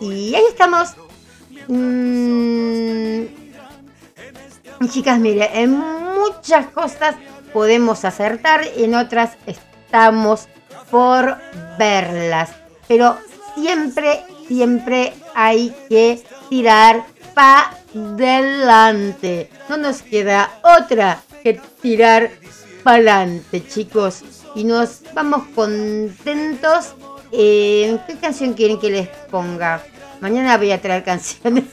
Y 0.00 0.34
ahí 0.34 0.44
estamos. 0.48 0.90
Mm, 1.68 3.24
chicas, 4.88 5.18
mire, 5.18 5.50
en 5.60 5.78
muchas 5.78 6.66
cosas 6.68 7.16
podemos 7.52 8.04
acertar, 8.04 8.62
en 8.76 8.94
otras 8.94 9.36
estamos 9.46 10.48
por 10.90 11.36
verlas. 11.78 12.59
Pero 12.90 13.16
siempre, 13.54 14.24
siempre 14.48 15.12
hay 15.36 15.72
que 15.88 16.24
tirar 16.48 17.04
pa 17.34 17.78
delante. 17.92 19.48
No 19.68 19.76
nos 19.76 20.02
queda 20.02 20.50
otra 20.64 21.22
que 21.44 21.60
tirar 21.80 22.32
para 22.82 22.96
adelante, 22.96 23.64
chicos. 23.64 24.24
Y 24.56 24.64
nos 24.64 25.02
vamos 25.14 25.44
contentos. 25.54 26.96
Eh, 27.30 27.96
¿Qué 28.08 28.16
canción 28.16 28.54
quieren 28.54 28.80
que 28.80 28.90
les 28.90 29.06
ponga? 29.30 29.84
Mañana 30.20 30.58
voy 30.58 30.72
a 30.72 30.82
traer 30.82 31.04
canciones. 31.12 31.66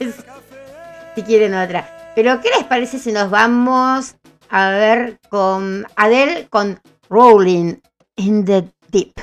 si 1.16 1.22
quieren 1.24 1.52
otra. 1.52 2.12
Pero, 2.14 2.40
¿qué 2.40 2.50
les 2.56 2.62
parece 2.62 3.00
si 3.00 3.10
nos 3.10 3.28
vamos 3.28 4.14
a 4.50 4.70
ver 4.70 5.18
con 5.28 5.84
Adele 5.96 6.46
con 6.48 6.80
Rolling 7.10 7.74
in 8.14 8.44
the 8.44 8.70
Deep? 8.92 9.14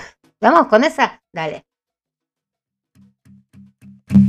¿Vamos 0.41 0.67
con 0.67 0.83
esa? 0.83 1.21
Dale. 1.31 1.64
There's 4.07 4.21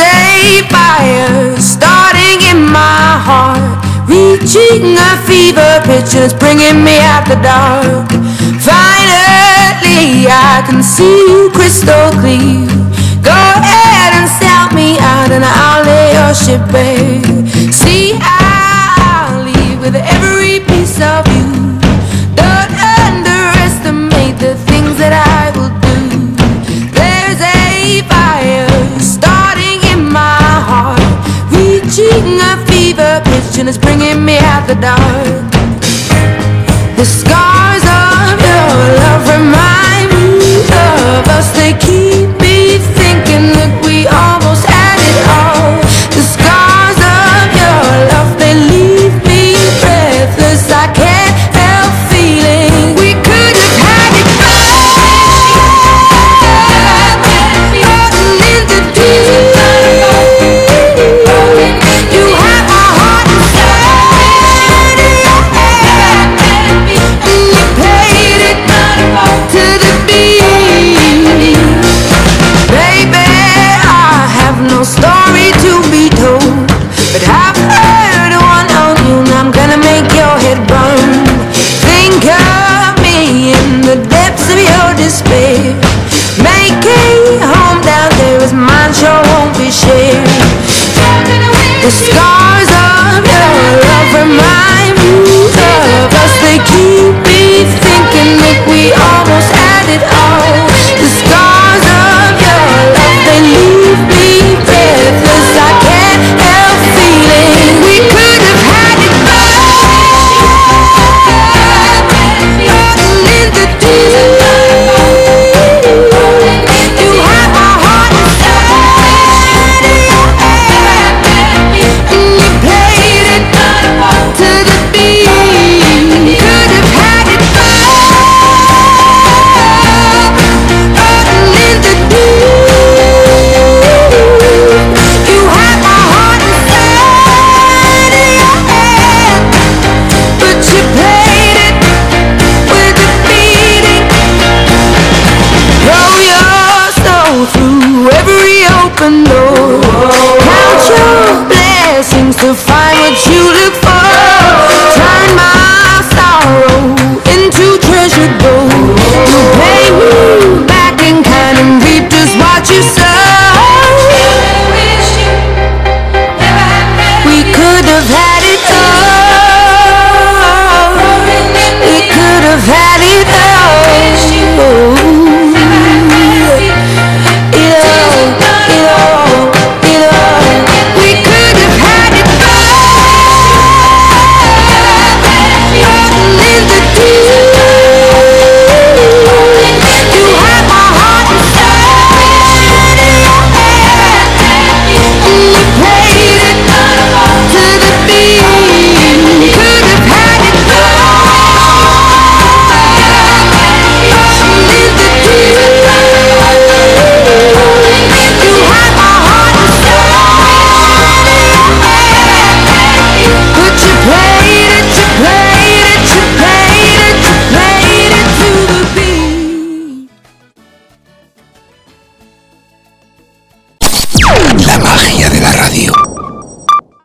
a 0.00 0.64
fire 0.72 1.60
starting 1.60 2.40
in 2.40 2.64
my 2.72 3.20
heart, 3.20 3.84
reaching 4.08 4.96
a 4.96 5.16
fever 5.28 5.82
pitch 5.84 6.14
and 6.16 6.24
it's 6.24 6.32
bringing 6.32 6.82
me 6.82 6.96
out 7.00 7.28
the 7.28 7.36
dark. 7.42 8.08
Finally, 8.64 10.24
I 10.26 10.64
can 10.66 10.82
see 10.82 11.04
you 11.04 11.50
crystal 11.52 12.10
clear. 12.12 12.64
Go 13.20 13.36
ahead 13.60 14.14
and 14.16 14.28
sell 14.40 14.72
me 14.72 14.96
out, 14.98 15.30
and 15.32 15.44
I'll 15.44 15.84
lay 15.84 16.14
your 16.16 16.32
ship 16.32 16.64
bare. 16.72 17.20
See, 17.72 18.18
I'll 18.22 19.44
leave 19.44 19.80
with 19.80 19.96
every 19.96 20.60
piece 20.60 20.98
of 21.02 21.28
you. 21.28 21.43
Heart, 30.70 31.00
reaching 31.52 32.40
a 32.40 32.54
fever 32.68 33.20
pitch, 33.24 33.58
and 33.58 33.68
it's 33.68 33.78
bringing 33.78 34.24
me 34.24 34.38
out 34.38 34.66
the 34.66 34.74
dark. 34.74 35.44
The 36.96 37.04
scars 37.04 37.84
of 37.84 38.34
your 38.48 38.72
love 39.00 39.22
remind 39.36 40.08
me 40.40 40.54
of 40.64 41.22
us. 41.36 41.46
They 41.58 41.72
keep 41.84 42.03